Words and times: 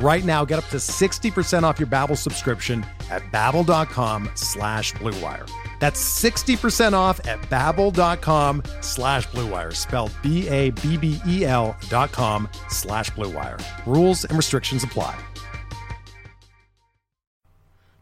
Right 0.00 0.24
now, 0.24 0.44
get 0.44 0.58
up 0.58 0.66
to 0.66 0.76
60% 0.76 1.64
off 1.64 1.80
your 1.80 1.88
Babbel 1.88 2.16
subscription 2.16 2.86
at 3.10 3.22
babbel.com 3.32 4.30
slash 4.34 4.92
bluewire. 4.94 5.50
That's 5.80 6.00
60% 6.22 6.92
off 6.92 7.24
at 7.26 7.40
babbel.com 7.42 8.62
slash 8.80 9.26
bluewire, 9.28 9.74
spelled 9.74 10.12
B-A-B-B-E-L 10.22 11.76
dot 11.88 12.12
com 12.12 12.48
slash 12.68 13.10
bluewire. 13.10 13.60
Rules 13.86 14.24
and 14.24 14.36
restrictions 14.36 14.84
apply. 14.84 15.18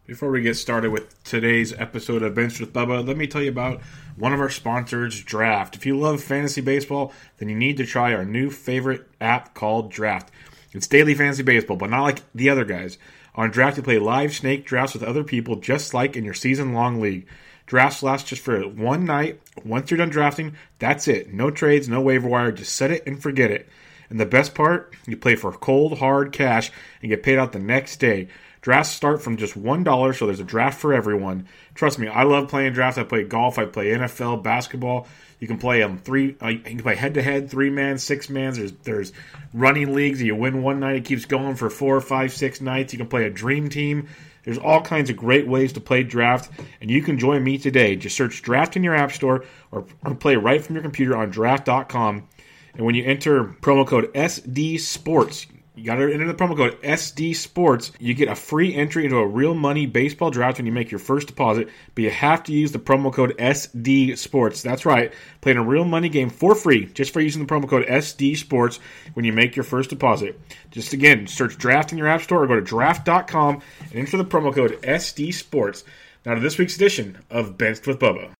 Before 0.06 0.30
we 0.30 0.40
get 0.40 0.54
started 0.56 0.92
with 0.92 1.20
today's 1.24 1.72
episode 1.72 2.22
of 2.22 2.32
Bench 2.34 2.60
with 2.60 2.72
Bubba, 2.72 3.04
let 3.04 3.16
me 3.16 3.26
tell 3.26 3.42
you 3.42 3.50
about 3.50 3.80
one 4.14 4.32
of 4.32 4.38
our 4.38 4.48
sponsors, 4.48 5.20
Draft. 5.24 5.74
If 5.74 5.84
you 5.84 5.98
love 5.98 6.22
fantasy 6.22 6.60
baseball, 6.60 7.12
then 7.38 7.48
you 7.48 7.56
need 7.56 7.76
to 7.78 7.84
try 7.84 8.14
our 8.14 8.24
new 8.24 8.48
favorite 8.48 9.08
app 9.20 9.54
called 9.54 9.90
Draft. 9.90 10.30
It's 10.76 10.86
daily 10.86 11.14
fantasy 11.14 11.42
baseball, 11.42 11.78
but 11.78 11.88
not 11.88 12.02
like 12.02 12.22
the 12.34 12.50
other 12.50 12.66
guys. 12.66 12.98
On 13.34 13.50
Draft, 13.50 13.78
you 13.78 13.82
play 13.82 13.98
live 13.98 14.34
snake 14.34 14.66
drafts 14.66 14.92
with 14.92 15.02
other 15.02 15.24
people, 15.24 15.56
just 15.56 15.94
like 15.94 16.16
in 16.16 16.24
your 16.24 16.34
season 16.34 16.74
long 16.74 17.00
league. 17.00 17.26
Drafts 17.64 18.02
last 18.02 18.26
just 18.26 18.42
for 18.42 18.60
one 18.60 19.04
night. 19.06 19.40
Once 19.64 19.90
you're 19.90 19.98
done 19.98 20.10
drafting, 20.10 20.54
that's 20.78 21.08
it. 21.08 21.32
No 21.32 21.50
trades, 21.50 21.88
no 21.88 22.00
waiver 22.00 22.28
wire. 22.28 22.52
Just 22.52 22.76
set 22.76 22.90
it 22.90 23.06
and 23.06 23.20
forget 23.20 23.50
it. 23.50 23.68
And 24.10 24.20
the 24.20 24.26
best 24.26 24.54
part, 24.54 24.94
you 25.06 25.16
play 25.16 25.34
for 25.34 25.50
cold, 25.50 25.98
hard 25.98 26.32
cash 26.32 26.70
and 27.00 27.08
get 27.08 27.22
paid 27.22 27.38
out 27.38 27.52
the 27.52 27.58
next 27.58 27.96
day. 27.96 28.28
Drafts 28.66 28.90
start 28.90 29.22
from 29.22 29.36
just 29.36 29.56
$1, 29.56 30.18
so 30.18 30.26
there's 30.26 30.40
a 30.40 30.42
draft 30.42 30.80
for 30.80 30.92
everyone. 30.92 31.46
Trust 31.76 32.00
me, 32.00 32.08
I 32.08 32.24
love 32.24 32.48
playing 32.48 32.72
drafts. 32.72 32.98
I 32.98 33.04
play 33.04 33.22
golf, 33.22 33.60
I 33.60 33.64
play 33.64 33.90
NFL, 33.90 34.42
basketball. 34.42 35.06
You 35.38 35.46
can 35.46 35.56
play 35.56 35.84
um 35.84 35.98
three. 35.98 36.36
Uh, 36.42 36.48
you 36.48 36.58
can 36.58 36.80
play 36.80 36.96
head 36.96 37.14
to 37.14 37.22
head, 37.22 37.48
three 37.48 37.70
man, 37.70 37.96
six 37.96 38.28
man. 38.28 38.54
There's 38.54 38.72
there's 38.82 39.12
running 39.54 39.94
leagues. 39.94 40.20
You 40.20 40.34
win 40.34 40.64
one 40.64 40.80
night, 40.80 40.96
it 40.96 41.04
keeps 41.04 41.26
going 41.26 41.54
for 41.54 41.70
four, 41.70 42.00
five, 42.00 42.32
six 42.32 42.60
nights. 42.60 42.92
You 42.92 42.98
can 42.98 43.06
play 43.06 43.26
a 43.26 43.30
dream 43.30 43.68
team. 43.68 44.08
There's 44.42 44.58
all 44.58 44.80
kinds 44.80 45.10
of 45.10 45.16
great 45.16 45.46
ways 45.46 45.72
to 45.74 45.80
play 45.80 46.02
draft, 46.02 46.50
and 46.80 46.90
you 46.90 47.02
can 47.02 47.20
join 47.20 47.44
me 47.44 47.58
today. 47.58 47.94
Just 47.94 48.16
search 48.16 48.42
draft 48.42 48.74
in 48.74 48.82
your 48.82 48.96
app 48.96 49.12
store 49.12 49.44
or, 49.70 49.86
or 50.04 50.16
play 50.16 50.34
right 50.34 50.60
from 50.60 50.74
your 50.74 50.82
computer 50.82 51.16
on 51.16 51.30
draft.com. 51.30 52.26
And 52.74 52.84
when 52.84 52.96
you 52.96 53.04
enter 53.04 53.44
promo 53.44 53.86
code 53.86 54.12
SD 54.12 54.80
Sports, 54.80 55.46
you 55.76 55.84
got 55.84 55.96
to 55.96 56.12
enter 56.12 56.26
the 56.26 56.34
promo 56.34 56.56
code 56.56 56.80
SD 56.80 57.36
Sports. 57.36 57.92
You 58.00 58.14
get 58.14 58.28
a 58.28 58.34
free 58.34 58.74
entry 58.74 59.04
into 59.04 59.18
a 59.18 59.26
real 59.26 59.54
money 59.54 59.84
baseball 59.84 60.30
draft 60.30 60.56
when 60.58 60.66
you 60.66 60.72
make 60.72 60.90
your 60.90 60.98
first 60.98 61.26
deposit, 61.26 61.68
but 61.94 62.02
you 62.02 62.10
have 62.10 62.42
to 62.44 62.52
use 62.52 62.72
the 62.72 62.78
promo 62.78 63.12
code 63.12 63.36
SD 63.36 64.16
Sports. 64.16 64.62
That's 64.62 64.86
right, 64.86 65.12
playing 65.42 65.58
a 65.58 65.64
real 65.64 65.84
money 65.84 66.08
game 66.08 66.30
for 66.30 66.54
free 66.54 66.86
just 66.86 67.12
for 67.12 67.20
using 67.20 67.44
the 67.44 67.52
promo 67.52 67.68
code 67.68 67.86
SD 67.86 68.38
Sports 68.38 68.80
when 69.12 69.26
you 69.26 69.32
make 69.32 69.54
your 69.54 69.64
first 69.64 69.90
deposit. 69.90 70.40
Just 70.70 70.94
again, 70.94 71.26
search 71.26 71.58
draft 71.58 71.92
in 71.92 71.98
your 71.98 72.08
app 72.08 72.22
store 72.22 72.44
or 72.44 72.46
go 72.46 72.54
to 72.54 72.62
draft.com 72.62 73.60
and 73.90 73.94
enter 73.94 74.16
the 74.16 74.24
promo 74.24 74.54
code 74.54 74.80
SD 74.82 75.34
Sports. 75.34 75.84
Now 76.24 76.34
to 76.34 76.40
this 76.40 76.58
week's 76.58 76.76
edition 76.76 77.18
of 77.30 77.58
Benched 77.58 77.86
with 77.86 78.00
Bubba. 78.00 78.35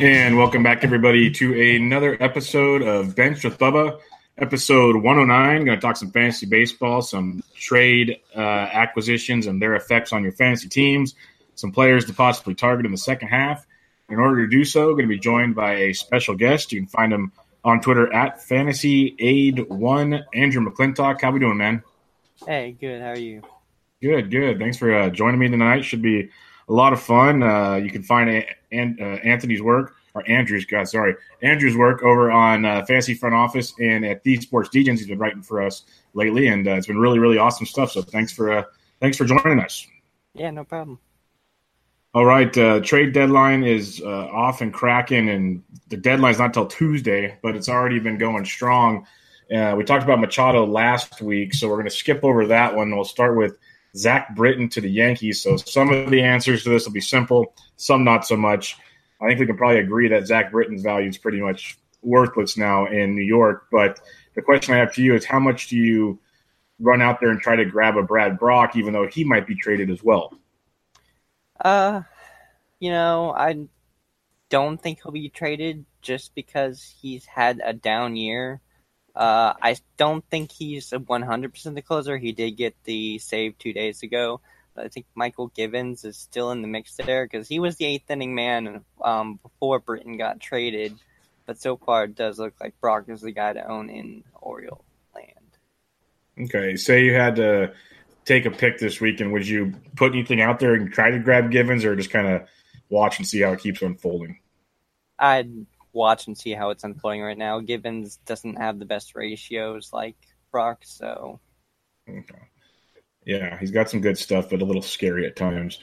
And 0.00 0.38
welcome 0.38 0.62
back, 0.62 0.82
everybody, 0.82 1.30
to 1.32 1.76
another 1.76 2.16
episode 2.22 2.80
of 2.80 3.14
Bench 3.14 3.44
with 3.44 3.58
Bubba, 3.58 4.00
episode 4.38 4.96
109. 4.96 5.64
Going 5.66 5.78
to 5.78 5.86
talk 5.86 5.98
some 5.98 6.10
fantasy 6.10 6.46
baseball, 6.46 7.02
some 7.02 7.42
trade 7.54 8.18
uh, 8.34 8.40
acquisitions 8.40 9.46
and 9.46 9.60
their 9.60 9.74
effects 9.74 10.14
on 10.14 10.22
your 10.22 10.32
fantasy 10.32 10.70
teams, 10.70 11.14
some 11.54 11.70
players 11.70 12.06
to 12.06 12.14
possibly 12.14 12.54
target 12.54 12.86
in 12.86 12.92
the 12.92 12.96
second 12.96 13.28
half. 13.28 13.66
In 14.08 14.18
order 14.18 14.46
to 14.46 14.50
do 14.50 14.64
so, 14.64 14.86
going 14.92 15.04
to 15.04 15.06
be 15.06 15.18
joined 15.18 15.54
by 15.54 15.74
a 15.74 15.92
special 15.92 16.34
guest. 16.34 16.72
You 16.72 16.80
can 16.80 16.88
find 16.88 17.12
him 17.12 17.32
on 17.62 17.82
Twitter 17.82 18.10
at 18.10 18.42
Fantasy 18.42 19.14
Aid 19.18 19.68
One. 19.68 20.24
Andrew 20.32 20.66
McClintock, 20.66 21.20
how 21.20 21.30
we 21.30 21.40
doing, 21.40 21.58
man? 21.58 21.82
Hey, 22.46 22.74
good. 22.80 23.02
How 23.02 23.08
are 23.08 23.18
you? 23.18 23.42
Good, 24.00 24.30
good. 24.30 24.58
Thanks 24.58 24.78
for 24.78 24.94
uh, 24.94 25.10
joining 25.10 25.40
me 25.40 25.50
tonight. 25.50 25.84
Should 25.84 26.00
be 26.00 26.30
a 26.70 26.72
lot 26.72 26.92
of 26.92 27.02
fun. 27.02 27.42
Uh, 27.42 27.74
you 27.74 27.90
can 27.90 28.02
find 28.02 28.30
a, 28.30 28.46
an, 28.70 28.96
uh, 29.00 29.04
Anthony's 29.04 29.60
work 29.60 29.96
or 30.14 30.28
Andrew's, 30.28 30.64
God, 30.64 30.88
sorry, 30.88 31.16
Andrew's 31.42 31.76
work 31.76 32.02
over 32.02 32.30
on 32.30 32.64
uh, 32.64 32.84
Fantasy 32.86 33.14
Front 33.14 33.34
Office 33.34 33.74
and 33.80 34.04
at 34.04 34.22
the 34.22 34.36
Sports 34.36 34.70
Degens. 34.70 34.98
He's 34.98 35.08
been 35.08 35.18
writing 35.18 35.42
for 35.42 35.60
us 35.60 35.82
lately, 36.14 36.46
and 36.46 36.66
uh, 36.66 36.72
it's 36.72 36.86
been 36.86 36.98
really, 36.98 37.18
really 37.18 37.38
awesome 37.38 37.66
stuff. 37.66 37.90
So 37.90 38.02
thanks 38.02 38.32
for 38.32 38.52
uh, 38.52 38.62
thanks 39.00 39.16
for 39.16 39.24
joining 39.24 39.58
us. 39.60 39.86
Yeah, 40.34 40.50
no 40.50 40.64
problem. 40.64 41.00
All 42.12 42.24
right, 42.24 42.56
uh, 42.58 42.80
trade 42.80 43.12
deadline 43.12 43.62
is 43.62 44.00
uh, 44.04 44.26
off 44.32 44.62
and 44.62 44.72
cracking, 44.72 45.28
and 45.28 45.62
the 45.88 45.96
deadline's 45.96 46.38
not 46.38 46.54
till 46.54 46.66
Tuesday, 46.66 47.38
but 47.40 47.54
it's 47.54 47.68
already 47.68 48.00
been 48.00 48.18
going 48.18 48.44
strong. 48.44 49.06
Uh, 49.54 49.74
we 49.76 49.84
talked 49.84 50.02
about 50.02 50.20
Machado 50.20 50.66
last 50.66 51.20
week, 51.20 51.54
so 51.54 51.68
we're 51.68 51.76
going 51.76 51.88
to 51.88 51.90
skip 51.90 52.20
over 52.24 52.48
that 52.48 52.74
one. 52.74 52.94
We'll 52.94 53.04
start 53.04 53.36
with 53.36 53.56
Zach 53.96 54.34
Britton 54.34 54.68
to 54.70 54.80
the 54.80 54.90
Yankees. 54.90 55.42
So 55.42 55.56
some 55.56 55.90
of 55.90 56.10
the 56.10 56.22
answers 56.22 56.64
to 56.64 56.70
this 56.70 56.86
will 56.86 56.92
be 56.92 57.00
simple, 57.00 57.54
some 57.76 58.04
not 58.04 58.26
so 58.26 58.36
much. 58.36 58.76
I 59.20 59.28
think 59.28 59.40
we 59.40 59.46
can 59.46 59.56
probably 59.56 59.80
agree 59.80 60.08
that 60.08 60.26
Zach 60.26 60.50
Britton's 60.50 60.82
value 60.82 61.08
is 61.08 61.18
pretty 61.18 61.40
much 61.40 61.78
worthless 62.02 62.56
now 62.56 62.86
in 62.86 63.14
New 63.14 63.22
York. 63.22 63.66
But 63.70 64.00
the 64.34 64.42
question 64.42 64.74
I 64.74 64.78
have 64.78 64.94
to 64.94 65.02
you 65.02 65.14
is 65.14 65.24
how 65.24 65.40
much 65.40 65.68
do 65.68 65.76
you 65.76 66.18
run 66.78 67.02
out 67.02 67.20
there 67.20 67.30
and 67.30 67.40
try 67.40 67.56
to 67.56 67.64
grab 67.64 67.96
a 67.96 68.02
Brad 68.02 68.38
Brach, 68.38 68.76
even 68.76 68.92
though 68.92 69.06
he 69.06 69.24
might 69.24 69.46
be 69.46 69.54
traded 69.54 69.90
as 69.90 70.02
well? 70.02 70.32
Uh, 71.62 72.02
you 72.78 72.90
know, 72.90 73.32
I 73.36 73.66
don't 74.48 74.80
think 74.80 75.00
he'll 75.02 75.12
be 75.12 75.28
traded 75.28 75.84
just 76.00 76.34
because 76.34 76.82
he's 77.00 77.26
had 77.26 77.60
a 77.62 77.72
down 77.72 78.16
year. 78.16 78.60
Uh, 79.20 79.52
I 79.60 79.76
don't 79.98 80.24
think 80.30 80.50
he's 80.50 80.94
a 80.94 80.98
100% 80.98 81.74
the 81.74 81.82
closer. 81.82 82.16
He 82.16 82.32
did 82.32 82.52
get 82.52 82.74
the 82.84 83.18
save 83.18 83.58
two 83.58 83.74
days 83.74 84.02
ago. 84.02 84.40
I 84.74 84.88
think 84.88 85.04
Mychal 85.14 85.52
Givens 85.52 86.06
is 86.06 86.16
still 86.16 86.52
in 86.52 86.62
the 86.62 86.68
mix 86.68 86.96
there 86.96 87.26
because 87.26 87.46
he 87.46 87.58
was 87.58 87.76
the 87.76 87.84
eighth 87.84 88.10
inning 88.10 88.34
man 88.34 88.82
um, 89.04 89.38
before 89.42 89.78
Britton 89.78 90.16
got 90.16 90.40
traded. 90.40 90.94
But 91.44 91.60
so 91.60 91.76
far, 91.76 92.04
it 92.04 92.14
does 92.14 92.38
look 92.38 92.54
like 92.62 92.80
Brach 92.80 93.10
is 93.10 93.20
the 93.20 93.30
guy 93.30 93.52
to 93.52 93.70
own 93.70 93.90
in 93.90 94.24
Oriole 94.40 94.82
land. 95.14 96.48
Okay, 96.48 96.76
say 96.76 97.04
you 97.04 97.12
had 97.12 97.36
to 97.36 97.74
take 98.24 98.46
a 98.46 98.50
pick 98.50 98.78
this 98.78 99.02
weekend, 99.02 99.34
would 99.34 99.46
you 99.46 99.74
put 99.96 100.12
anything 100.12 100.40
out 100.40 100.60
there 100.60 100.72
and 100.72 100.90
try 100.90 101.10
to 101.10 101.18
grab 101.18 101.50
Givens, 101.50 101.84
or 101.84 101.94
just 101.94 102.10
kind 102.10 102.26
of 102.26 102.48
watch 102.88 103.18
and 103.18 103.28
see 103.28 103.42
how 103.42 103.52
it 103.52 103.60
keeps 103.60 103.82
unfolding? 103.82 104.38
I'd 105.18 105.66
watch 105.92 106.26
and 106.26 106.36
see 106.36 106.52
how 106.52 106.70
it's 106.70 106.84
unfolding 106.84 107.22
right 107.22 107.38
now. 107.38 107.60
Givens 107.60 108.16
doesn't 108.26 108.56
have 108.56 108.78
the 108.78 108.84
best 108.84 109.14
ratios 109.14 109.90
like 109.92 110.16
Brach, 110.50 110.84
so. 110.84 111.40
Okay. 112.08 112.48
Yeah, 113.24 113.58
he's 113.58 113.70
got 113.70 113.90
some 113.90 114.00
good 114.00 114.18
stuff, 114.18 114.50
but 114.50 114.62
a 114.62 114.64
little 114.64 114.82
scary 114.82 115.26
at 115.26 115.36
times. 115.36 115.78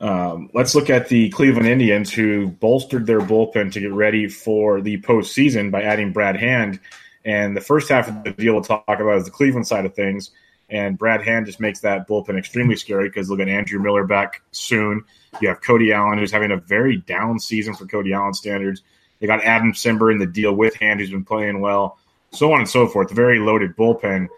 Um, 0.00 0.50
let's 0.54 0.74
look 0.74 0.88
at 0.88 1.08
the 1.08 1.28
Cleveland 1.30 1.66
Indians, 1.66 2.10
who 2.12 2.48
bolstered 2.48 3.06
their 3.06 3.20
bullpen 3.20 3.72
to 3.72 3.80
get 3.80 3.92
ready 3.92 4.28
for 4.28 4.80
the 4.80 5.00
postseason 5.02 5.70
by 5.70 5.82
adding 5.82 6.12
Brad 6.12 6.36
Hand. 6.36 6.80
And 7.24 7.54
the 7.56 7.60
first 7.60 7.90
half 7.90 8.08
of 8.08 8.24
the 8.24 8.32
deal 8.32 8.54
we'll 8.54 8.62
talk 8.62 8.84
about 8.88 9.18
is 9.18 9.26
the 9.26 9.30
Cleveland 9.30 9.66
side 9.66 9.84
of 9.84 9.94
things. 9.94 10.30
And 10.70 10.96
Brad 10.96 11.22
Hand 11.22 11.46
just 11.46 11.60
makes 11.60 11.80
that 11.80 12.08
bullpen 12.08 12.38
extremely 12.38 12.76
scary 12.76 13.08
because 13.08 13.28
look 13.28 13.40
at 13.40 13.48
Andrew 13.48 13.80
Miller 13.80 14.06
back 14.06 14.40
soon. 14.52 15.04
You 15.40 15.48
have 15.48 15.60
Cody 15.60 15.92
Allen, 15.92 16.18
who's 16.18 16.32
having 16.32 16.52
a 16.52 16.56
very 16.56 16.96
down 16.96 17.38
season 17.38 17.74
for 17.74 17.86
Cody 17.86 18.12
Allen 18.12 18.34
standards. 18.34 18.82
They 19.20 19.26
got 19.26 19.44
Adam 19.44 19.72
Cimber 19.72 20.10
in 20.10 20.18
the 20.18 20.26
deal 20.26 20.52
with 20.52 20.74
Hand, 20.76 21.00
who's 21.00 21.10
been 21.10 21.24
playing 21.24 21.60
well, 21.60 21.98
so 22.32 22.52
on 22.52 22.60
and 22.60 22.68
so 22.68 22.86
forth. 22.86 23.10
Very 23.10 23.38
loaded 23.38 23.76
bullpen. 23.76 24.28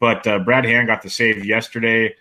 But 0.00 0.26
uh, 0.26 0.38
Brad 0.38 0.64
Hand 0.64 0.86
got 0.86 1.02
the 1.02 1.10
save 1.10 1.44
yesterday. 1.44 2.14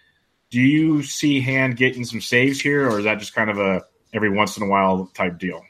Do 0.50 0.60
you 0.60 1.04
see 1.04 1.42
Hand 1.42 1.78
getting 1.78 2.06
some 2.06 2.22
saves 2.22 2.60
here, 2.60 2.90
or 2.90 3.00
is 3.00 3.06
that 3.06 3.19
just 3.19 3.36
kind 3.36 3.50
of 3.50 3.60
a 3.60 3.86
every 4.14 4.30
once 4.30 4.58
in 4.58 4.64
a 4.64 4.68
while 4.68 5.12
type 5.14 5.38
deal? 5.38 5.62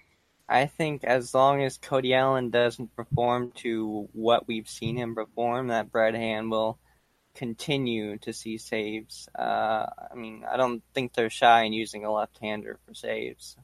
I 0.47 0.67
think 0.67 1.03
as 1.03 1.33
long 1.33 1.63
as 1.63 1.77
Cody 1.77 2.13
Allen 2.13 2.49
doesn't 2.49 2.95
perform 2.95 3.51
to 3.57 4.07
what 4.13 4.47
we've 4.47 4.69
seen 4.69 4.95
him 4.95 5.15
perform, 5.15 5.67
that 5.67 5.91
Brad 5.91 6.15
Hand 6.15 6.49
will 6.49 6.79
continue 7.35 8.17
to 8.19 8.31
see 8.31 8.57
saves. 8.57 9.27
Uh, 9.37 9.87
I 10.11 10.15
mean, 10.15 10.45
I 10.49 10.55
don't 10.55 10.81
think 10.93 11.13
they're 11.13 11.29
shy 11.29 11.63
in 11.63 11.73
using 11.73 12.05
a 12.05 12.11
left-hander 12.11 12.79
for 12.85 12.93
saves. 12.93 13.57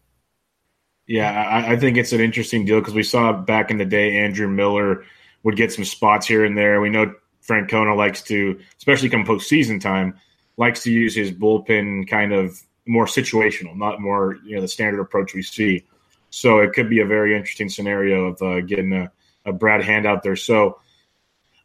Yeah, 1.07 1.31
I, 1.31 1.73
I 1.73 1.77
think 1.77 1.97
it's 1.97 2.13
an 2.13 2.21
interesting 2.21 2.65
deal 2.65 2.79
because 2.79 2.93
we 2.93 3.03
saw 3.03 3.33
back 3.33 3.71
in 3.71 3.77
the 3.77 3.85
day 3.85 4.17
Andrew 4.17 4.47
Miller 4.47 5.03
would 5.43 5.57
get 5.57 5.73
some 5.73 5.83
spots 5.83 6.25
here 6.25 6.45
and 6.45 6.57
there. 6.57 6.79
We 6.79 6.89
know 6.89 7.13
Francona 7.45 7.95
likes 7.95 8.21
to, 8.23 8.59
especially 8.77 9.09
come 9.09 9.25
postseason 9.25 9.81
time, 9.81 10.17
likes 10.55 10.83
to 10.83 10.91
use 10.91 11.13
his 11.13 11.31
bullpen 11.31 12.07
kind 12.07 12.31
of 12.31 12.57
more 12.85 13.05
situational, 13.05 13.75
not 13.75 13.99
more 13.99 14.37
you 14.45 14.55
know 14.55 14.61
the 14.61 14.67
standard 14.67 15.01
approach 15.01 15.33
we 15.33 15.41
see. 15.41 15.83
So 16.29 16.59
it 16.59 16.73
could 16.73 16.89
be 16.89 17.01
a 17.01 17.05
very 17.05 17.35
interesting 17.35 17.69
scenario 17.69 18.27
of 18.27 18.41
uh, 18.41 18.61
getting 18.61 18.93
a, 18.93 19.11
a 19.45 19.53
Brad 19.53 19.83
Hand 19.83 20.05
out 20.05 20.23
there. 20.23 20.35
So 20.35 20.79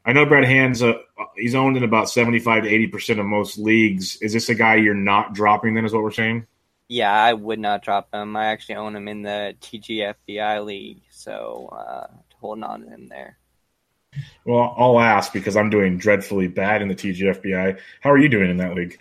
I 0.05 0.13
know 0.13 0.27
Brad 0.27 0.45
Hand's 0.45 0.83
uh, 0.83 0.95
he's 1.37 1.55
owned 1.55 1.77
in 1.77 1.85
about 1.85 2.11
seventy 2.11 2.41
five 2.41 2.65
to 2.65 2.69
eighty 2.69 2.89
percent 2.89 3.21
of 3.21 3.27
most 3.27 3.57
leagues. 3.57 4.17
Is 4.17 4.33
this 4.33 4.49
a 4.49 4.55
guy 4.55 4.77
you're 4.77 4.95
not 4.95 5.33
dropping? 5.33 5.75
Then 5.75 5.85
is 5.85 5.93
what 5.93 6.03
we're 6.03 6.11
saying. 6.11 6.47
Yeah, 6.89 7.13
I 7.13 7.35
would 7.35 7.59
not 7.59 7.83
drop 7.83 8.09
him. 8.15 8.35
I 8.35 8.47
actually 8.47 8.77
own 8.77 8.97
him 8.97 9.09
in 9.09 9.23
the 9.23 9.55
TGFBI 9.61 10.65
league, 10.65 11.03
so 11.11 11.69
uh, 11.71 12.07
holding 12.41 12.65
on 12.65 12.83
to 12.83 12.89
him 12.89 13.09
there. 13.09 13.37
Well, 14.45 14.75
I'll 14.77 14.99
ask 14.99 15.33
because 15.33 15.57
I'm 15.57 15.69
doing 15.69 15.99
dreadfully 15.99 16.49
bad 16.49 16.81
in 16.81 16.89
the 16.89 16.95
TGFBI. 16.95 17.79
How 18.01 18.11
are 18.11 18.19
you 18.19 18.31
doing 18.31 18.51
in 18.51 18.57
that 18.57 18.75
league? 18.75 18.99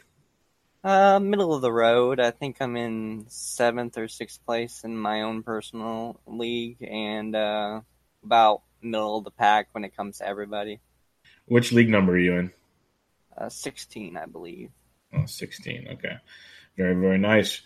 Uh, 0.83 1.19
middle 1.19 1.53
of 1.53 1.61
the 1.61 1.71
road. 1.71 2.19
I 2.19 2.31
think 2.31 2.57
I'm 2.59 2.75
in 2.75 3.25
seventh 3.29 3.97
or 3.97 4.07
sixth 4.07 4.45
place 4.45 4.83
in 4.83 4.97
my 4.97 5.21
own 5.21 5.43
personal 5.43 6.19
league, 6.27 6.81
and 6.81 7.35
uh, 7.35 7.81
about 8.23 8.63
middle 8.81 9.17
of 9.17 9.23
the 9.23 9.31
pack 9.31 9.69
when 9.71 9.85
it 9.85 9.95
comes 9.95 10.17
to 10.17 10.27
everybody. 10.27 10.79
Which 11.45 11.71
league 11.71 11.89
number 11.89 12.13
are 12.13 12.19
you 12.19 12.35
in? 12.35 12.51
Uh, 13.37 13.49
16, 13.49 14.17
I 14.17 14.25
believe. 14.25 14.71
Oh, 15.13 15.25
16. 15.25 15.87
Okay. 15.93 16.17
Very, 16.75 16.95
very 16.95 17.17
nice. 17.17 17.61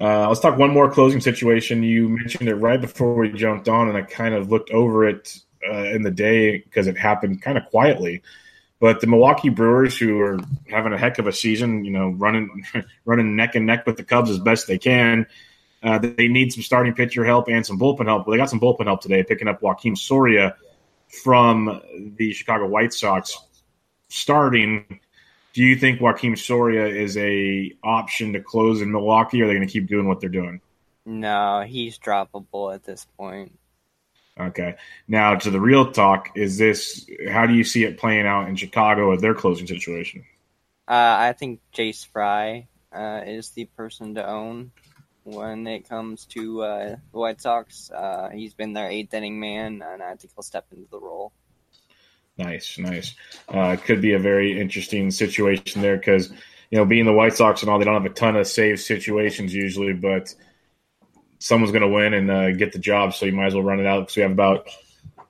Uh, 0.00 0.28
let's 0.28 0.40
talk 0.40 0.58
one 0.58 0.70
more 0.70 0.90
closing 0.90 1.20
situation. 1.20 1.82
You 1.82 2.08
mentioned 2.08 2.48
it 2.48 2.56
right 2.56 2.80
before 2.80 3.14
we 3.14 3.32
jumped 3.32 3.68
on, 3.68 3.88
and 3.88 3.96
I 3.96 4.02
kind 4.02 4.34
of 4.34 4.50
looked 4.50 4.70
over 4.70 5.08
it 5.08 5.38
uh, 5.68 5.84
in 5.84 6.02
the 6.02 6.10
day 6.10 6.58
because 6.58 6.86
it 6.86 6.98
happened 6.98 7.42
kind 7.42 7.56
of 7.56 7.64
quietly. 7.66 8.22
But 8.78 9.00
the 9.00 9.06
Milwaukee 9.06 9.48
Brewers, 9.48 9.96
who 9.96 10.20
are 10.20 10.38
having 10.68 10.92
a 10.92 10.98
heck 10.98 11.18
of 11.18 11.26
a 11.26 11.32
season, 11.32 11.84
you 11.84 11.92
know, 11.92 12.10
running 12.10 12.64
running 13.04 13.36
neck 13.36 13.54
and 13.54 13.66
neck 13.66 13.86
with 13.86 13.96
the 13.96 14.04
Cubs 14.04 14.30
as 14.30 14.38
best 14.38 14.66
they 14.66 14.78
can, 14.78 15.26
uh, 15.82 15.98
they 15.98 16.28
need 16.28 16.52
some 16.52 16.62
starting 16.62 16.92
pitcher 16.92 17.24
help 17.24 17.48
and 17.48 17.64
some 17.64 17.78
bullpen 17.78 18.06
help. 18.06 18.26
Well, 18.26 18.32
they 18.32 18.38
got 18.38 18.50
some 18.50 18.60
bullpen 18.60 18.84
help 18.84 19.00
today, 19.00 19.22
picking 19.22 19.48
up 19.48 19.62
Joakim 19.62 19.96
Soria 19.96 20.56
from 21.22 21.80
the 22.16 22.32
Chicago 22.32 22.66
White 22.66 22.92
Sox. 22.92 23.38
Starting, 24.08 25.00
do 25.56 25.64
you 25.64 25.74
think 25.74 26.00
Joakim 26.00 26.36
Soria 26.38 26.84
is 26.84 27.16
a 27.16 27.72
option 27.82 28.34
to 28.34 28.40
close 28.42 28.82
in 28.82 28.92
Milwaukee? 28.92 29.40
Or 29.40 29.44
are 29.44 29.48
they 29.48 29.54
going 29.54 29.66
to 29.66 29.72
keep 29.72 29.86
doing 29.86 30.06
what 30.06 30.20
they're 30.20 30.28
doing? 30.28 30.60
No, 31.06 31.64
he's 31.66 31.98
droppable 31.98 32.74
at 32.74 32.84
this 32.84 33.06
point. 33.16 33.58
Okay. 34.38 34.74
Now 35.08 35.34
to 35.36 35.50
the 35.50 35.58
real 35.58 35.92
talk, 35.92 36.32
is 36.34 36.58
this 36.58 37.08
how 37.30 37.46
do 37.46 37.54
you 37.54 37.64
see 37.64 37.84
it 37.84 37.96
playing 37.96 38.26
out 38.26 38.50
in 38.50 38.56
Chicago 38.56 39.08
with 39.08 39.22
their 39.22 39.32
closing 39.32 39.66
situation? 39.66 40.26
Uh, 40.86 41.16
I 41.18 41.32
think 41.32 41.60
Jace 41.74 42.06
Fry 42.06 42.68
uh, 42.92 43.22
is 43.24 43.48
the 43.50 43.64
person 43.64 44.16
to 44.16 44.28
own 44.28 44.72
when 45.24 45.66
it 45.66 45.88
comes 45.88 46.26
to 46.26 46.64
uh, 46.64 46.96
the 47.12 47.18
White 47.18 47.40
Sox. 47.40 47.90
Uh, 47.90 48.28
he's 48.28 48.52
been 48.52 48.74
their 48.74 48.90
eighth 48.90 49.14
inning 49.14 49.40
man, 49.40 49.82
and 49.82 50.02
I 50.02 50.16
think 50.16 50.32
he'll 50.36 50.42
step 50.42 50.66
into 50.70 50.86
the 50.90 51.00
role. 51.00 51.32
Nice, 52.38 52.78
nice. 52.78 53.14
Uh, 53.48 53.76
could 53.76 54.00
be 54.00 54.12
a 54.12 54.18
very 54.18 54.60
interesting 54.60 55.10
situation 55.10 55.80
there 55.80 55.96
because 55.96 56.30
you 56.70 56.78
know 56.78 56.84
being 56.84 57.06
the 57.06 57.12
White 57.12 57.34
Sox 57.34 57.62
and 57.62 57.70
all, 57.70 57.78
they 57.78 57.84
don't 57.84 57.94
have 57.94 58.10
a 58.10 58.14
ton 58.14 58.36
of 58.36 58.46
save 58.46 58.80
situations 58.80 59.54
usually, 59.54 59.94
but 59.94 60.34
someone's 61.38 61.72
going 61.72 61.82
to 61.82 61.88
win 61.88 62.14
and 62.14 62.30
uh, 62.30 62.52
get 62.52 62.72
the 62.72 62.78
job. 62.78 63.14
So 63.14 63.26
you 63.26 63.32
might 63.32 63.46
as 63.46 63.54
well 63.54 63.62
run 63.62 63.80
it 63.80 63.86
out 63.86 64.00
because 64.00 64.16
we 64.16 64.22
have 64.22 64.32
about 64.32 64.68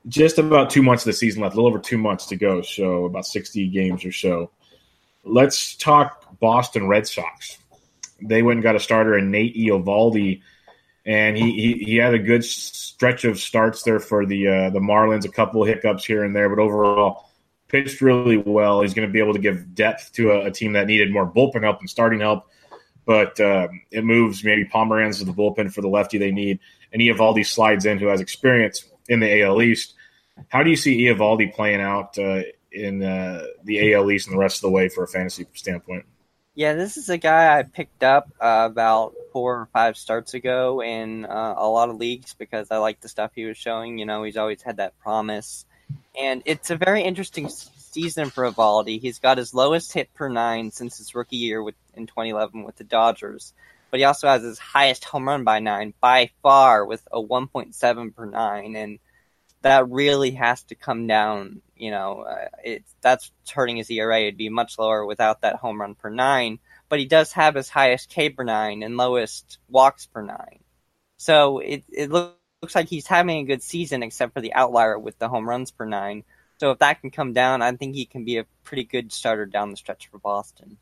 just 0.09 0.39
about 0.39 0.71
two 0.71 0.83
months 0.83 1.05
of 1.05 1.07
the 1.07 1.13
season 1.13 1.43
left, 1.43 1.55
a 1.55 1.57
little 1.57 1.69
over 1.69 1.79
two 1.79 1.99
months 1.99 2.27
to 2.27 2.37
go. 2.37 2.63
So 2.63 3.05
about 3.05 3.27
60 3.27 3.69
games 3.69 4.05
or 4.05 4.13
so. 4.13 4.51
Let's 5.25 5.75
talk 5.77 6.39
Boston 6.39 6.87
Red 6.87 7.07
Sox. 7.07 7.59
They 8.23 8.43
went 8.43 8.59
and 8.59 8.63
got 8.63 8.77
a 8.77 8.81
starter 8.81 9.19
in 9.19 9.31
Nate 9.31 9.57
Eovaldi, 9.57 10.43
and 11.07 11.37
he, 11.37 11.53
he, 11.53 11.85
he 11.85 11.97
had 11.97 12.13
a 12.13 12.19
good 12.19 12.45
stretch 12.45 13.25
of 13.25 13.39
starts 13.39 13.85
there 13.85 14.01
for 14.01 14.27
the 14.27 14.49
uh, 14.49 14.71
the 14.71 14.81
Marlins. 14.81 15.25
A 15.25 15.31
couple 15.31 15.65
hiccups 15.65 16.05
here 16.05 16.25
and 16.25 16.37
there, 16.37 16.49
but 16.49 16.61
overall 16.61 17.31
pitched 17.69 18.01
really 18.01 18.37
well. 18.37 18.83
He's 18.83 18.95
going 18.95 19.09
to 19.09 19.13
be 19.13 19.21
able 19.21 19.33
to 19.33 19.41
give 19.41 19.75
depth 19.75 20.13
to 20.15 20.33
a, 20.33 20.47
a 20.47 20.51
team 20.51 20.73
that 20.73 20.87
needed 20.87 21.13
more 21.13 21.31
bullpen 21.31 21.63
help 21.63 21.81
and 21.81 21.89
starting 21.89 22.21
help 22.21 22.47
but 23.07 23.41
um, 23.41 23.81
it 23.91 24.05
moves 24.05 24.45
maybe 24.45 24.65
Pomeranz 24.65 25.19
to 25.19 25.25
the 25.25 25.33
bullpen 25.33 25.73
for 25.73 25.81
the 25.81 25.89
lefty 25.89 26.19
they 26.19 26.33
need, 26.33 26.59
and 26.93 27.01
Eovaldi 27.01 27.47
slides 27.47 27.87
in 27.87 27.99
who 27.99 28.09
has 28.09 28.21
experience 28.21 28.85
in 29.09 29.21
the 29.21 29.43
AL 29.43 29.63
East. 29.63 29.95
How 30.49 30.63
do 30.63 30.71
you 30.71 30.77
see 30.77 31.03
Eovaldi 31.03 31.55
playing 31.55 31.81
out 31.81 32.19
uh, 32.19 32.43
in 32.73 33.03
uh, 33.03 33.45
the 33.65 33.95
AL 33.95 34.11
East 34.11 34.27
and 34.27 34.35
the 34.35 34.41
rest 34.41 34.59
of 34.59 34.63
the 34.63 34.71
way 34.71 34.89
for 34.89 35.05
a 35.05 35.09
fantasy 35.09 35.47
standpoint? 35.55 36.05
Yeah, 36.57 36.73
this 36.73 36.97
is 36.97 37.11
a 37.11 37.19
guy 37.19 37.59
I 37.59 37.65
picked 37.65 38.03
up 38.03 38.31
uh, 38.41 38.67
about 38.71 39.13
four 39.31 39.61
or 39.61 39.69
five 39.75 39.95
starts 39.99 40.33
ago 40.33 40.83
in 40.83 41.27
uh, 41.27 41.55
a 41.55 41.69
lot 41.69 41.91
of 41.91 41.97
leagues 41.97 42.33
because 42.33 42.71
I 42.71 42.79
like 42.79 42.99
the 42.99 43.11
stuff 43.11 43.33
he 43.35 43.45
was 43.45 43.59
showing. 43.59 43.99
You 43.99 44.07
know, 44.07 44.23
he's 44.23 44.39
always 44.39 44.63
had 44.63 44.79
that 44.79 44.99
promise, 45.01 45.67
and 46.19 46.43
it's 46.47 46.71
a 46.71 46.77
very 46.77 47.03
interesting 47.03 47.51
season 47.51 48.31
for 48.31 48.51
Eovaldi. 48.51 48.99
He's 48.99 49.19
got 49.19 49.37
his 49.37 49.53
lowest 49.53 49.93
hit 49.93 50.15
per 50.15 50.31
nine 50.31 50.71
since 50.71 50.97
his 50.97 51.15
rookie 51.15 51.37
year 51.37 51.63
with 51.63 51.75
in 51.95 52.07
2011 52.07 52.65
with 52.65 52.77
the 52.77 52.85
Dodgers, 52.85 53.53
but 53.91 54.01
he 54.01 54.05
also 54.05 54.27
has 54.27 54.43
his 54.43 54.59
highest 54.59 55.05
home 55.05 55.29
run 55.29 55.45
by 55.45 55.59
nine 55.59 55.93
by 56.01 56.31
far 56.43 56.87
with 56.87 57.07
a 57.13 57.21
1.7 57.21 58.17
per 58.17 58.25
nine, 58.25 58.77
and 58.77 58.99
that 59.63 59.89
really 59.89 60.33
has 60.33 60.63
to 60.65 60.75
come 60.75 61.07
down. 61.07 61.63
You 61.77 61.91
know, 61.91 62.23
uh, 62.23 62.49
it's 62.65 62.95
that's 63.01 63.31
hurting 63.53 63.77
his 63.77 63.91
ERA. 63.91 64.23
It'd 64.23 64.37
be 64.37 64.49
much 64.49 64.79
lower 64.79 65.05
without 65.05 65.43
that 65.43 65.57
home 65.57 65.81
run 65.81 65.95
per 65.95 66.11
nine, 66.11 66.59
but 66.89 66.99
he 66.99 67.07
does 67.07 67.33
have 67.33 67.55
his 67.55 67.69
highest 67.69 68.09
K 68.09 68.31
per 68.31 68.45
nine 68.45 68.83
and 68.83 68.97
lowest 68.97 69.59
walks 69.69 70.07
per 70.07 70.23
nine. 70.23 70.61
So 71.17 71.59
it 71.59 71.85
it 71.89 72.11
looks 72.11 72.75
like 72.75 72.89
he's 72.89 73.07
having 73.07 73.39
a 73.39 73.45
good 73.45 73.63
season, 73.63 74.03
except 74.03 74.35
for 74.35 74.41
the 74.41 74.55
outlier 74.55 74.99
with 74.99 75.19
the 75.19 75.29
home 75.29 75.49
runs 75.49 75.71
per 75.71 75.85
nine. 75.85 76.25
So 76.59 76.71
if 76.71 76.79
that 76.79 77.01
can 77.01 77.11
come 77.11 77.33
down, 77.33 77.61
I 77.61 77.73
think 77.73 77.95
he 77.95 78.07
can 78.07 78.25
be 78.25 78.39
a 78.39 78.47
pretty 78.65 78.85
good 78.85 79.13
starter 79.13 79.47
down 79.47 79.71
the 79.71 79.77
stretch 79.77 80.09
for 80.09 80.19
Boston. 80.19 80.79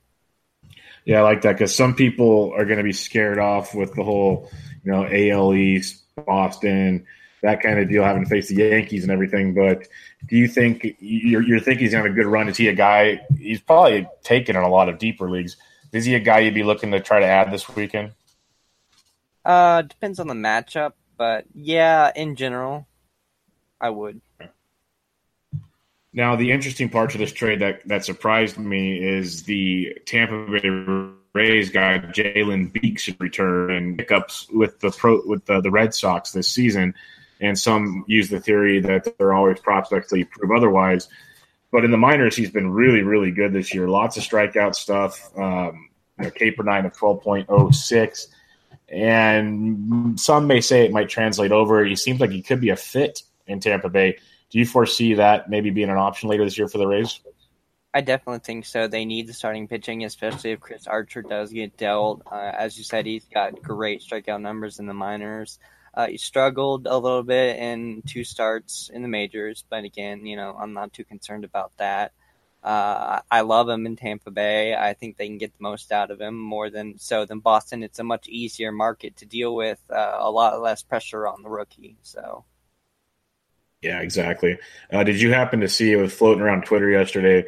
Yeah, 1.05 1.19
I 1.19 1.23
like 1.23 1.43
that 1.43 1.53
because 1.53 1.75
some 1.75 1.95
people 1.95 2.53
are 2.57 2.65
going 2.65 2.79
to 2.79 2.85
be 2.85 2.93
scared 2.93 3.39
off 3.39 3.75
with 3.75 3.95
the 3.95 4.05
whole, 4.05 4.51
you 4.85 4.93
know, 4.93 5.05
AL 5.05 5.55
East, 5.55 6.03
Boston, 6.17 7.07
that 7.45 7.61
kind 7.61 7.79
of 7.79 7.89
deal, 7.89 8.03
having 8.03 8.25
to 8.25 8.29
face 8.29 8.49
the 8.49 8.57
Yankees 8.57 9.03
and 9.03 9.13
everything. 9.13 9.55
But 9.55 9.87
do 10.27 10.37
you 10.37 10.49
think 10.49 10.97
you're, 10.99 11.43
you're 11.43 11.61
thinking 11.61 11.85
he's 11.85 11.93
going 11.93 12.03
to 12.03 12.09
have 12.09 12.19
a 12.19 12.23
good 12.23 12.29
run? 12.29 12.49
Is 12.49 12.57
he 12.57 12.69
a 12.69 12.75
guy? 12.75 13.21
He's 13.39 13.61
probably 13.61 14.09
taken 14.23 14.57
in 14.57 14.63
a 14.63 14.69
lot 14.69 14.89
of 14.89 14.99
deeper 14.99 15.31
leagues. 15.31 15.57
Is 15.93 16.05
he 16.05 16.15
a 16.15 16.21
guy 16.21 16.41
you'd 16.41 16.55
be 16.55 16.63
looking 16.63 16.91
to 16.93 17.01
try 17.01 17.21
to 17.21 17.27
add 17.27 17.53
this 17.53 17.69
weekend? 17.69 18.13
Uh, 19.45 19.83
depends 19.83 20.19
on 20.19 20.27
the 20.27 20.35
matchup, 20.35 20.95
but 21.19 21.45
yeah, 21.55 22.11
in 22.17 22.35
general, 22.35 22.87
I 23.81 23.91
would. 23.91 24.21
Now, 26.15 26.37
the 26.37 26.51
interesting 26.51 26.89
part 26.89 27.11
to 27.11 27.19
this 27.19 27.33
trade 27.33 27.61
that, 27.61 27.87
that 27.89 28.05
surprised 28.05 28.57
me 28.57 28.97
is 28.97 29.43
the 29.43 29.99
Tampa 30.07 30.47
Bay 30.51 31.13
Rays 31.35 31.71
guy 31.71 31.99
Jalen 31.99 32.73
Beeks 32.73 33.09
return 33.19 33.73
and 33.73 33.99
pickups 33.99 34.49
with 34.51 34.79
the 34.79 34.91
pro 34.91 35.21
with 35.27 35.45
the, 35.47 35.61
the 35.61 35.71
Red 35.71 35.93
Sox 35.93 36.31
this 36.31 36.49
season. 36.49 36.95
And 37.41 37.59
some 37.59 38.05
use 38.07 38.31
the 38.31 38.41
theory 38.41 38.81
that 38.81 39.19
they're 39.19 39.35
always 39.35 39.61
prospects 39.61 40.11
that 40.11 40.19
you 40.19 40.27
prove 40.27 40.53
otherwise. 40.57 41.09
But 41.73 41.85
in 41.85 41.91
the 41.91 41.97
minors, 41.97 42.37
he's 42.37 42.51
been 42.51 42.71
really, 42.71 43.03
really 43.03 43.33
good 43.33 43.53
this 43.53 43.75
year. 43.75 43.89
Lots 43.89 44.17
of 44.17 44.23
strikeout 44.23 44.77
stuff. 44.77 45.37
Um, 45.37 45.91
you 46.19 46.27
know, 46.27 46.31
K 46.31 46.53
per 46.53 46.63
nine 46.63 46.87
of 46.87 46.97
twelve 46.97 47.23
point 47.23 47.47
oh 47.49 47.73
six, 47.73 48.29
and 48.89 50.19
some 50.19 50.47
may 50.47 50.61
say 50.61 50.85
it 50.85 50.93
might 50.93 51.09
translate 51.09 51.51
over. 51.51 51.85
He 51.85 51.97
seems 51.97 52.21
like 52.21 52.31
he 52.31 52.41
could 52.41 52.61
be 52.61 52.71
a 52.71 52.77
fit 52.77 53.25
in 53.49 53.59
Tampa 53.59 53.89
Bay. 53.89 54.19
Do 54.51 54.59
you 54.61 54.67
foresee 54.67 55.15
that 55.15 55.51
maybe 55.51 55.71
being 55.71 55.91
an 55.91 55.97
option 55.97 56.29
later 56.29 56.45
this 56.45 56.57
year 56.57 56.69
for 56.69 56.79
the 56.79 56.87
Rays? 56.87 57.19
I 57.95 58.01
definitely 58.01 58.41
think 58.41 58.67
so. 58.67 58.89
They 58.89 59.05
need 59.05 59.29
the 59.29 59.33
starting 59.33 59.69
pitching, 59.69 60.05
especially 60.05 60.51
if 60.51 60.59
Chris 60.59 60.89
Archer 60.89 61.23
does 61.23 61.53
get 61.53 61.77
dealt. 61.77 62.23
Uh, 62.31 62.51
as 62.53 62.77
you 62.77 62.83
said, 62.83 63.07
he's 63.07 63.25
got 63.27 63.63
great 63.63 64.03
strikeout 64.03 64.43
numbers 64.43 64.81
in 64.81 64.87
the 64.87 64.95
minors. 64.95 65.61
Uh, 65.95 66.09
he 66.09 66.19
struggled 66.19 66.89
a 66.89 66.99
little 66.99 67.23
bit 67.23 67.57
in 67.57 68.03
two 68.05 68.25
starts 68.25 68.91
in 68.93 69.03
the 69.03 69.09
majors, 69.09 69.65
but 69.71 69.85
again, 69.85 70.27
you 70.27 70.35
know, 70.35 70.57
I'm 70.59 70.73
not 70.73 70.93
too 70.93 71.05
concerned 71.05 71.45
about 71.45 71.71
that. 71.77 72.13
Uh, 72.65 73.21
I 73.31 73.43
love 73.43 73.69
him 73.69 73.87
in 73.87 73.95
Tampa 73.95 74.33
Bay. 74.33 74.75
I 74.75 74.95
think 74.95 75.17
they 75.17 75.29
can 75.29 75.39
get 75.39 75.57
the 75.57 75.63
most 75.63 75.93
out 75.93 76.11
of 76.11 76.21
him 76.21 76.37
more 76.37 76.71
than 76.71 76.99
so 76.99 77.25
than 77.27 77.39
Boston. 77.39 77.85
It's 77.85 78.01
a 78.01 78.05
much 78.05 78.27
easier 78.27 78.73
market 78.73 79.19
to 79.19 79.27
deal 79.27 79.55
with, 79.55 79.79
uh, 79.89 80.17
a 80.19 80.31
lot 80.33 80.61
less 80.61 80.83
pressure 80.83 81.29
on 81.29 81.43
the 81.45 81.49
rookie. 81.49 81.97
So 82.03 82.45
yeah, 83.83 84.01
exactly. 84.01 84.59
Uh, 84.91 85.05
did 85.05 85.21
you 85.21 85.33
happen 85.33 85.61
to 85.61 85.69
see 85.69 85.93
it 85.93 85.97
was 85.97 86.13
floating 86.13 86.43
around 86.43 86.65
Twitter 86.65 86.91
yesterday? 86.91 87.45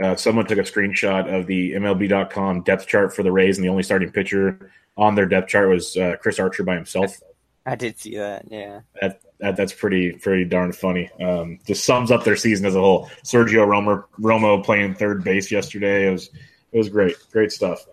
Uh, 0.00 0.16
someone 0.16 0.46
took 0.46 0.58
a 0.58 0.62
screenshot 0.62 1.32
of 1.32 1.46
the 1.46 1.72
MLB.com 1.72 2.62
depth 2.62 2.86
chart 2.86 3.14
for 3.14 3.22
the 3.22 3.32
Rays, 3.32 3.58
and 3.58 3.64
the 3.64 3.68
only 3.68 3.82
starting 3.82 4.10
pitcher 4.10 4.70
on 4.96 5.14
their 5.14 5.26
depth 5.26 5.48
chart 5.48 5.68
was 5.68 5.96
uh, 5.96 6.16
Chris 6.20 6.38
Archer 6.38 6.62
by 6.62 6.74
himself. 6.74 7.18
I 7.64 7.76
did 7.76 7.98
see 7.98 8.16
that. 8.16 8.46
Yeah, 8.50 8.80
that, 9.00 9.20
that 9.38 9.56
that's 9.56 9.72
pretty 9.72 10.12
pretty 10.12 10.44
darn 10.44 10.72
funny. 10.72 11.10
Um, 11.20 11.60
just 11.66 11.84
sums 11.84 12.10
up 12.10 12.24
their 12.24 12.36
season 12.36 12.66
as 12.66 12.74
a 12.74 12.80
whole. 12.80 13.08
Sergio 13.22 13.66
Romer, 13.66 14.06
Romo 14.18 14.64
playing 14.64 14.94
third 14.94 15.22
base 15.22 15.50
yesterday. 15.50 16.08
It 16.08 16.12
was 16.12 16.30
it 16.72 16.78
was 16.78 16.88
great, 16.88 17.16
great 17.30 17.52
stuff. 17.52 17.86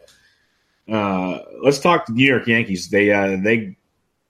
Uh, 0.91 1.39
let's 1.63 1.79
talk 1.79 2.05
to 2.05 2.13
New 2.13 2.25
York 2.25 2.47
Yankees. 2.47 2.89
They 2.89 3.11
uh, 3.11 3.37
they 3.43 3.77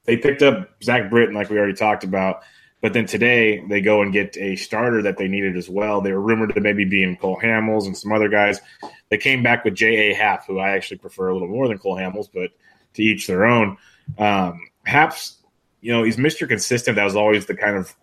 they 0.03 0.17
picked 0.17 0.41
up 0.41 0.69
Zach 0.83 1.09
Britton, 1.09 1.35
like 1.35 1.49
we 1.49 1.57
already 1.57 1.73
talked 1.73 2.03
about. 2.03 2.41
But 2.81 2.93
then 2.93 3.05
today 3.05 3.63
they 3.67 3.81
go 3.81 4.01
and 4.01 4.13
get 4.13 4.38
a 4.38 4.55
starter 4.55 5.01
that 5.01 5.17
they 5.17 5.27
needed 5.27 5.57
as 5.57 5.69
well. 5.69 6.00
They 6.00 6.13
were 6.13 6.21
rumored 6.21 6.55
to 6.55 6.62
maybe 6.62 6.86
be 6.86 7.03
in 7.03 7.17
Cole 7.17 7.39
Hamels 7.41 7.86
and 7.86 7.98
some 7.98 8.12
other 8.12 8.29
guys. 8.29 8.62
They 9.09 9.17
came 9.17 9.43
back 9.43 9.65
with 9.65 9.75
J.A. 9.75 10.13
Happ, 10.13 10.45
who 10.48 10.59
I 10.59 10.71
actually 10.71 10.98
prefer 10.98 11.29
a 11.29 11.33
little 11.33 11.50
more 11.50 11.67
than 11.67 11.77
Cole 11.77 11.98
Hamels, 11.98 12.29
but 12.33 12.51
to 12.93 13.03
each 13.03 13.27
their 13.27 13.45
own. 13.45 13.77
Um, 14.17 14.62
Happ's, 14.86 15.38
you 15.81 15.91
know, 15.91 16.03
he's 16.03 16.17
Mr. 16.17 16.48
Consistent. 16.48 16.95
That 16.95 17.03
was 17.03 17.15
always 17.15 17.45
the 17.45 17.55
kind 17.55 17.75
of 17.75 17.93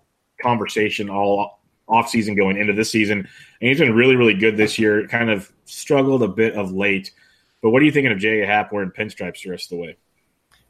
conversation 0.42 1.08
all 1.08 1.60
offseason 1.88 2.36
going 2.36 2.58
into 2.58 2.72
this 2.72 2.90
season. 2.90 3.18
And 3.18 3.68
he's 3.68 3.78
been 3.78 3.94
really, 3.94 4.16
really 4.16 4.34
good 4.34 4.56
this 4.56 4.78
year. 4.78 5.06
Kind 5.08 5.30
of 5.30 5.50
struggled 5.64 6.22
a 6.22 6.28
bit 6.28 6.54
of 6.54 6.72
late. 6.72 7.12
But 7.62 7.70
what 7.70 7.80
are 7.80 7.84
you 7.86 7.92
thinking 7.92 8.12
of 8.12 8.18
J.A. 8.18 8.46
Happ 8.46 8.72
wearing 8.72 8.90
pinstripes 8.90 9.42
the 9.42 9.50
rest 9.50 9.72
of 9.72 9.78
the 9.78 9.82
way? 9.82 9.96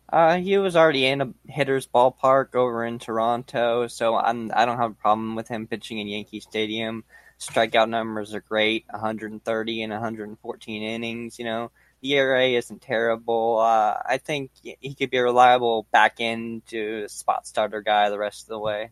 Uh, 0.09 0.37
he 0.37 0.57
was 0.59 0.77
already 0.77 1.07
in 1.07 1.21
a 1.21 1.33
hitter's 1.49 1.87
ballpark 1.87 2.55
over 2.55 2.85
in 2.85 2.99
Toronto, 2.99 3.89
so 3.89 4.17
I'm 4.17 4.53
I 4.55 4.65
don't 4.65 4.77
have 4.77 4.93
a 4.93 4.95
problem 4.95 5.35
with 5.35 5.49
him 5.49 5.67
pitching 5.67 5.99
in 5.99 6.07
Yankee 6.07 6.41
Stadium. 6.41 7.05
Strikeout 7.41 7.89
numbers 7.89 8.33
are 8.33 8.41
great, 8.41 8.85
130 8.89 9.83
and 9.83 9.93
114 9.93 10.83
innings. 10.83 11.39
You 11.39 11.45
know, 11.45 11.71
the 12.01 12.15
ERA 12.15 12.47
isn't 12.51 12.83
terrible. 12.83 13.59
Uh, 13.59 13.97
I 14.07 14.19
think 14.19 14.53
he 14.63 14.95
could 14.95 15.11
be 15.11 15.19
a 15.19 15.25
reliable 15.25 15.87
back 15.91 16.17
end 16.21 16.67
to 16.69 17.09
spot 17.09 17.47
starter 17.47 17.83
guy 17.83 18.09
the 18.09 18.19
rest 18.19 18.45
of 18.45 18.49
the 18.49 18.59
way. 18.59 18.91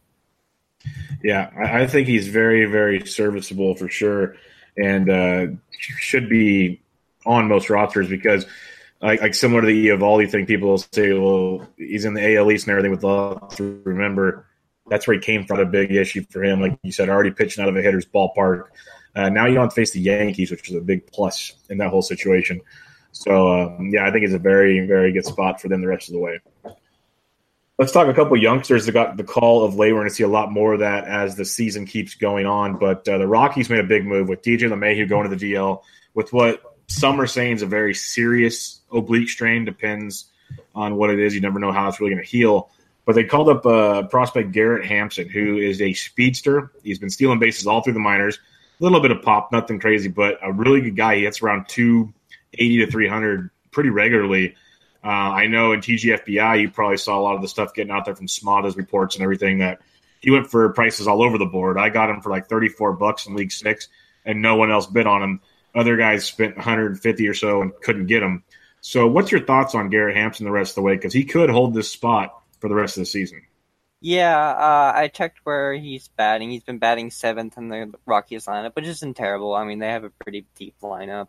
Yeah, 1.22 1.50
I 1.56 1.86
think 1.86 2.08
he's 2.08 2.28
very, 2.28 2.66
very 2.66 3.06
serviceable 3.06 3.76
for 3.76 3.88
sure, 3.88 4.34
and 4.76 5.08
uh, 5.08 5.46
should 5.78 6.28
be 6.28 6.82
on 7.24 7.48
most 7.48 7.70
rosters 7.70 8.08
because 8.08 8.44
like, 9.00 9.20
like 9.20 9.34
similar 9.34 9.60
to 9.60 9.66
the 9.66 9.88
Eovaldi 9.88 10.30
thing, 10.30 10.46
people 10.46 10.70
will 10.70 10.78
say, 10.78 11.12
well, 11.12 11.66
he's 11.76 12.04
in 12.04 12.14
the 12.14 12.36
AL 12.36 12.50
East 12.50 12.66
and 12.66 12.72
everything 12.72 12.90
with 12.90 13.04
love. 13.04 13.58
Remember, 13.58 14.46
that's 14.88 15.06
where 15.06 15.14
he 15.14 15.20
came 15.20 15.44
from. 15.44 15.60
A 15.60 15.66
big 15.66 15.92
issue 15.92 16.24
for 16.30 16.42
him, 16.42 16.60
like 16.60 16.78
you 16.82 16.92
said, 16.92 17.08
already 17.08 17.30
pitching 17.30 17.62
out 17.62 17.68
of 17.68 17.76
a 17.76 17.82
hitter's 17.82 18.06
ballpark. 18.06 18.64
Uh, 19.14 19.28
now 19.28 19.46
you 19.46 19.54
don't 19.54 19.72
face 19.72 19.92
the 19.92 20.00
Yankees, 20.00 20.50
which 20.50 20.68
is 20.68 20.76
a 20.76 20.80
big 20.80 21.06
plus 21.06 21.52
in 21.70 21.78
that 21.78 21.90
whole 21.90 22.02
situation. 22.02 22.60
So 23.12 23.52
um, 23.52 23.90
yeah, 23.92 24.06
I 24.06 24.10
think 24.10 24.24
it's 24.24 24.34
a 24.34 24.38
very, 24.38 24.86
very 24.86 25.12
good 25.12 25.24
spot 25.24 25.60
for 25.60 25.68
them 25.68 25.80
the 25.80 25.86
rest 25.86 26.08
of 26.08 26.14
the 26.14 26.18
way. 26.18 26.40
Let's 27.78 27.92
talk 27.92 28.06
a 28.06 28.14
couple 28.14 28.36
youngsters 28.36 28.86
that 28.86 28.92
got 28.92 29.16
the 29.16 29.24
call 29.24 29.64
of 29.64 29.74
late. 29.74 29.92
We're 29.92 30.00
going 30.00 30.08
to 30.08 30.14
see 30.14 30.22
a 30.22 30.28
lot 30.28 30.52
more 30.52 30.74
of 30.74 30.80
that 30.80 31.06
as 31.06 31.34
the 31.34 31.44
season 31.44 31.86
keeps 31.86 32.14
going 32.14 32.46
on. 32.46 32.78
But 32.78 33.08
uh, 33.08 33.18
the 33.18 33.26
Rockies 33.26 33.68
made 33.68 33.80
a 33.80 33.84
big 33.84 34.04
move 34.04 34.28
with 34.28 34.42
DJ 34.42 34.62
LeMahieu 34.62 35.08
going 35.08 35.28
to 35.28 35.36
the 35.36 35.52
DL 35.52 35.82
with 36.14 36.32
what 36.32 36.62
some 36.88 37.20
are 37.20 37.26
saying 37.26 37.54
it's 37.54 37.62
a 37.62 37.66
very 37.66 37.94
serious 37.94 38.80
oblique 38.92 39.28
strain. 39.28 39.64
Depends 39.64 40.26
on 40.74 40.96
what 40.96 41.10
it 41.10 41.18
is. 41.18 41.34
You 41.34 41.40
never 41.40 41.58
know 41.58 41.72
how 41.72 41.88
it's 41.88 42.00
really 42.00 42.14
going 42.14 42.24
to 42.24 42.30
heal. 42.30 42.70
But 43.04 43.14
they 43.14 43.24
called 43.24 43.48
up 43.48 43.66
uh, 43.66 44.04
prospect 44.04 44.52
Garrett 44.52 44.86
Hampson, 44.86 45.28
who 45.28 45.58
is 45.58 45.82
a 45.82 45.92
speedster. 45.92 46.70
He's 46.82 46.98
been 46.98 47.10
stealing 47.10 47.38
bases 47.38 47.66
all 47.66 47.82
through 47.82 47.92
the 47.92 48.00
minors. 48.00 48.38
A 48.80 48.82
little 48.82 49.00
bit 49.00 49.10
of 49.10 49.22
pop, 49.22 49.52
nothing 49.52 49.78
crazy, 49.78 50.08
but 50.08 50.38
a 50.42 50.52
really 50.52 50.80
good 50.80 50.96
guy. 50.96 51.16
He 51.16 51.24
hits 51.24 51.42
around 51.42 51.68
280 51.68 52.86
to 52.86 52.90
300 52.90 53.50
pretty 53.70 53.90
regularly. 53.90 54.56
Uh, 55.04 55.08
I 55.08 55.46
know 55.48 55.72
in 55.72 55.80
TGFBI, 55.80 56.62
you 56.62 56.70
probably 56.70 56.96
saw 56.96 57.18
a 57.18 57.20
lot 57.20 57.34
of 57.34 57.42
the 57.42 57.48
stuff 57.48 57.74
getting 57.74 57.92
out 57.92 58.06
there 58.06 58.16
from 58.16 58.26
Smada's 58.26 58.76
reports 58.76 59.16
and 59.16 59.22
everything 59.22 59.58
that 59.58 59.82
he 60.20 60.30
went 60.30 60.50
for 60.50 60.70
prices 60.70 61.06
all 61.06 61.22
over 61.22 61.36
the 61.36 61.44
board. 61.44 61.76
I 61.76 61.90
got 61.90 62.08
him 62.08 62.22
for 62.22 62.30
like 62.30 62.48
34 62.48 62.94
bucks 62.94 63.26
in 63.26 63.36
League 63.36 63.52
Six, 63.52 63.88
and 64.24 64.40
no 64.40 64.56
one 64.56 64.70
else 64.70 64.86
bid 64.86 65.06
on 65.06 65.22
him. 65.22 65.40
Other 65.74 65.96
guys 65.96 66.24
spent 66.24 66.56
150 66.56 67.28
or 67.28 67.34
so 67.34 67.62
and 67.62 67.72
couldn't 67.82 68.06
get 68.06 68.22
him. 68.22 68.44
So, 68.80 69.06
what's 69.06 69.32
your 69.32 69.44
thoughts 69.44 69.74
on 69.74 69.88
Garrett 69.88 70.16
Hampson 70.16 70.44
the 70.44 70.52
rest 70.52 70.72
of 70.72 70.76
the 70.76 70.82
way? 70.82 70.94
Because 70.94 71.12
he 71.12 71.24
could 71.24 71.50
hold 71.50 71.74
this 71.74 71.90
spot 71.90 72.38
for 72.60 72.68
the 72.68 72.74
rest 72.74 72.96
of 72.96 73.02
the 73.02 73.06
season. 73.06 73.42
Yeah, 74.00 74.38
uh, 74.38 74.92
I 74.94 75.08
checked 75.08 75.40
where 75.44 75.72
he's 75.74 76.08
batting. 76.08 76.50
He's 76.50 76.62
been 76.62 76.78
batting 76.78 77.10
seventh 77.10 77.56
in 77.56 77.68
the 77.68 77.94
Rockies 78.04 78.44
lineup, 78.44 78.76
which 78.76 78.84
isn't 78.84 79.14
terrible. 79.14 79.54
I 79.54 79.64
mean, 79.64 79.78
they 79.78 79.88
have 79.88 80.04
a 80.04 80.10
pretty 80.10 80.44
deep 80.56 80.74
lineup. 80.82 81.28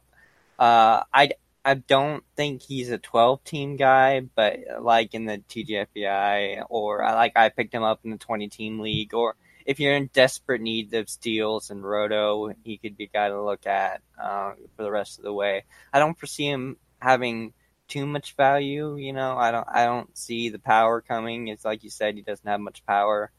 Uh, 0.59 1.03
I 1.13 1.31
I 1.63 1.73
don't 1.73 2.23
think 2.35 2.61
he's 2.61 2.91
a 2.91 2.99
12 2.99 3.43
team 3.43 3.75
guy, 3.75 4.19
but 4.19 4.59
like 4.81 5.15
in 5.15 5.25
the 5.25 5.39
TGFBI 5.49 6.65
or 6.69 6.99
like 6.99 7.33
I 7.35 7.49
picked 7.49 7.73
him 7.73 7.83
up 7.83 8.01
in 8.03 8.11
the 8.11 8.17
20 8.17 8.49
team 8.49 8.79
league 8.79 9.13
or 9.13 9.35
if 9.65 9.79
you're 9.79 9.95
in 9.95 10.09
desperate 10.13 10.61
need 10.61 10.93
of 10.93 11.09
steals 11.09 11.71
and 11.71 11.83
roto, 11.83 12.53
he 12.63 12.77
could 12.77 12.95
be 12.95 13.05
a 13.05 13.07
guy 13.07 13.29
to 13.29 13.43
look 13.43 13.65
at 13.65 14.01
uh, 14.21 14.53
for 14.75 14.83
the 14.83 14.91
rest 14.91 15.17
of 15.17 15.23
the 15.23 15.33
way. 15.33 15.63
I 15.91 15.99
don't 15.99 16.17
foresee 16.17 16.47
him 16.47 16.77
having 16.99 17.53
too 17.87 18.05
much 18.05 18.35
value. 18.35 18.95
You 18.95 19.13
know, 19.13 19.37
I 19.37 19.51
don't 19.51 19.67
I 19.71 19.85
don't 19.85 20.15
see 20.17 20.49
the 20.49 20.59
power 20.59 21.01
coming. 21.01 21.47
It's 21.47 21.65
like 21.65 21.83
you 21.83 21.89
said, 21.89 22.15
he 22.15 22.21
doesn't 22.21 22.47
have 22.47 22.59
much 22.59 22.85
power. 22.85 23.31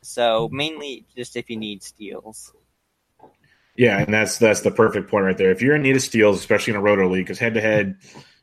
So 0.00 0.48
mainly 0.50 1.04
just 1.16 1.36
if 1.36 1.50
you 1.50 1.56
need 1.56 1.82
steals. 1.82 2.52
Yeah, 3.76 3.98
and 3.98 4.12
that's 4.14 4.38
that's 4.38 4.60
the 4.60 4.70
perfect 4.70 5.10
point 5.10 5.24
right 5.24 5.36
there. 5.36 5.50
If 5.50 5.60
you're 5.60 5.74
in 5.74 5.82
need 5.82 5.96
of 5.96 6.02
steals, 6.02 6.38
especially 6.38 6.72
in 6.72 6.78
a 6.78 6.82
roto 6.82 7.08
league, 7.10 7.24
because 7.24 7.38
head 7.38 7.54
to 7.54 7.60
head, 7.60 7.96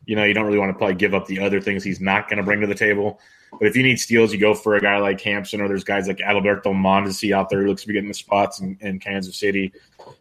you 0.05 0.15
know, 0.15 0.23
you 0.25 0.33
don't 0.33 0.45
really 0.45 0.59
want 0.59 0.71
to 0.71 0.77
probably 0.77 0.95
give 0.95 1.13
up 1.13 1.25
the 1.27 1.39
other 1.39 1.61
things 1.61 1.83
he's 1.83 2.01
not 2.01 2.27
going 2.27 2.37
to 2.37 2.43
bring 2.43 2.61
to 2.61 2.67
the 2.67 2.75
table. 2.75 3.19
But 3.51 3.67
if 3.67 3.75
you 3.75 3.83
need 3.83 3.99
steals, 3.99 4.33
you 4.33 4.39
go 4.39 4.53
for 4.53 4.75
a 4.75 4.81
guy 4.81 4.97
like 4.97 5.19
Hampson, 5.21 5.61
or 5.61 5.67
there's 5.67 5.83
guys 5.83 6.07
like 6.07 6.21
Alberto 6.21 6.73
Mondesi 6.73 7.35
out 7.35 7.49
there 7.49 7.61
who 7.61 7.67
looks 7.67 7.81
to 7.81 7.87
be 7.87 7.93
getting 7.93 8.07
the 8.07 8.13
spots 8.13 8.59
in, 8.59 8.77
in 8.81 8.99
Kansas 8.99 9.37
City, 9.37 9.73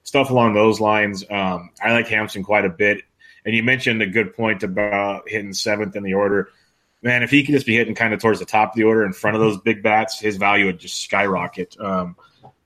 stuff 0.03 0.31
along 0.31 0.55
those 0.55 0.81
lines. 0.81 1.25
Um, 1.31 1.71
I 1.83 1.93
like 1.93 2.09
Hampson 2.09 2.43
quite 2.43 2.65
a 2.65 2.71
bit. 2.71 3.03
And 3.45 3.55
you 3.55 3.63
mentioned 3.63 4.03
a 4.03 4.07
good 4.07 4.35
point 4.35 4.63
about 4.63 5.29
hitting 5.29 5.55
seventh 5.55 5.97
in 5.97 6.03
the 6.03 6.15
order. 6.15 6.51
Man, 7.03 7.23
if 7.23 7.31
he 7.31 7.43
could 7.43 7.55
just 7.55 7.67
be 7.67 7.77
hitting 7.77 7.95
kind 7.95 8.13
of 8.13 8.21
towards 8.21 8.41
the 8.41 8.45
top 8.45 8.73
of 8.73 8.77
the 8.77 8.85
order 8.85 9.07
in 9.07 9.15
front 9.15 9.37
of 9.37 9.41
those 9.41 9.59
big 9.59 9.83
bats, 9.83 10.21
his 10.21 10.37
value 10.37 10.67
would 10.67 10.79
just 10.79 11.03
skyrocket. 11.03 11.75
Um, 11.81 12.17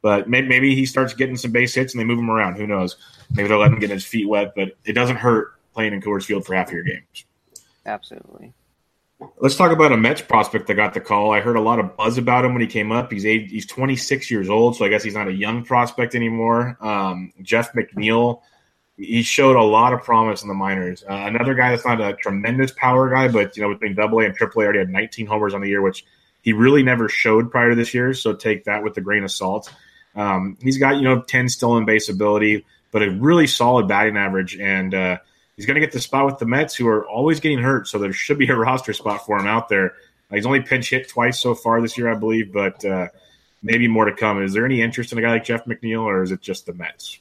but 0.03 0.29
maybe, 0.29 0.49
maybe 0.49 0.75
he 0.75 0.87
starts 0.87 1.15
getting 1.15 1.37
some 1.37 1.53
base 1.53 1.75
hits 1.75 1.95
and 1.95 2.01
they 2.01 2.05
move 2.05 2.19
him 2.19 2.31
around. 2.31 2.57
Who 2.57 2.67
knows? 2.67 2.97
Maybe 3.31 3.49
they'll 3.49 3.61
let 3.61 3.71
him 3.71 3.79
get 3.79 3.91
his 3.91 4.05
feet 4.05 4.29
wet, 4.29 4.55
but 4.57 4.77
it 4.85 4.95
doesn't 4.95 5.17
hurt 5.17 5.55
playing 5.73 5.93
in 5.93 6.03
Coors 6.03 6.25
Field 6.25 6.45
for 6.45 6.55
half 6.55 6.73
your 6.73 6.83
games. 6.83 7.25
Absolutely. 7.87 8.53
Let's 9.39 9.57
talk 9.57 9.71
about 9.71 9.93
a 9.93 9.97
Mets 9.97 10.23
prospect 10.23 10.67
that 10.67 10.75
got 10.75 10.95
the 10.95 11.01
call. 11.01 11.33
I 11.33 11.41
heard 11.41 11.57
a 11.57 11.61
lot 11.61 11.79
of 11.79 11.97
buzz 11.97 12.19
about 12.19 12.45
him 12.45 12.53
when 12.53 12.63
he 12.63 12.67
came 12.67 12.91
up. 12.91 13.13
He's 13.13 13.25
eight, 13.25 13.51
he's 13.51 13.67
26 13.67 14.31
years 14.31 14.49
old, 14.49 14.77
so 14.77 14.85
I 14.85 14.89
guess 14.89 15.03
he's 15.03 15.15
not 15.15 15.29
a 15.29 15.33
young 15.33 15.65
prospect 15.65 16.15
anymore. 16.15 16.77
Um, 16.81 17.33
Jeff 17.43 17.73
McNeil, 17.75 18.41
he 18.97 19.23
showed 19.23 19.57
a 19.57 19.63
lot 19.63 19.93
of 19.93 20.03
promise 20.03 20.43
in 20.43 20.49
the 20.49 20.55
minors. 20.55 21.05
Uh, 21.09 21.15
another 21.15 21.55
guy 21.55 21.71
that's 21.71 21.85
not 21.85 22.01
a 22.01 22.15
tremendous 22.15 22.73
power 22.73 23.09
guy, 23.09 23.29
but 23.29 23.57
you 23.57 23.63
know 23.63 23.73
between 23.73 23.95
Double 23.95 24.21
A 24.21 24.27
and 24.27 24.35
Triple 24.35 24.63
A, 24.63 24.65
already 24.65 24.81
had 24.81 24.91
19 24.91 25.27
homers 25.27 25.55
on 25.55 25.61
the 25.61 25.69
year, 25.69 25.83
which 25.83 26.05
he 26.43 26.53
really 26.53 26.83
never 26.83 27.09
showed 27.09 27.51
prior 27.51 27.71
to 27.71 27.77
this 27.77 27.95
year. 27.95 28.15
So 28.15 28.35
take 28.35 28.65
that 28.65 28.83
with 28.83 28.97
a 28.99 29.01
grain 29.01 29.25
of 29.25 29.31
salt. 29.31 29.73
Um, 30.15 30.57
he's 30.61 30.79
got 30.79 30.97
you 30.97 31.03
know 31.03 31.23
ten 31.23 31.49
stolen 31.49 31.85
base 31.85 32.09
ability, 32.09 32.65
but 32.93 33.03
a 33.03 33.11
really 33.11 33.47
solid 33.47 33.89
batting 33.89 34.17
average, 34.17 34.57
and 34.57 34.95
uh, 34.95 35.19
he's 35.57 35.67
going 35.67 35.75
to 35.75 35.81
get 35.81 35.93
the 35.93 36.01
spot 36.01 36.27
with 36.27 36.39
the 36.39 36.47
Mets, 36.47 36.75
who 36.75 36.89
are 36.89 37.07
always 37.07 37.41
getting 37.41 37.59
hurt. 37.59 37.89
So 37.89 37.99
there 37.99 38.13
should 38.13 38.39
be 38.39 38.49
a 38.49 38.57
roster 38.57 38.93
spot 38.93 39.27
for 39.27 39.39
him 39.39 39.47
out 39.47 39.69
there. 39.69 39.95
He's 40.31 40.47
only 40.47 40.61
pinch 40.61 40.91
hit 40.91 41.09
twice 41.09 41.39
so 41.41 41.55
far 41.55 41.81
this 41.81 41.97
year, 41.97 42.11
I 42.11 42.17
believe, 42.17 42.53
but 42.53 42.85
uh, 42.85 43.09
maybe 43.63 43.89
more 43.89 44.07
to 44.07 44.15
come. 44.15 44.43
Is 44.43 44.53
there 44.53 44.65
any 44.65 44.83
interest 44.83 45.13
in 45.13 45.19
a 45.19 45.23
guy 45.23 45.33
like 45.33 45.45
Jeff 45.45 45.65
McNeil, 45.65 46.03
or 46.03 46.23
is 46.23 46.33
it 46.33 46.41
just 46.41 46.67
the 46.67 46.73
Mets? 46.73 47.19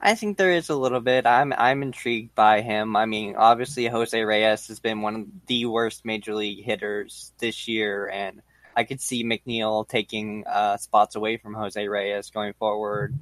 I 0.00 0.14
think 0.14 0.36
there 0.36 0.52
is 0.52 0.68
a 0.68 0.76
little 0.76 1.00
bit. 1.00 1.26
I'm 1.26 1.52
I'm 1.56 1.82
intrigued 1.82 2.34
by 2.34 2.60
him. 2.60 2.94
I 2.94 3.06
mean, 3.06 3.36
obviously 3.36 3.86
Jose 3.86 4.20
Reyes 4.22 4.68
has 4.68 4.78
been 4.78 5.00
one 5.00 5.14
of 5.14 5.26
the 5.46 5.64
worst 5.66 6.04
major 6.04 6.34
league 6.34 6.62
hitters 6.62 7.32
this 7.38 7.68
year, 7.68 8.08
and 8.08 8.42
I 8.76 8.84
could 8.84 9.00
see 9.00 9.24
McNeil 9.24 9.88
taking 9.88 10.44
uh, 10.46 10.76
spots 10.76 11.16
away 11.16 11.38
from 11.38 11.54
Jose 11.54 11.88
Reyes 11.88 12.30
going 12.30 12.52
forward. 12.54 13.14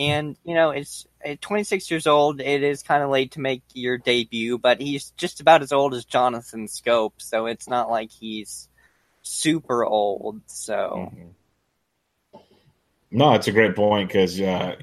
And 0.00 0.36
you 0.44 0.54
know, 0.54 0.70
it's 0.70 1.06
at 1.22 1.42
26 1.42 1.90
years 1.90 2.06
old. 2.06 2.40
It 2.40 2.62
is 2.62 2.82
kind 2.82 3.02
of 3.02 3.10
late 3.10 3.32
to 3.32 3.40
make 3.40 3.62
your 3.74 3.98
debut, 3.98 4.56
but 4.56 4.80
he's 4.80 5.10
just 5.18 5.42
about 5.42 5.60
as 5.60 5.72
old 5.72 5.92
as 5.92 6.06
Jonathan 6.06 6.68
Schoop, 6.68 7.12
so 7.18 7.44
it's 7.44 7.68
not 7.68 7.90
like 7.90 8.10
he's 8.10 8.70
super 9.20 9.84
old. 9.84 10.40
So. 10.46 11.10
Mm-hmm. 11.12 12.38
No, 13.12 13.34
it's 13.34 13.48
a 13.48 13.52
great 13.52 13.76
point 13.76 14.08
because 14.08 14.40
uh, 14.40 14.76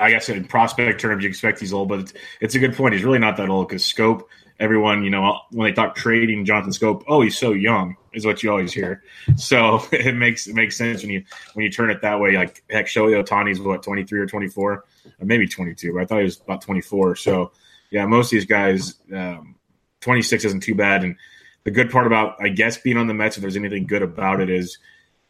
I 0.00 0.10
guess 0.10 0.28
in 0.28 0.44
prospect 0.44 1.00
terms, 1.00 1.24
you 1.24 1.28
expect 1.28 1.58
he's 1.58 1.72
old, 1.72 1.88
but 1.88 2.00
it's, 2.00 2.12
it's 2.40 2.54
a 2.54 2.60
good 2.60 2.76
point. 2.76 2.94
He's 2.94 3.02
really 3.02 3.18
not 3.18 3.38
that 3.38 3.48
old 3.48 3.66
because 3.66 3.82
Schoop, 3.82 4.22
everyone, 4.60 5.02
you 5.02 5.10
know, 5.10 5.40
when 5.50 5.68
they 5.68 5.72
talk 5.72 5.96
trading 5.96 6.44
Jonathan 6.44 6.70
Schoop, 6.70 7.02
oh, 7.08 7.22
he's 7.22 7.36
so 7.36 7.52
young, 7.52 7.96
is 8.12 8.26
what 8.26 8.42
you 8.42 8.50
always 8.50 8.72
hear. 8.72 9.02
So 9.36 9.82
it 9.92 10.14
makes 10.14 10.46
it 10.46 10.54
makes 10.54 10.76
sense 10.76 11.02
when 11.02 11.10
you 11.10 11.24
when 11.54 11.64
you 11.64 11.70
turn 11.70 11.90
it 11.90 12.02
that 12.02 12.20
way. 12.20 12.36
Like 12.36 12.62
heck, 12.70 12.86
Shohei 12.86 13.24
Ohtani's 13.24 13.60
what 13.60 13.82
twenty 13.82 14.04
three 14.04 14.20
or 14.20 14.26
twenty 14.26 14.48
four, 14.48 14.84
or 15.18 15.26
maybe 15.26 15.48
twenty 15.48 15.74
two. 15.74 15.94
But 15.94 16.02
I 16.02 16.04
thought 16.06 16.18
he 16.18 16.24
was 16.24 16.40
about 16.40 16.60
twenty 16.60 16.82
four. 16.82 17.16
So 17.16 17.52
yeah, 17.90 18.06
most 18.06 18.26
of 18.26 18.30
these 18.32 18.46
guys, 18.46 18.96
um, 19.12 19.56
twenty 20.00 20.22
six 20.22 20.44
isn't 20.44 20.62
too 20.62 20.74
bad. 20.74 21.04
And 21.04 21.16
the 21.64 21.70
good 21.70 21.90
part 21.90 22.06
about 22.06 22.36
I 22.40 22.48
guess 22.48 22.76
being 22.76 22.96
on 22.96 23.06
the 23.06 23.14
Mets, 23.14 23.36
if 23.36 23.42
there's 23.42 23.56
anything 23.56 23.86
good 23.86 24.02
about 24.02 24.40
it, 24.40 24.50
is 24.50 24.78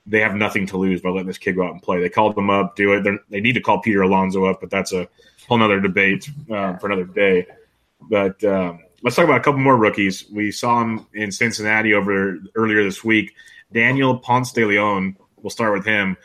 they 0.07 0.21
have 0.21 0.35
nothing 0.35 0.67
to 0.67 0.77
lose 0.77 1.01
by 1.01 1.11
letting 1.11 1.27
this 1.27 1.39
kid 1.39 1.57
go 1.57 1.65
out 1.65 1.73
and 1.73 1.83
play. 1.83 2.01
They 2.01 2.09
called 2.09 2.37
him 2.37 2.51
up, 2.51 2.75
do 2.75 2.95
it. 2.95 3.05
They're, 3.05 3.19
they 3.29 3.41
need 3.41 3.53
to 3.53 3.61
call 3.61 3.81
Peter 3.81 4.03
Alonso 4.03 4.45
up, 4.47 4.61
but 4.61 4.71
that's 4.71 4.93
a 4.93 5.09
whole 5.49 5.63
other 5.63 5.81
debate 5.81 6.29
uh, 6.51 6.77
for 6.79 6.87
another 6.87 7.05
day. 7.05 7.47
But 8.01 8.43
um, 8.45 8.81
let's 9.03 9.17
talk 9.17 9.25
about 9.25 9.41
a 9.41 9.45
couple 9.45 9.61
more 9.61 9.77
rookies. 9.77 10.25
We 10.31 10.51
saw 10.51 10.83
him 10.83 11.07
in 11.15 11.33
Cincinnati 11.33 11.95
over 11.95 12.39
earlier 12.55 12.83
this 12.83 13.05
week. 13.05 13.35
Daniel 13.73 14.19
Ponce 14.19 14.53
de 14.53 14.65
Leon. 14.65 15.17
We'll 15.37 15.51
start 15.51 15.73
with 15.73 15.87
him. 15.87 16.17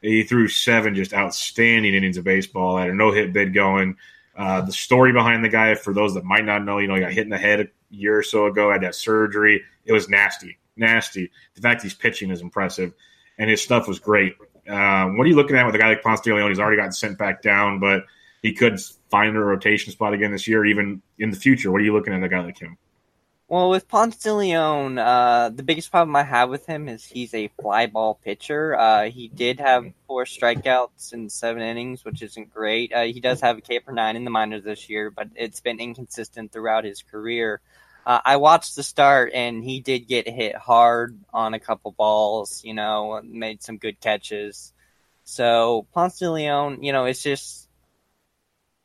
He 0.00 0.24
threw 0.24 0.48
seven 0.48 0.94
just 0.94 1.14
outstanding 1.14 1.94
innings 1.94 2.16
of 2.16 2.24
baseball. 2.24 2.76
Had 2.76 2.90
a 2.90 2.94
no 2.94 3.12
hit 3.12 3.32
bid 3.32 3.54
going. 3.54 3.96
Uh, 4.36 4.62
the 4.62 4.72
story 4.72 5.12
behind 5.12 5.44
the 5.44 5.48
guy, 5.48 5.74
for 5.74 5.92
those 5.92 6.14
that 6.14 6.24
might 6.24 6.44
not 6.44 6.64
know, 6.64 6.78
you 6.78 6.88
know, 6.88 6.94
he 6.94 7.00
got 7.00 7.12
hit 7.12 7.24
in 7.24 7.30
the 7.30 7.38
head 7.38 7.60
a 7.60 7.66
year 7.90 8.18
or 8.18 8.22
so 8.22 8.46
ago, 8.46 8.72
had 8.72 8.82
that 8.82 8.94
surgery. 8.94 9.62
It 9.84 9.92
was 9.92 10.08
nasty, 10.08 10.58
nasty. 10.76 11.30
The 11.54 11.60
fact 11.60 11.82
he's 11.82 11.94
pitching 11.94 12.30
is 12.30 12.40
impressive 12.40 12.94
and 13.38 13.50
his 13.50 13.62
stuff 13.62 13.86
was 13.86 13.98
great. 13.98 14.34
Um, 14.68 15.18
what 15.18 15.26
are 15.26 15.28
you 15.28 15.36
looking 15.36 15.56
at 15.56 15.66
with 15.66 15.74
a 15.74 15.78
guy 15.78 15.88
like 15.88 16.02
Ponce 16.02 16.20
de 16.20 16.34
Leon? 16.34 16.48
He's 16.48 16.60
already 16.60 16.76
gotten 16.76 16.92
sent 16.92 17.18
back 17.18 17.42
down, 17.42 17.78
but 17.78 18.04
he 18.42 18.52
could 18.52 18.80
find 19.10 19.36
a 19.36 19.40
rotation 19.40 19.92
spot 19.92 20.12
again 20.12 20.32
this 20.32 20.48
year, 20.48 20.64
even 20.64 21.00
in 21.18 21.30
the 21.30 21.36
future. 21.36 21.70
What 21.70 21.80
are 21.80 21.84
you 21.84 21.92
looking 21.92 22.12
at 22.12 22.22
a 22.22 22.28
guy 22.28 22.40
like 22.40 22.58
him? 22.58 22.76
Well, 23.48 23.68
with 23.68 23.86
Ponce 23.86 24.16
de 24.16 24.32
Leon, 24.32 24.98
uh, 24.98 25.50
the 25.50 25.62
biggest 25.62 25.90
problem 25.90 26.16
I 26.16 26.22
have 26.22 26.48
with 26.48 26.64
him 26.64 26.88
is 26.88 27.04
he's 27.04 27.34
a 27.34 27.48
fly 27.60 27.86
ball 27.86 28.18
pitcher. 28.24 28.74
Uh, 28.74 29.10
he 29.10 29.28
did 29.28 29.60
have 29.60 29.92
four 30.06 30.24
strikeouts 30.24 31.12
in 31.12 31.28
seven 31.28 31.62
innings, 31.62 32.02
which 32.02 32.22
isn't 32.22 32.52
great. 32.52 32.94
Uh, 32.94 33.02
he 33.02 33.20
does 33.20 33.42
have 33.42 33.58
a 33.58 33.60
K 33.60 33.78
per 33.78 33.92
nine 33.92 34.16
in 34.16 34.24
the 34.24 34.30
minors 34.30 34.64
this 34.64 34.88
year, 34.88 35.10
but 35.10 35.28
it's 35.34 35.60
been 35.60 35.80
inconsistent 35.80 36.50
throughout 36.50 36.84
his 36.84 37.02
career. 37.02 37.60
Uh, 38.06 38.20
I 38.24 38.36
watched 38.38 38.74
the 38.74 38.82
start, 38.82 39.32
and 39.34 39.62
he 39.62 39.80
did 39.80 40.08
get 40.08 40.26
hit 40.26 40.56
hard 40.56 41.18
on 41.32 41.52
a 41.52 41.60
couple 41.60 41.92
balls. 41.92 42.64
You 42.64 42.72
know, 42.72 43.20
made 43.22 43.62
some 43.62 43.76
good 43.76 44.00
catches. 44.00 44.72
So 45.24 45.86
Ponce 45.92 46.18
de 46.18 46.30
Leon, 46.30 46.82
you 46.82 46.92
know, 46.92 47.04
it's 47.04 47.22
just 47.22 47.61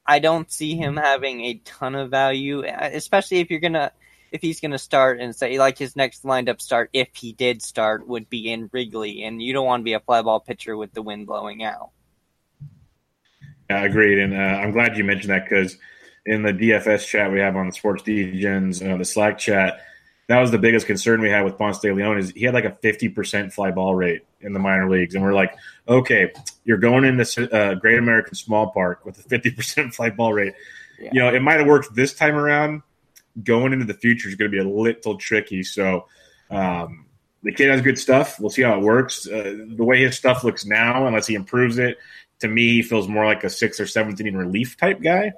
I 0.07 0.19
don't 0.19 0.49
see 0.49 0.75
him 0.75 0.95
having 0.95 1.41
a 1.41 1.55
ton 1.65 1.95
of 1.95 2.09
value, 2.09 2.63
especially 2.65 3.39
if 3.39 3.49
you're 3.49 3.59
gonna 3.59 3.91
if 4.31 4.41
he's 4.41 4.59
gonna 4.59 4.77
start 4.77 5.19
and 5.19 5.35
say 5.35 5.59
like 5.59 5.77
his 5.77 5.95
next 5.95 6.23
lined 6.23 6.49
up 6.49 6.61
start, 6.61 6.89
if 6.93 7.09
he 7.15 7.33
did 7.33 7.61
start, 7.61 8.07
would 8.07 8.29
be 8.29 8.51
in 8.51 8.69
Wrigley, 8.71 9.23
and 9.23 9.41
you 9.41 9.53
don't 9.53 9.65
want 9.65 9.81
to 9.81 9.85
be 9.85 9.93
a 9.93 9.99
fly 9.99 10.21
ball 10.21 10.39
pitcher 10.39 10.77
with 10.77 10.93
the 10.93 11.01
wind 11.01 11.27
blowing 11.27 11.63
out. 11.63 11.89
Yeah, 13.69 13.83
agreed, 13.83 14.19
and 14.19 14.33
uh, 14.33 14.37
I'm 14.37 14.71
glad 14.71 14.97
you 14.97 15.03
mentioned 15.03 15.31
that 15.31 15.43
because 15.43 15.77
in 16.25 16.43
the 16.43 16.53
DFS 16.53 17.05
chat 17.05 17.31
we 17.31 17.39
have 17.39 17.57
on 17.57 17.67
the 17.67 17.73
Sports 17.73 18.03
Degens, 18.03 18.81
uh, 18.81 18.97
the 18.97 19.05
Slack 19.05 19.37
chat, 19.37 19.81
that 20.27 20.39
was 20.39 20.51
the 20.51 20.57
biggest 20.57 20.87
concern 20.87 21.21
we 21.21 21.29
had 21.29 21.45
with 21.45 21.57
Ponce 21.57 21.79
de 21.79 21.93
Leon 21.93 22.17
is 22.17 22.31
he 22.31 22.43
had 22.43 22.53
like 22.53 22.65
a 22.65 22.71
50% 22.71 23.53
fly 23.53 23.71
ball 23.71 23.95
rate 23.95 24.23
in 24.41 24.53
the 24.53 24.59
minor 24.59 24.89
leagues. 24.89 25.15
And 25.15 25.23
we're 25.23 25.33
like, 25.33 25.55
okay, 25.87 26.31
you're 26.65 26.77
going 26.77 27.05
into 27.05 27.53
uh, 27.53 27.75
Great 27.75 27.97
American 27.97 28.35
Small 28.35 28.71
Park 28.71 29.05
with 29.05 29.19
a 29.19 29.29
50% 29.29 29.93
fly 29.95 30.09
ball 30.09 30.33
rate. 30.33 30.53
Yeah. 30.99 31.09
You 31.13 31.19
know, 31.21 31.33
it 31.33 31.41
might 31.41 31.59
have 31.59 31.67
worked 31.67 31.95
this 31.95 32.13
time 32.13 32.35
around. 32.35 32.81
Going 33.43 33.71
into 33.71 33.85
the 33.85 33.93
future 33.93 34.27
is 34.27 34.35
going 34.35 34.51
to 34.51 34.55
be 34.55 34.61
a 34.61 34.67
little 34.67 35.15
tricky. 35.15 35.63
So, 35.63 36.07
um, 36.49 37.05
the 37.43 37.51
kid 37.51 37.69
has 37.69 37.81
good 37.81 37.99
stuff. 37.99 38.39
We'll 38.39 38.49
see 38.49 38.63
how 38.63 38.75
it 38.77 38.81
works. 38.81 39.27
Uh, 39.27 39.65
the 39.75 39.83
way 39.83 40.01
his 40.01 40.17
stuff 40.17 40.43
looks 40.43 40.65
now, 40.65 41.05
unless 41.05 41.27
he 41.27 41.35
improves 41.35 41.77
it, 41.77 41.97
to 42.39 42.47
me, 42.47 42.69
he 42.69 42.81
feels 42.81 43.07
more 43.07 43.25
like 43.25 43.43
a 43.43 43.49
sixth 43.49 43.79
or 43.79 43.85
seventh 43.85 44.19
inning 44.19 44.35
relief 44.35 44.75
type 44.75 45.01
guy 45.01 45.33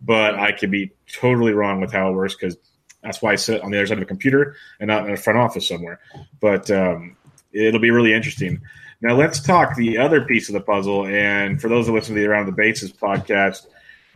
but 0.00 0.38
I 0.38 0.52
could 0.52 0.70
be 0.70 0.92
totally 1.12 1.52
wrong 1.52 1.80
with 1.80 1.92
how 1.92 2.10
it 2.10 2.12
works 2.12 2.34
because 2.34 2.56
that's 3.02 3.22
why 3.22 3.32
I 3.32 3.36
sit 3.36 3.62
on 3.62 3.70
the 3.70 3.78
other 3.78 3.86
side 3.86 3.98
of 3.98 4.02
a 4.02 4.06
computer 4.06 4.56
and 4.78 4.88
not 4.88 5.06
in 5.06 5.12
a 5.12 5.16
front 5.16 5.38
office 5.38 5.68
somewhere. 5.68 6.00
But 6.40 6.70
um, 6.70 7.16
it'll 7.52 7.80
be 7.80 7.90
really 7.90 8.12
interesting. 8.12 8.60
Now 9.00 9.16
let's 9.16 9.40
talk 9.40 9.76
the 9.76 9.98
other 9.98 10.24
piece 10.24 10.48
of 10.48 10.54
the 10.54 10.60
puzzle. 10.60 11.06
And 11.06 11.60
for 11.60 11.68
those 11.68 11.86
that 11.86 11.92
listen 11.92 12.14
to 12.14 12.20
the 12.20 12.26
Around 12.26 12.46
the 12.46 12.52
Bases 12.52 12.92
podcast, 12.92 13.66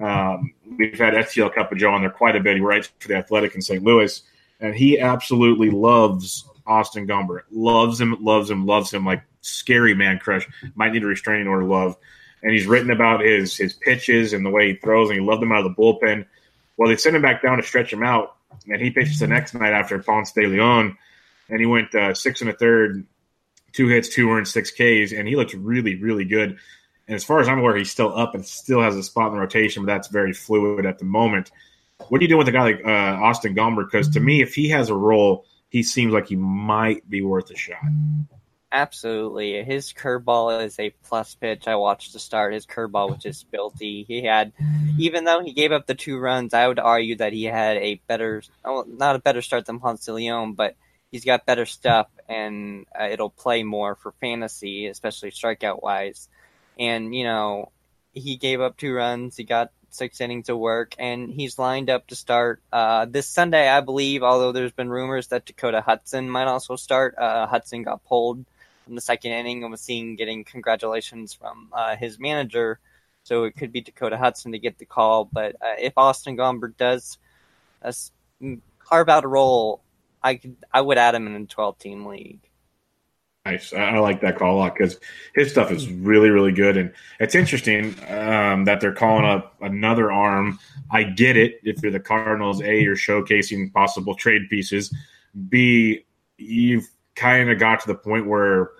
um, 0.01 0.53
we've 0.79 0.99
had 0.99 1.15
STL 1.15 1.55
Cup 1.55 1.73
of 1.73 1.79
Joe 1.79 1.93
on 1.93 2.03
there 2.03 2.11
quite 2.11 2.37
a 2.37 2.41
bit. 2.41 2.57
He 2.57 2.63
writes 2.63 2.91
for 2.99 3.09
the 3.09 3.17
Athletic 3.17 3.55
in 3.55 3.63
St. 3.63 3.83
Louis, 3.83 4.23
and 4.61 4.75
he 4.75 4.99
absolutely 4.99 5.71
loves 5.71 6.49
Austin 6.67 7.07
Gomber. 7.07 7.43
Loves 7.51 8.01
him, 8.01 8.17
loves 8.23 8.51
him, 8.51 8.67
loves 8.67 8.93
him 8.93 9.07
like 9.07 9.23
scary 9.41 9.95
man 9.95 10.19
crush. 10.19 10.47
Might 10.75 10.93
need 10.93 11.05
a 11.05 11.07
restraining 11.07 11.47
order 11.47 11.65
love 11.65 11.97
and 12.45 12.53
he's 12.53 12.67
written 12.67 12.91
about 12.91 13.21
his 13.21 13.57
his 13.57 13.73
pitches 13.73 14.33
and 14.33 14.47
the 14.47 14.51
way 14.51 14.69
he 14.69 14.75
throws, 14.75 15.09
and 15.09 15.19
he 15.19 15.27
loved 15.27 15.43
him 15.43 15.51
out 15.51 15.65
of 15.65 15.75
the 15.75 15.83
bullpen. 15.83 16.27
Well, 16.77 16.89
they 16.89 16.97
sent 16.97 17.17
him 17.17 17.23
back 17.23 17.43
down 17.43 17.57
to 17.57 17.63
stretch 17.63 17.93
him 17.93 18.03
out, 18.03 18.34
and 18.69 18.81
he 18.81 18.91
pitched 18.91 19.21
the 19.21 19.27
next 19.27 19.55
night 19.55 19.73
after 19.73 19.99
Ponce 19.99 20.33
de 20.33 20.47
Leon, 20.47 20.97
and 21.49 21.61
he 21.61 21.67
went 21.67 21.95
uh, 21.95 22.15
six 22.15 22.41
and 22.41 22.51
a 22.51 22.53
third, 22.53 23.07
two 23.73 23.89
hits, 23.89 24.09
two 24.09 24.31
earned, 24.31 24.49
six 24.49 24.71
Ks, 24.71 25.13
and 25.13 25.27
he 25.29 25.37
looked 25.37 25.55
really, 25.55 25.97
really 25.97 26.25
good. 26.25 26.59
And 27.07 27.15
as 27.15 27.25
far 27.25 27.41
as 27.41 27.49
I'm 27.49 27.59
aware, 27.59 27.77
he's 27.77 27.91
still 27.91 28.17
up 28.17 28.35
and 28.35 28.45
still 28.47 28.81
has 28.81 28.97
a 28.97 29.03
spot 29.03 29.29
in 29.29 29.35
the 29.35 29.41
rotation, 29.41 29.85
but 29.85 29.93
that's 29.93 30.09
very 30.09 30.33
fluid 30.33 30.87
at 30.87 30.99
the 30.99 31.05
moment. 31.05 31.51
What 32.09 32.21
are 32.21 32.25
you 32.25 32.29
doing 32.29 32.39
with 32.39 32.49
a 32.49 32.53
guy 32.53 32.63
like 32.63 32.81
uh, 32.85 32.89
Austin 32.89 33.55
Gomber? 33.55 33.85
Because 33.85 34.09
to 34.11 34.21
me, 34.21 34.43
if 34.43 34.55
he 34.55 34.71
has 34.71 34.89
a 34.89 34.95
role, 34.95 35.45
he 35.69 35.83
seems 35.83 36.13
like 36.13 36.29
he 36.29 36.37
might 36.37 37.09
be 37.09 37.21
worth 37.21 37.51
a 37.51 37.57
shot. 37.57 37.79
Absolutely. 38.75 39.63
His 39.63 39.93
curveball 39.93 40.65
is 40.65 40.81
a 40.81 40.91
plus 41.05 41.37
pitch. 41.37 41.69
I 41.69 41.77
watched 41.77 42.13
the 42.13 42.19
start. 42.19 42.55
His 42.55 42.67
curveball 42.67 43.11
was 43.11 43.23
just 43.23 43.49
filthy. 43.53 44.03
He 44.03 44.25
had, 44.25 44.53
even 44.99 45.23
though 45.23 45.41
he 45.41 45.53
gave 45.53 45.71
up 45.71 45.87
the 45.87 45.95
two 45.95 46.19
runs, 46.19 46.55
I 46.55 46.67
would 46.67 46.81
argue 46.81 47.15
that 47.17 47.33
he 47.33 47.45
had 47.45 47.77
a 47.77 48.01
better, 48.09 48.43
not 48.65 49.15
a 49.15 49.21
better 49.21 49.43
start 49.43 49.67
than 49.67 49.79
Ponce 49.79 50.09
Leon, 50.09 50.55
but 50.55 50.75
he's 51.13 51.25
got 51.25 51.47
better 51.47 51.67
stuff 51.67 52.09
and 52.29 52.85
uh, 53.01 53.05
it'll 53.05 53.31
play 53.31 53.63
more 53.63 53.95
for 53.95 54.11
fantasy, 54.21 54.89
especially 54.89 55.31
strikeout 55.31 55.81
wise. 55.81 56.29
And, 56.77 57.15
you 57.15 57.23
know, 57.23 57.71
he 58.13 58.35
gave 58.35 58.61
up 58.61 58.77
two 58.77 58.93
runs. 58.93 59.37
He 59.37 59.45
got 59.45 59.71
six 59.91 60.21
innings 60.21 60.49
of 60.49 60.59
work, 60.59 60.97
and 60.99 61.33
he's 61.33 61.61
lined 61.61 61.91
up 61.91 62.09
to 62.09 62.17
start 62.17 62.61
uh, 62.73 63.05
this 63.05 63.29
Sunday, 63.29 63.69
I 63.69 63.83
believe. 63.83 64.25
Although 64.25 64.51
there's 64.51 64.73
been 64.73 64.91
rumors 64.91 65.29
that 65.29 65.47
Dakota 65.47 65.81
Hudson 65.81 66.29
might 66.29 66.49
also 66.49 66.75
start. 66.75 67.15
Uh, 67.17 67.47
Hudson 67.47 67.85
got 67.85 68.05
pulled 68.05 68.45
in 68.87 68.95
the 68.95 69.01
second 69.01 69.33
inning 69.33 69.63
and 69.63 69.71
was 69.71 69.81
seen 69.81 70.17
getting 70.17 70.45
congratulations 70.45 71.33
from 71.33 71.69
uh, 71.73 71.97
his 71.97 72.19
manager. 72.19 72.79
So 73.23 73.45
it 73.45 73.57
could 73.57 73.73
be 73.73 73.81
Dakota 73.81 74.19
Hudson 74.19 74.53
to 74.53 74.59
get 74.59 74.79
the 74.79 74.85
call. 74.85 75.25
But 75.25 75.57
uh, 75.57 75.77
if 75.79 75.95
Austin 75.97 76.37
Gomber 76.37 76.77
does 76.77 77.19
uh, 77.83 77.93
carve 78.79 79.09
out 79.09 79.25
a 79.25 79.29
role, 79.29 79.83
I 80.23 80.37
could 80.37 80.57
I 80.73 80.81
would 80.81 80.99
add 80.99 81.15
him 81.15 81.27
in 81.27 81.35
a 81.35 81.47
12 81.47 81.79
team 81.79 82.07
league. 82.07 82.41
Nice. 83.47 83.75
I 83.75 83.99
like 83.99 84.23
that 84.23 84.39
call 84.39 84.57
a 84.57 84.59
lot 84.59 84.75
because 84.75 84.99
his 85.35 85.51
stuff 85.51 85.71
is 85.71 85.91
really, 85.91 86.31
really 86.31 86.53
good. 86.53 86.79
And 86.79 86.95
it's 87.21 87.35
interesting 87.35 87.95
um, 88.09 88.65
that 88.65 88.81
they're 88.81 88.95
calling 88.95 89.27
up 89.27 89.55
another 89.61 90.11
arm. 90.11 90.59
I 90.91 91.03
get 91.03 91.37
it. 91.37 91.61
If 91.63 91.83
you're 91.83 91.93
the 91.93 92.01
Cardinals, 92.01 92.63
A, 92.63 92.81
you're 92.81 92.97
showcasing 92.97 93.71
possible 93.71 94.15
trade 94.15 94.49
pieces. 94.49 94.95
B, 95.51 96.07
you've 96.39 96.89
kind 97.15 97.51
of 97.51 97.59
got 97.59 97.81
to 97.81 97.87
the 97.87 97.95
point 97.95 98.27
where 98.27 98.71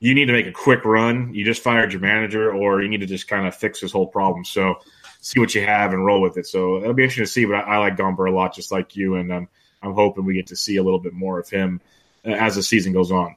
you 0.00 0.14
need 0.14 0.26
to 0.26 0.32
make 0.32 0.46
a 0.46 0.52
quick 0.52 0.84
run. 0.84 1.32
You 1.34 1.44
just 1.44 1.62
fired 1.62 1.92
your 1.92 2.00
manager, 2.00 2.52
or 2.52 2.82
you 2.82 2.88
need 2.88 3.00
to 3.00 3.06
just 3.06 3.28
kind 3.28 3.46
of 3.46 3.54
fix 3.54 3.80
this 3.80 3.92
whole 3.92 4.06
problem. 4.06 4.44
So 4.44 4.76
see 5.20 5.38
what 5.38 5.54
you 5.54 5.62
have 5.62 5.92
and 5.92 6.04
roll 6.04 6.20
with 6.20 6.38
it. 6.38 6.46
So 6.46 6.78
it'll 6.78 6.94
be 6.94 7.02
interesting 7.02 7.24
to 7.24 7.30
see. 7.30 7.44
But 7.44 7.56
I, 7.56 7.74
I 7.74 7.76
like 7.78 7.96
Gomber 7.96 8.28
a 8.28 8.34
lot, 8.34 8.54
just 8.54 8.72
like 8.72 8.96
you, 8.96 9.16
and 9.16 9.30
um, 9.30 9.48
I'm 9.82 9.92
hoping 9.92 10.24
we 10.24 10.34
get 10.34 10.48
to 10.48 10.56
see 10.56 10.76
a 10.76 10.82
little 10.82 10.98
bit 10.98 11.12
more 11.12 11.38
of 11.38 11.48
him 11.48 11.80
uh, 12.24 12.30
as 12.30 12.56
the 12.56 12.62
season 12.62 12.92
goes 12.92 13.12
on. 13.12 13.36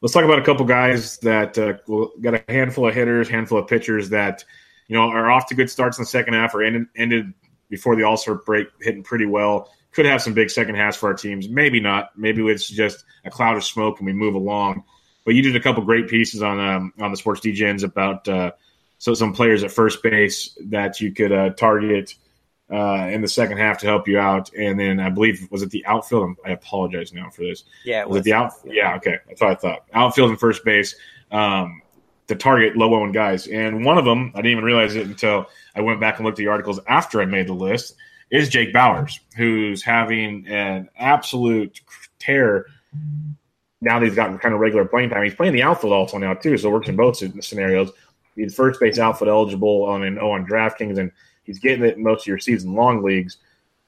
Let's 0.00 0.12
talk 0.12 0.24
about 0.24 0.38
a 0.38 0.44
couple 0.44 0.66
guys 0.66 1.18
that 1.18 1.58
uh, 1.58 1.74
got 2.20 2.34
a 2.34 2.44
handful 2.48 2.88
of 2.88 2.94
hitters, 2.94 3.28
handful 3.28 3.58
of 3.58 3.66
pitchers 3.66 4.10
that 4.10 4.44
you 4.88 4.96
know 4.96 5.02
are 5.02 5.30
off 5.30 5.46
to 5.48 5.54
good 5.54 5.70
starts 5.70 5.98
in 5.98 6.02
the 6.02 6.08
second 6.08 6.34
half 6.34 6.54
or 6.54 6.62
ended, 6.62 6.86
ended 6.96 7.32
before 7.68 7.96
the 7.96 8.02
All 8.02 8.16
Star 8.16 8.36
break, 8.36 8.68
hitting 8.80 9.02
pretty 9.02 9.26
well. 9.26 9.70
Could 9.96 10.04
have 10.04 10.20
some 10.20 10.34
big 10.34 10.50
second 10.50 10.74
halves 10.74 10.98
for 10.98 11.06
our 11.08 11.14
teams. 11.14 11.48
Maybe 11.48 11.80
not. 11.80 12.10
Maybe 12.18 12.46
it's 12.46 12.68
just 12.68 13.02
a 13.24 13.30
cloud 13.30 13.56
of 13.56 13.64
smoke 13.64 13.98
and 13.98 14.06
we 14.06 14.12
move 14.12 14.34
along. 14.34 14.84
But 15.24 15.34
you 15.34 15.40
did 15.40 15.56
a 15.56 15.60
couple 15.60 15.82
great 15.84 16.06
pieces 16.06 16.42
on 16.42 16.60
um, 16.60 16.92
on 17.00 17.10
the 17.12 17.16
Sports 17.16 17.40
Degens 17.40 17.82
about 17.82 18.28
uh, 18.28 18.52
so 18.98 19.14
some 19.14 19.32
players 19.32 19.64
at 19.64 19.70
first 19.70 20.02
base 20.02 20.54
that 20.66 21.00
you 21.00 21.12
could 21.12 21.32
uh, 21.32 21.48
target 21.54 22.14
uh, 22.70 23.08
in 23.10 23.22
the 23.22 23.28
second 23.28 23.56
half 23.56 23.78
to 23.78 23.86
help 23.86 24.06
you 24.06 24.18
out. 24.18 24.52
And 24.52 24.78
then 24.78 25.00
I 25.00 25.08
believe 25.08 25.48
was 25.50 25.62
it 25.62 25.70
the 25.70 25.86
outfield? 25.86 26.36
I 26.44 26.50
apologize 26.50 27.14
now 27.14 27.30
for 27.30 27.44
this. 27.44 27.64
Yeah, 27.86 28.02
it 28.02 28.08
was, 28.08 28.18
was 28.18 28.20
it 28.20 28.24
the 28.24 28.32
outfield? 28.34 28.74
Yeah, 28.74 28.96
okay, 28.96 29.16
that's 29.26 29.40
what 29.40 29.50
I 29.50 29.54
thought. 29.54 29.86
Outfield 29.94 30.28
and 30.28 30.38
first 30.38 30.62
base 30.62 30.94
um, 31.30 31.80
to 32.28 32.34
target 32.34 32.76
low 32.76 32.94
owned 32.94 33.14
guys, 33.14 33.46
and 33.46 33.82
one 33.82 33.96
of 33.96 34.04
them 34.04 34.32
I 34.34 34.42
didn't 34.42 34.52
even 34.52 34.64
realize 34.64 34.94
it 34.94 35.06
until 35.06 35.46
I 35.74 35.80
went 35.80 36.00
back 36.00 36.18
and 36.18 36.26
looked 36.26 36.38
at 36.38 36.44
the 36.44 36.48
articles 36.48 36.80
after 36.86 37.22
I 37.22 37.24
made 37.24 37.46
the 37.46 37.54
list. 37.54 37.96
Is 38.30 38.48
Jake 38.48 38.72
Bauers, 38.74 39.20
who's 39.36 39.82
having 39.82 40.46
an 40.48 40.88
absolute 40.98 41.80
tear 42.18 42.66
now 43.80 43.98
that 43.98 44.06
he's 44.06 44.16
gotten 44.16 44.38
kind 44.38 44.54
of 44.54 44.60
regular 44.60 44.84
playing 44.84 45.10
time. 45.10 45.22
He's 45.22 45.34
playing 45.34 45.52
the 45.52 45.62
outfield 45.62 45.92
also 45.92 46.18
now 46.18 46.34
too, 46.34 46.56
so 46.56 46.68
it 46.68 46.72
works 46.72 46.88
in 46.88 46.96
both 46.96 47.16
scenarios. 47.44 47.90
He's 48.34 48.54
first 48.54 48.80
base 48.80 48.98
outfield 48.98 49.28
eligible 49.28 49.84
on 49.84 50.02
an 50.02 50.18
O 50.18 50.32
on 50.32 50.46
DraftKings, 50.46 50.98
and 50.98 51.12
he's 51.44 51.58
getting 51.58 51.84
it 51.84 51.98
most 51.98 52.22
of 52.22 52.26
your 52.26 52.38
season 52.38 52.74
long 52.74 53.02
leagues. 53.02 53.38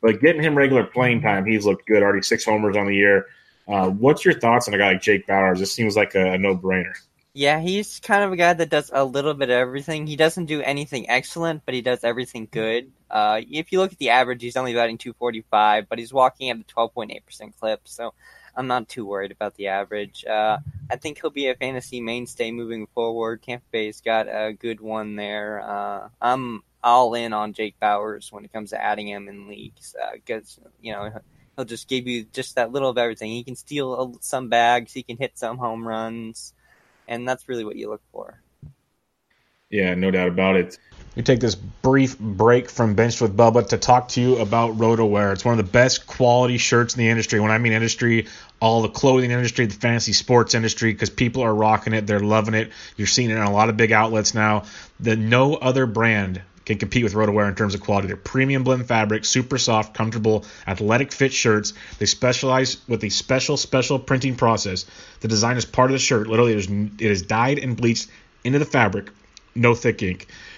But 0.00 0.20
getting 0.20 0.42
him 0.42 0.56
regular 0.56 0.84
playing 0.84 1.22
time, 1.22 1.44
he's 1.44 1.66
looked 1.66 1.86
good. 1.86 2.02
Already 2.02 2.22
six 2.22 2.44
homers 2.44 2.76
on 2.76 2.86
the 2.86 2.94
year. 2.94 3.26
Uh, 3.66 3.90
what's 3.90 4.24
your 4.24 4.38
thoughts 4.38 4.68
on 4.68 4.74
a 4.74 4.78
guy 4.78 4.92
like 4.92 5.02
Jake 5.02 5.26
Bauers? 5.26 5.58
This 5.58 5.72
seems 5.72 5.96
like 5.96 6.14
a, 6.14 6.32
a 6.32 6.38
no 6.38 6.56
brainer. 6.56 6.94
Yeah, 7.38 7.60
he's 7.60 8.00
kind 8.00 8.24
of 8.24 8.32
a 8.32 8.36
guy 8.36 8.52
that 8.52 8.68
does 8.68 8.90
a 8.92 9.04
little 9.04 9.32
bit 9.32 9.48
of 9.48 9.54
everything. 9.54 10.08
He 10.08 10.16
doesn't 10.16 10.46
do 10.46 10.60
anything 10.60 11.08
excellent, 11.08 11.62
but 11.64 11.72
he 11.72 11.82
does 11.82 12.02
everything 12.02 12.48
good. 12.50 12.90
Uh, 13.08 13.42
if 13.48 13.70
you 13.70 13.78
look 13.78 13.92
at 13.92 13.98
the 13.98 14.10
average, 14.10 14.42
he's 14.42 14.56
only 14.56 14.74
batting 14.74 14.98
245, 14.98 15.88
but 15.88 16.00
he's 16.00 16.12
walking 16.12 16.50
at 16.50 16.56
a 16.56 16.64
12.8% 16.64 17.56
clip. 17.60 17.82
So 17.84 18.12
I'm 18.56 18.66
not 18.66 18.88
too 18.88 19.06
worried 19.06 19.30
about 19.30 19.54
the 19.54 19.68
average. 19.68 20.24
Uh, 20.24 20.58
I 20.90 20.96
think 20.96 21.20
he'll 21.20 21.30
be 21.30 21.46
a 21.46 21.54
fantasy 21.54 22.00
mainstay 22.00 22.50
moving 22.50 22.88
forward. 22.88 23.40
Tampa 23.44 23.64
Bay's 23.70 24.00
got 24.00 24.26
a 24.26 24.52
good 24.52 24.80
one 24.80 25.14
there. 25.14 25.62
Uh, 25.64 26.08
I'm 26.20 26.64
all 26.82 27.14
in 27.14 27.32
on 27.32 27.52
Jake 27.52 27.76
Bauers 27.80 28.32
when 28.32 28.46
it 28.46 28.52
comes 28.52 28.70
to 28.70 28.82
adding 28.82 29.06
him 29.06 29.28
in 29.28 29.46
leagues 29.46 29.94
because 30.12 30.58
uh, 30.66 30.70
you 30.80 30.92
know 30.92 31.20
he'll 31.54 31.64
just 31.64 31.88
give 31.88 32.08
you 32.08 32.24
just 32.32 32.56
that 32.56 32.72
little 32.72 32.90
of 32.90 32.98
everything. 32.98 33.30
He 33.30 33.44
can 33.44 33.54
steal 33.54 34.18
some 34.22 34.48
bags, 34.48 34.92
he 34.92 35.04
can 35.04 35.18
hit 35.18 35.38
some 35.38 35.56
home 35.56 35.86
runs, 35.86 36.52
and 37.08 37.26
that's 37.26 37.48
really 37.48 37.64
what 37.64 37.76
you 37.76 37.88
look 37.88 38.02
for. 38.12 38.40
Yeah, 39.70 39.94
no 39.94 40.10
doubt 40.10 40.28
about 40.28 40.56
it. 40.56 40.78
We 41.16 41.22
take 41.22 41.40
this 41.40 41.56
brief 41.56 42.16
break 42.18 42.70
from 42.70 42.94
Bench 42.94 43.20
with 43.20 43.36
Bubba 43.36 43.68
to 43.70 43.76
talk 43.76 44.08
to 44.10 44.20
you 44.20 44.38
about 44.38 44.78
RotoWear. 44.78 45.32
It's 45.32 45.44
one 45.44 45.58
of 45.58 45.64
the 45.64 45.70
best 45.70 46.06
quality 46.06 46.58
shirts 46.58 46.94
in 46.94 47.00
the 47.00 47.08
industry. 47.08 47.40
When 47.40 47.50
I 47.50 47.58
mean 47.58 47.72
industry, 47.72 48.28
all 48.60 48.82
the 48.82 48.88
clothing 48.88 49.32
industry, 49.32 49.66
the 49.66 49.74
fantasy 49.74 50.12
sports 50.12 50.54
industry, 50.54 50.92
because 50.92 51.10
people 51.10 51.42
are 51.42 51.54
rocking 51.54 51.92
it. 51.92 52.06
They're 52.06 52.20
loving 52.20 52.54
it. 52.54 52.70
You're 52.96 53.08
seeing 53.08 53.30
it 53.30 53.36
in 53.36 53.42
a 53.42 53.52
lot 53.52 53.68
of 53.68 53.76
big 53.76 53.90
outlets 53.90 54.32
now. 54.32 54.64
The 55.00 55.16
no 55.16 55.54
other 55.54 55.86
brand 55.86 56.40
can 56.68 56.78
compete 56.78 57.04
with 57.04 57.14
RotoWear 57.14 57.48
in 57.48 57.54
terms 57.54 57.74
of 57.74 57.80
quality. 57.80 58.08
They're 58.08 58.16
premium 58.16 58.62
blend 58.62 58.86
fabric, 58.86 59.24
super 59.24 59.58
soft, 59.58 59.94
comfortable, 59.94 60.44
athletic 60.66 61.12
fit 61.12 61.32
shirts. 61.32 61.72
They 61.98 62.06
specialize 62.06 62.78
with 62.88 63.02
a 63.04 63.08
special, 63.08 63.56
special 63.56 63.98
printing 63.98 64.36
process. 64.36 64.86
The 65.20 65.28
design 65.28 65.56
is 65.56 65.64
part 65.64 65.90
of 65.90 65.92
the 65.92 65.98
shirt. 65.98 66.26
Literally, 66.26 66.54
it 66.54 67.00
is 67.00 67.22
dyed 67.22 67.58
and 67.58 67.76
bleached 67.76 68.08
into 68.44 68.58
the 68.58 68.64
fabric. 68.64 69.10
No 69.54 69.74
thick 69.74 70.02
ink. 70.02 70.28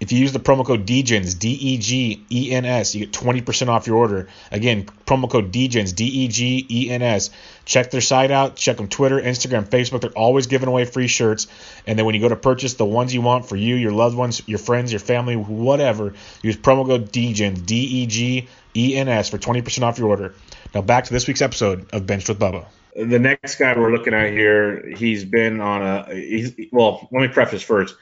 if 0.00 0.12
you 0.12 0.18
use 0.18 0.32
the 0.32 0.38
promo 0.38 0.64
code 0.64 0.86
DEGENS, 0.86 1.34
D 1.34 1.50
E 1.50 1.78
G 1.78 2.24
E 2.30 2.52
N 2.52 2.64
S, 2.64 2.94
you 2.94 3.06
get 3.06 3.12
20% 3.12 3.68
off 3.68 3.86
your 3.86 3.96
order. 3.96 4.28
Again, 4.52 4.84
promo 5.06 5.28
code 5.28 5.50
DEGENS, 5.50 5.92
D 5.92 6.04
E 6.04 6.28
G 6.28 6.66
E 6.70 6.90
N 6.90 7.02
S. 7.02 7.30
Check 7.64 7.90
their 7.90 8.00
site 8.00 8.30
out. 8.30 8.54
Check 8.54 8.76
them 8.76 8.88
Twitter, 8.88 9.20
Instagram, 9.20 9.68
Facebook. 9.68 10.02
They're 10.02 10.10
always 10.10 10.46
giving 10.46 10.68
away 10.68 10.84
free 10.84 11.08
shirts. 11.08 11.48
And 11.86 11.98
then 11.98 12.06
when 12.06 12.14
you 12.14 12.20
go 12.20 12.28
to 12.28 12.36
purchase 12.36 12.74
the 12.74 12.84
ones 12.84 13.12
you 13.12 13.22
want 13.22 13.48
for 13.48 13.56
you, 13.56 13.74
your 13.74 13.92
loved 13.92 14.16
ones, 14.16 14.40
your 14.46 14.58
friends, 14.58 14.92
your 14.92 15.00
family, 15.00 15.34
whatever, 15.34 16.14
use 16.42 16.56
promo 16.56 16.86
code 16.86 17.10
DEGENS, 17.10 17.62
D 17.62 17.74
E 17.76 18.06
G 18.06 18.48
E 18.76 18.96
N 18.96 19.08
S, 19.08 19.30
for 19.30 19.38
20% 19.38 19.82
off 19.82 19.98
your 19.98 20.08
order. 20.08 20.34
Now 20.74 20.82
back 20.82 21.04
to 21.04 21.12
this 21.12 21.26
week's 21.26 21.42
episode 21.42 21.92
of 21.92 22.06
Benched 22.06 22.28
with 22.28 22.38
Bubba. 22.38 22.66
The 22.94 23.18
next 23.18 23.56
guy 23.56 23.76
we're 23.76 23.92
looking 23.92 24.14
at 24.14 24.30
here, 24.30 24.88
he's 24.96 25.24
been 25.24 25.60
on 25.60 25.82
a. 25.82 26.14
He's, 26.14 26.54
well, 26.72 27.08
let 27.10 27.20
me 27.20 27.28
preface 27.28 27.62
first 27.62 27.96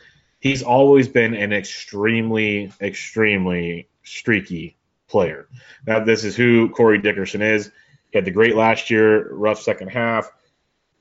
he's 0.46 0.62
always 0.62 1.08
been 1.08 1.34
an 1.34 1.52
extremely, 1.52 2.72
extremely 2.80 3.88
streaky 4.04 4.76
player. 5.08 5.48
Now, 5.86 6.04
this 6.04 6.24
is 6.24 6.36
who 6.36 6.68
Corey 6.70 6.98
Dickerson 6.98 7.42
is. 7.42 7.70
He 8.10 8.18
had 8.18 8.24
the 8.24 8.30
great 8.30 8.54
last 8.54 8.88
year, 8.88 9.32
rough 9.32 9.60
second 9.60 9.88
half. 9.88 10.30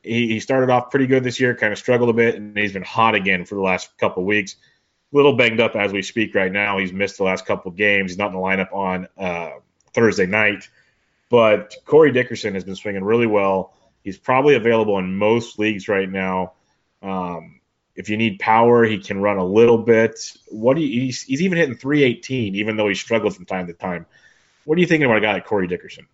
He, 0.01 0.27
he 0.27 0.39
started 0.39 0.71
off 0.71 0.89
pretty 0.89 1.07
good 1.07 1.23
this 1.23 1.39
year, 1.39 1.55
kind 1.55 1.71
of 1.71 1.77
struggled 1.77 2.09
a 2.09 2.13
bit, 2.13 2.35
and 2.35 2.57
he's 2.57 2.73
been 2.73 2.83
hot 2.83 3.13
again 3.13 3.45
for 3.45 3.55
the 3.55 3.61
last 3.61 3.95
couple 3.99 4.23
weeks. 4.23 4.55
Little 5.11 5.35
banged 5.37 5.61
up 5.61 5.75
as 5.75 5.93
we 5.93 6.01
speak 6.01 6.33
right 6.33 6.51
now. 6.51 6.79
He's 6.79 6.91
missed 6.91 7.17
the 7.17 7.23
last 7.23 7.45
couple 7.45 7.71
games. 7.71 8.11
He's 8.11 8.17
not 8.17 8.27
in 8.27 8.33
the 8.33 8.39
lineup 8.39 8.73
on 8.73 9.07
uh, 9.17 9.51
Thursday 9.93 10.25
night. 10.25 10.67
But 11.29 11.75
Corey 11.85 12.11
Dickerson 12.11 12.55
has 12.55 12.63
been 12.63 12.75
swinging 12.75 13.03
really 13.03 13.27
well. 13.27 13.73
He's 14.03 14.17
probably 14.17 14.55
available 14.55 14.97
in 14.99 15.15
most 15.15 15.57
leagues 15.57 15.87
right 15.87 16.09
now. 16.09 16.53
Um, 17.01 17.54
if 17.95 18.09
you 18.09 18.17
need 18.17 18.39
power, 18.39 18.83
he 18.83 18.97
can 18.97 19.21
run 19.21 19.37
a 19.37 19.45
little 19.45 19.77
bit. 19.77 20.37
What 20.47 20.75
do 20.75 20.81
you, 20.81 21.01
he's, 21.01 21.23
he's 21.23 21.41
even 21.41 21.57
hitting 21.57 21.75
318, 21.75 22.55
even 22.55 22.75
though 22.75 22.87
he 22.87 22.95
struggles 22.95 23.35
from 23.35 23.45
time 23.45 23.67
to 23.67 23.73
time. 23.73 24.05
What 24.65 24.77
are 24.77 24.81
you 24.81 24.87
thinking 24.87 25.05
about 25.05 25.17
a 25.17 25.21
guy 25.21 25.33
like 25.33 25.45
Corey 25.45 25.67
Dickerson? 25.67 26.07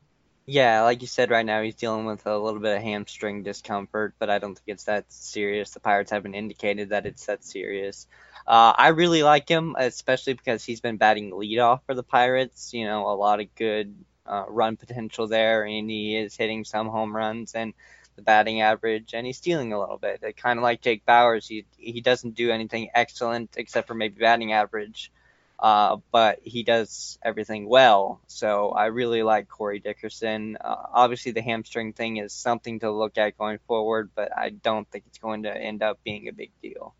Yeah, 0.46 0.82
like 0.82 1.02
you 1.02 1.08
said, 1.08 1.30
right 1.30 1.46
now 1.46 1.62
he's 1.62 1.76
dealing 1.76 2.06
with 2.06 2.26
a 2.26 2.38
little 2.38 2.60
bit 2.60 2.76
of 2.76 2.84
hamstring 2.84 3.44
discomfort, 3.44 4.16
but 4.20 4.30
I 4.30 4.40
don't 4.40 4.56
think 4.56 4.68
it's 4.68 4.86
that 4.86 5.06
serious. 5.12 5.72
The 5.72 5.80
Pirates 5.80 6.12
haven't 6.12 6.34
indicated 6.34 6.90
that 6.90 7.06
it's 7.06 7.26
that 7.28 7.44
serious. 7.46 8.08
Uh, 8.46 8.74
I 8.76 8.90
really 8.90 9.24
like 9.24 9.48
him, 9.48 9.76
especially 9.78 10.34
because 10.34 10.66
he's 10.66 10.82
been 10.82 10.98
batting 10.98 11.32
leadoff 11.32 11.82
for 11.86 11.94
the 11.94 12.04
Pirates. 12.04 12.74
You 12.74 12.86
know, 12.86 13.08
a 13.08 13.16
lot 13.16 13.40
of 13.40 13.54
good 13.56 13.96
uh, 14.26 14.46
run 14.50 14.78
potential 14.78 15.28
there, 15.28 15.64
and 15.64 15.90
he 15.90 16.18
is 16.18 16.36
hitting 16.36 16.66
some 16.66 16.88
home 16.88 17.16
runs. 17.16 17.54
And 17.54 17.74
the 18.16 18.22
batting 18.22 18.62
average, 18.62 19.14
and 19.14 19.26
he's 19.26 19.38
stealing 19.38 19.74
a 19.74 19.80
little 19.80 19.98
bit. 19.98 20.22
Kind 20.38 20.60
of 20.60 20.64
like 20.64 20.82
Jake 20.82 21.06
Bauers, 21.06 21.48
he 21.48 21.66
he 21.78 22.02
doesn't 22.02 22.36
do 22.36 22.52
anything 22.52 22.90
excellent 22.94 23.52
except 23.58 23.88
for 23.88 23.94
maybe 23.94 24.20
batting 24.20 24.52
average, 24.54 25.12
uh, 25.60 25.98
but 26.12 26.40
he 26.44 26.64
does 26.64 27.18
everything 27.24 27.68
well. 27.68 28.22
So 28.28 28.70
I 28.70 28.88
really 28.88 29.24
like 29.24 29.48
Corey 29.48 29.80
Dickerson. 29.80 30.58
Uh, 30.60 30.76
obviously, 30.94 31.32
the 31.32 31.42
hamstring 31.42 31.94
thing 31.94 32.18
is 32.18 32.34
something 32.34 32.80
to 32.80 32.92
look 32.92 33.18
at 33.18 33.38
going 33.38 33.60
forward, 33.68 34.12
but 34.16 34.36
I 34.36 34.50
don't 34.50 34.90
think 34.90 35.06
it's 35.08 35.20
going 35.20 35.44
to 35.44 35.56
end 35.56 35.84
up 35.84 36.00
being 36.04 36.28
a 36.28 36.34
big 36.34 36.52
deal. 36.62 36.94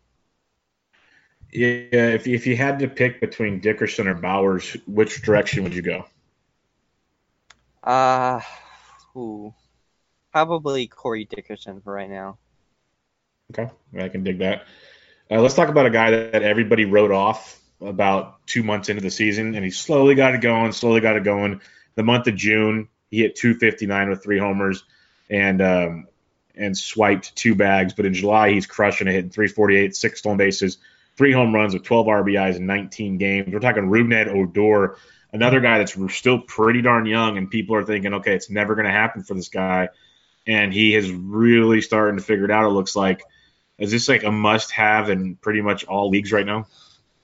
Yeah, 1.52 2.08
if 2.08 2.26
if 2.26 2.46
you 2.46 2.56
had 2.56 2.78
to 2.78 2.88
pick 2.88 3.20
between 3.20 3.60
Dickerson 3.60 4.08
or 4.08 4.14
Bauers, 4.14 4.80
which 4.86 5.22
direction 5.22 5.64
would 5.64 5.74
you 5.74 5.82
go? 5.82 6.06
Uh, 7.82 8.40
ooh 9.16 9.52
probably 10.32 10.86
Corey 10.88 11.24
Dickerson 11.24 11.80
for 11.82 11.92
right 11.92 12.10
now. 12.10 12.38
Okay, 13.52 13.70
I 13.98 14.08
can 14.08 14.24
dig 14.24 14.38
that. 14.38 14.64
Uh, 15.30 15.40
let's 15.40 15.54
talk 15.54 15.68
about 15.68 15.86
a 15.86 15.90
guy 15.90 16.10
that 16.10 16.42
everybody 16.42 16.84
wrote 16.84 17.10
off 17.10 17.60
about 17.80 18.46
two 18.46 18.62
months 18.62 18.88
into 18.88 19.02
the 19.02 19.10
season, 19.10 19.54
and 19.54 19.64
he 19.64 19.70
slowly 19.70 20.14
got 20.14 20.34
it 20.34 20.40
going, 20.40 20.72
slowly 20.72 21.00
got 21.00 21.16
it 21.16 21.24
going. 21.24 21.60
The 21.94 22.02
month 22.02 22.26
of 22.26 22.36
June, 22.36 22.88
he 23.10 23.18
hit 23.18 23.36
259 23.36 24.08
with 24.08 24.22
three 24.22 24.38
homers 24.38 24.84
and 25.28 25.60
um, 25.60 26.06
and 26.54 26.76
swiped 26.76 27.34
two 27.36 27.54
bags. 27.54 27.92
But 27.92 28.06
in 28.06 28.14
July, 28.14 28.50
he's 28.50 28.66
crushing 28.66 29.08
it, 29.08 29.12
hitting 29.12 29.30
348, 29.30 29.94
six 29.94 30.20
stolen 30.20 30.38
bases, 30.38 30.78
three 31.16 31.32
home 31.32 31.54
runs 31.54 31.74
with 31.74 31.82
12 31.82 32.06
RBIs 32.06 32.56
in 32.56 32.66
19 32.66 33.18
games. 33.18 33.52
We're 33.52 33.60
talking 33.60 33.84
Rougned 33.84 34.28
Odor, 34.28 34.96
another 35.32 35.60
guy 35.60 35.78
that's 35.78 35.96
still 36.14 36.40
pretty 36.40 36.82
darn 36.82 37.06
young, 37.06 37.36
and 37.36 37.50
people 37.50 37.76
are 37.76 37.84
thinking, 37.84 38.14
okay, 38.14 38.34
it's 38.34 38.50
never 38.50 38.74
going 38.74 38.86
to 38.86 38.92
happen 38.92 39.22
for 39.22 39.34
this 39.34 39.48
guy. 39.48 39.88
And 40.46 40.72
he 40.72 40.94
is 40.94 41.10
really 41.10 41.80
starting 41.80 42.18
to 42.18 42.24
figure 42.24 42.44
it 42.44 42.50
out, 42.50 42.64
it 42.64 42.70
looks 42.70 42.96
like. 42.96 43.22
Is 43.78 43.90
this 43.90 44.08
like 44.08 44.24
a 44.24 44.30
must 44.30 44.70
have 44.72 45.10
in 45.10 45.36
pretty 45.36 45.60
much 45.60 45.84
all 45.84 46.08
leagues 46.08 46.32
right 46.32 46.46
now? 46.46 46.66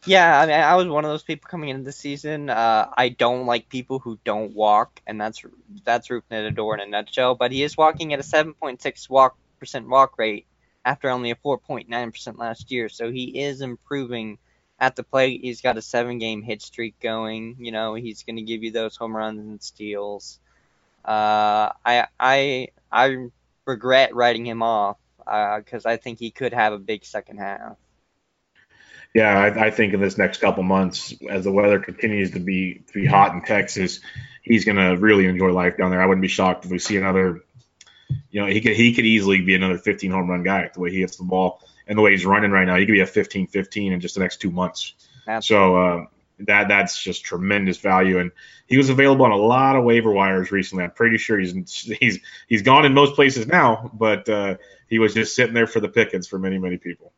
Yeah, 0.07 0.41
I 0.41 0.47
mean, 0.47 0.55
I 0.55 0.75
was 0.77 0.87
one 0.87 1.05
of 1.05 1.11
those 1.11 1.23
people 1.23 1.49
coming 1.49 1.69
into 1.71 1.85
the 1.85 1.93
season. 1.93 2.51
Uh, 2.51 2.89
I 2.97 3.11
don't 3.11 3.47
like 3.47 3.69
people 3.69 3.99
who 3.99 4.19
don't 4.25 4.55
walk, 4.55 5.01
and 5.07 5.21
that's 5.21 5.45
that's 5.85 6.09
Rougned 6.09 6.59
Odor 6.59 6.75
in 6.75 6.81
a 6.81 6.87
nutshell. 6.87 7.35
But 7.35 7.53
he 7.53 7.63
is 7.63 7.77
walking 7.77 8.13
at 8.13 8.21
a 8.21 8.23
7.6 8.23 9.11
walk 9.11 9.37
percent 9.59 9.89
walk 9.89 10.19
rate 10.19 10.47
after 10.85 11.11
only 11.11 11.31
a 11.31 11.37
4.9 11.37 12.13
percent 12.13 12.39
last 12.39 12.71
year, 12.71 12.89
so 12.89 13.11
he 13.11 13.41
is 13.41 13.61
improving 13.61 14.39
at 14.79 14.97
the 14.97 15.03
plate. 15.03 15.41
He's 15.43 15.61
got 15.61 15.77
a 15.77 15.83
seven 15.83 16.19
game 16.19 16.43
hit 16.43 16.63
streak 16.63 16.99
going. 17.01 17.57
You 17.59 17.73
know, 17.73 17.95
he's 17.95 18.23
going 18.23 18.37
to 18.37 18.43
give 18.43 18.63
you 18.63 18.71
those 18.71 18.97
home 18.97 19.17
runs 19.17 19.41
and 19.41 19.63
steals. 19.63 20.39
Uh, 21.05 21.73
I 21.85 22.07
I 22.19 22.69
I 22.91 23.29
regret 23.67 24.15
writing 24.15 24.47
him 24.47 24.63
off 24.63 24.97
because 25.19 25.87
uh, 25.87 25.91
I 25.91 25.97
think 25.97 26.19
he 26.19 26.31
could 26.31 26.53
have 26.53 26.73
a 26.73 26.79
big 26.79 27.05
second 27.05 27.39
half. 27.39 27.77
Yeah, 29.15 29.39
I, 29.39 29.67
I, 29.67 29.71
think 29.71 29.95
in 29.95 30.01
this 30.01 30.19
next 30.19 30.41
couple 30.41 30.63
months, 30.63 31.15
as 31.29 31.45
the 31.45 31.53
weather 31.53 31.79
continues 31.79 32.33
to 32.33 32.41
be 32.41 32.83
to 32.87 32.93
be 32.93 33.07
hot 33.07 33.35
in 33.35 33.43
Texas, 33.43 34.01
he's 34.43 34.65
going 34.65 34.77
to 34.77 34.97
really 35.01 35.27
enjoy 35.27 35.51
life 35.51 35.79
down 35.79 35.91
there. 35.91 36.01
I 36.01 36.07
wouldn't 36.07 36.23
be 36.23 36.29
shocked 36.29 36.67
if 36.67 36.71
we 36.71 36.79
see 36.79 36.97
another. 36.97 37.43
You 38.31 38.43
know, 38.43 38.47
he 38.47 38.61
could 38.61 38.77
he 38.77 38.95
could 38.95 39.07
easily 39.07 39.41
be 39.41 39.55
another 39.55 39.79
15 39.79 40.11
home 40.11 40.31
run 40.31 40.43
guy 40.43 40.71
the 40.73 40.81
way 40.81 40.91
he 40.91 41.01
hits 41.01 41.17
the 41.17 41.25
ball 41.25 41.63
and 41.87 41.97
the 41.97 42.03
way 42.03 42.13
he's 42.13 42.27
running 42.27 42.51
right 42.51 42.67
now. 42.67 42.77
He 42.77 42.85
could 42.85 42.93
be 42.93 43.01
a 43.01 43.07
15-15 43.07 43.93
in 43.93 44.01
just 44.01 44.15
the 44.15 44.21
next 44.21 44.39
two 44.39 44.51
months. 44.51 44.95
so 45.41 45.77
uh, 45.77 46.05
that 46.41 46.69
that's 46.69 47.03
just 47.03 47.25
tremendous 47.25 47.79
value, 47.79 48.19
and 48.19 48.33
he 48.67 48.77
was 48.77 48.91
available 48.91 49.25
on 49.25 49.33
a 49.33 49.37
lot 49.37 49.77
of 49.77 49.85
waiver 49.85 50.13
wires 50.13 50.53
recently. 50.53 50.85
I'm 50.85 50.91
pretty 50.91 51.19
sure 51.19 51.39
he's 51.39 51.83
he's 52.01 52.21
he's 52.47 52.63
gone 52.63 52.85
in 52.85 52.95
most 52.95 53.15
places 53.15 53.47
now, 53.47 53.91
but 53.95 54.29
uh, 54.29 54.57
he 54.89 54.99
was 54.99 55.15
just 55.15 55.35
sitting 55.35 55.55
there 55.55 55.67
for 55.67 55.81
the 55.81 55.89
pickings 55.89 56.29
for 56.29 56.39
many 56.39 56.59
many 56.59 56.77
people. 56.77 57.13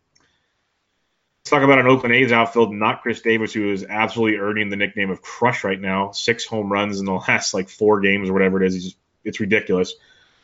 Let's 1.40 1.50
talk 1.50 1.62
about 1.62 1.78
an 1.78 1.86
Oakland 1.86 2.14
A's 2.14 2.32
outfield, 2.32 2.72
not 2.72 3.02
Khris 3.02 3.22
Davis, 3.22 3.52
who 3.52 3.72
is 3.72 3.84
absolutely 3.84 4.38
earning 4.38 4.68
the 4.68 4.76
nickname 4.76 5.10
of 5.10 5.22
Crush 5.22 5.64
right 5.64 5.80
now. 5.80 6.12
Six 6.12 6.44
home 6.44 6.70
runs 6.70 7.00
in 7.00 7.06
the 7.06 7.12
last 7.28 7.54
like 7.54 7.68
four 7.68 8.00
games 8.00 8.28
or 8.28 8.32
whatever 8.32 8.62
it 8.62 8.66
is. 8.66 8.84
Just, 8.84 8.96
it's 9.24 9.40
ridiculous. 9.40 9.94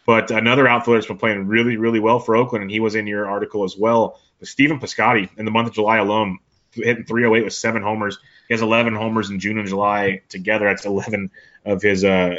But 0.06 0.30
another 0.30 0.68
outfielder 0.68 0.98
that's 0.98 1.08
been 1.08 1.18
playing 1.18 1.48
really, 1.48 1.76
really 1.76 1.98
well 1.98 2.20
for 2.20 2.36
Oakland, 2.36 2.62
and 2.62 2.70
he 2.70 2.78
was 2.80 2.94
in 2.94 3.08
your 3.08 3.26
article 3.26 3.64
as 3.64 3.76
well. 3.76 4.20
Stephen 4.42 4.78
Piscotty, 4.78 5.28
in 5.36 5.44
the 5.44 5.50
month 5.50 5.68
of 5.68 5.74
July 5.74 5.98
alone, 5.98 6.38
hitting 6.76 7.04
308 7.04 7.44
with 7.44 7.52
seven 7.52 7.82
homers. 7.82 8.18
He 8.48 8.54
has 8.54 8.62
11 8.62 8.94
homers 8.94 9.30
in 9.30 9.40
June 9.40 9.58
and 9.58 9.68
July 9.68 10.22
together. 10.28 10.66
That's 10.66 10.84
11 10.84 11.30
of 11.64 11.82
his 11.82 12.04
uh, 12.04 12.36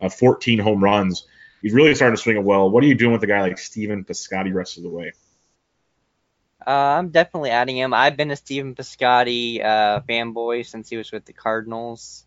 uh, 0.00 0.08
14 0.08 0.58
home 0.58 0.82
runs. 0.82 1.26
He's 1.62 1.74
really 1.74 1.94
starting 1.94 2.16
to 2.16 2.22
swing 2.22 2.36
it 2.36 2.44
well. 2.44 2.70
What 2.70 2.82
are 2.82 2.86
you 2.86 2.94
doing 2.94 3.12
with 3.12 3.22
a 3.22 3.26
guy 3.26 3.42
like 3.42 3.58
Stephen 3.58 4.04
Piscotty 4.04 4.54
rest 4.54 4.78
of 4.78 4.82
the 4.82 4.88
way? 4.88 5.12
Uh, 6.66 6.70
I'm 6.70 7.08
definitely 7.08 7.50
adding 7.50 7.76
him. 7.76 7.94
I've 7.94 8.16
been 8.16 8.30
a 8.30 8.36
Stephen 8.36 8.74
Piscotty 8.74 9.64
uh, 9.64 10.00
fanboy 10.08 10.66
since 10.66 10.88
he 10.88 10.96
was 10.96 11.10
with 11.10 11.24
the 11.24 11.32
Cardinals. 11.32 12.24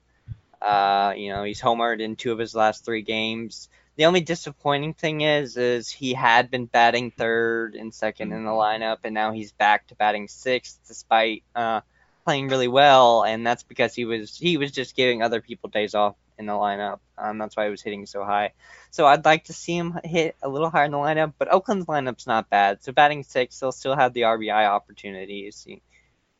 Uh, 0.61 1.13
you 1.15 1.29
know, 1.29 1.43
he's 1.43 1.61
homered 1.61 1.99
in 1.99 2.15
two 2.15 2.31
of 2.31 2.39
his 2.39 2.55
last 2.55 2.85
three 2.85 3.01
games. 3.01 3.69
The 3.95 4.05
only 4.05 4.21
disappointing 4.21 4.95
thing 4.95 5.21
is, 5.21 5.55
is 5.55 5.89
he 5.89 6.13
had 6.13 6.49
been 6.49 6.65
batting 6.65 7.11
third 7.11 7.75
and 7.75 7.93
second 7.93 8.31
in 8.31 8.43
the 8.43 8.51
lineup, 8.51 8.99
and 9.03 9.13
now 9.13 9.31
he's 9.31 9.51
back 9.51 9.87
to 9.87 9.95
batting 9.95 10.27
sixth, 10.27 10.79
despite 10.87 11.43
uh, 11.55 11.81
playing 12.25 12.47
really 12.47 12.67
well. 12.67 13.23
And 13.23 13.45
that's 13.45 13.63
because 13.63 13.93
he 13.93 14.05
was 14.05 14.35
he 14.35 14.57
was 14.57 14.71
just 14.71 14.95
giving 14.95 15.21
other 15.21 15.41
people 15.41 15.69
days 15.69 15.93
off 15.93 16.15
in 16.39 16.47
the 16.47 16.53
lineup. 16.53 16.99
Um, 17.17 17.37
that's 17.37 17.55
why 17.55 17.65
he 17.65 17.71
was 17.71 17.81
hitting 17.81 18.05
so 18.05 18.23
high. 18.23 18.53
So 18.89 19.05
I'd 19.05 19.25
like 19.25 19.45
to 19.45 19.53
see 19.53 19.77
him 19.77 19.99
hit 20.03 20.35
a 20.41 20.49
little 20.49 20.69
higher 20.69 20.85
in 20.85 20.91
the 20.91 20.97
lineup, 20.97 21.33
but 21.37 21.51
Oakland's 21.51 21.85
lineup's 21.85 22.27
not 22.27 22.49
bad. 22.49 22.83
So 22.83 22.91
batting 22.91 23.23
six, 23.23 23.59
they'll 23.59 23.71
still 23.71 23.95
have 23.95 24.13
the 24.13 24.21
RBI 24.21 24.67
opportunities. 24.67 25.67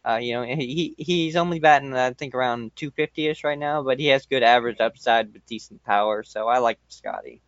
Uh, 0.05 0.19
you 0.21 0.33
know, 0.33 0.43
he 0.43 0.95
he's 0.97 1.35
only 1.35 1.59
batting 1.59 1.93
I 1.93 2.11
think 2.13 2.35
around 2.35 2.75
250 2.75 3.27
ish 3.27 3.43
right 3.43 3.57
now, 3.57 3.83
but 3.83 3.99
he 3.99 4.07
has 4.07 4.25
good 4.25 4.43
average 4.43 4.79
upside 4.79 5.33
with 5.33 5.45
decent 5.45 5.83
power. 5.83 6.23
So 6.23 6.47
I 6.47 6.59
like 6.59 6.79
Scotty. 6.89 7.41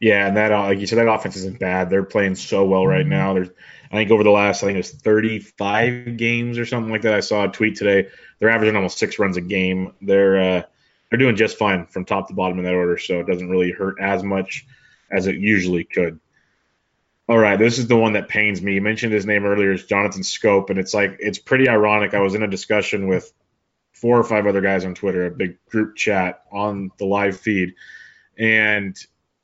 Yeah, 0.00 0.26
and 0.26 0.36
that 0.36 0.52
uh, 0.52 0.64
like 0.64 0.78
you 0.78 0.86
said, 0.86 0.98
that 0.98 1.12
offense 1.12 1.36
isn't 1.36 1.58
bad. 1.58 1.90
They're 1.90 2.04
playing 2.04 2.36
so 2.36 2.64
well 2.64 2.86
right 2.86 3.00
mm-hmm. 3.00 3.10
now. 3.10 3.34
There's 3.34 3.50
I 3.90 3.96
think 3.96 4.10
over 4.10 4.22
the 4.22 4.30
last 4.30 4.62
I 4.62 4.66
think 4.66 4.76
it 4.76 4.78
was 4.78 4.90
35 4.90 6.16
games 6.16 6.58
or 6.58 6.66
something 6.66 6.92
like 6.92 7.02
that. 7.02 7.14
I 7.14 7.20
saw 7.20 7.44
a 7.44 7.48
tweet 7.48 7.76
today. 7.76 8.08
They're 8.38 8.50
averaging 8.50 8.76
almost 8.76 8.98
six 8.98 9.18
runs 9.18 9.36
a 9.36 9.40
game. 9.40 9.92
They're 10.02 10.38
uh, 10.38 10.62
they're 11.10 11.18
doing 11.18 11.36
just 11.36 11.58
fine 11.58 11.86
from 11.86 12.04
top 12.04 12.28
to 12.28 12.34
bottom 12.34 12.58
in 12.58 12.64
that 12.64 12.74
order, 12.74 12.98
so 12.98 13.20
it 13.20 13.26
doesn't 13.26 13.48
really 13.48 13.72
hurt 13.72 13.96
as 14.00 14.22
much 14.22 14.66
as 15.10 15.26
it 15.26 15.36
usually 15.36 15.84
could. 15.84 16.20
All 17.28 17.36
right, 17.36 17.58
this 17.58 17.78
is 17.78 17.88
the 17.88 17.96
one 17.96 18.14
that 18.14 18.28
pains 18.28 18.62
me. 18.62 18.74
You 18.74 18.80
mentioned 18.80 19.12
his 19.12 19.26
name 19.26 19.44
earlier, 19.44 19.72
is 19.72 19.84
Jonathan 19.84 20.22
Schoop, 20.22 20.70
and 20.70 20.78
it's 20.78 20.94
like 20.94 21.18
it's 21.20 21.38
pretty 21.38 21.68
ironic. 21.68 22.14
I 22.14 22.20
was 22.20 22.34
in 22.34 22.42
a 22.42 22.48
discussion 22.48 23.06
with 23.06 23.30
four 23.92 24.18
or 24.18 24.24
five 24.24 24.46
other 24.46 24.62
guys 24.62 24.86
on 24.86 24.94
Twitter, 24.94 25.26
a 25.26 25.30
big 25.30 25.58
group 25.68 25.94
chat 25.94 26.42
on 26.50 26.90
the 26.96 27.04
live 27.04 27.38
feed, 27.38 27.74
and 28.38 28.96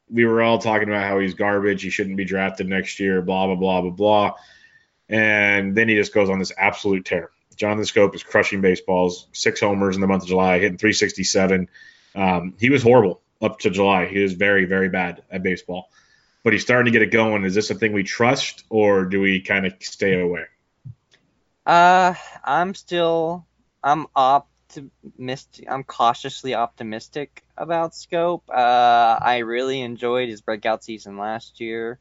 we 0.08 0.24
were 0.24 0.40
all 0.40 0.58
talking 0.58 0.88
about 0.88 1.04
how 1.04 1.18
he's 1.18 1.34
garbage, 1.34 1.82
he 1.82 1.90
shouldn't 1.90 2.16
be 2.16 2.24
drafted 2.24 2.68
next 2.68 3.00
year, 3.00 3.20
blah 3.20 3.46
blah 3.46 3.56
blah 3.56 3.82
blah 3.82 3.90
blah. 3.90 4.32
And 5.10 5.76
then 5.76 5.90
he 5.90 5.94
just 5.94 6.14
goes 6.14 6.30
on 6.30 6.38
this 6.38 6.52
absolute 6.56 7.04
tear. 7.04 7.30
Jonathan 7.54 7.84
Schoop 7.84 8.14
is 8.14 8.22
crushing 8.22 8.62
baseballs, 8.62 9.28
six 9.32 9.60
homers 9.60 9.94
in 9.94 10.00
the 10.00 10.06
month 10.06 10.22
of 10.22 10.28
July, 10.30 10.58
hitting 10.58 10.78
367. 10.78 11.68
Um, 12.14 12.54
he 12.58 12.70
was 12.70 12.82
horrible 12.82 13.20
up 13.42 13.58
to 13.60 13.70
July. 13.70 14.06
He 14.06 14.20
was 14.20 14.32
very, 14.32 14.64
very 14.64 14.88
bad 14.88 15.22
at 15.30 15.42
baseball. 15.42 15.90
But 16.44 16.52
he's 16.52 16.62
starting 16.62 16.92
to 16.92 16.96
get 16.96 17.02
it 17.02 17.10
going. 17.10 17.44
Is 17.44 17.54
this 17.54 17.70
a 17.70 17.74
thing 17.74 17.92
we 17.92 18.04
trust, 18.04 18.64
or 18.68 19.06
do 19.06 19.20
we 19.20 19.40
kind 19.40 19.66
of 19.66 19.72
stay 19.80 20.20
away? 20.20 20.44
Uh, 21.66 22.14
I'm 22.44 22.74
still, 22.74 23.46
I'm 23.82 24.06
optimistic. 24.14 25.66
I'm 25.68 25.82
cautiously 25.84 26.54
optimistic 26.54 27.42
about 27.56 27.92
Schoop. 27.92 28.42
Uh, 28.48 29.18
I 29.20 29.38
really 29.38 29.80
enjoyed 29.80 30.28
his 30.28 30.42
breakout 30.42 30.84
season 30.84 31.16
last 31.16 31.60
year. 31.60 31.98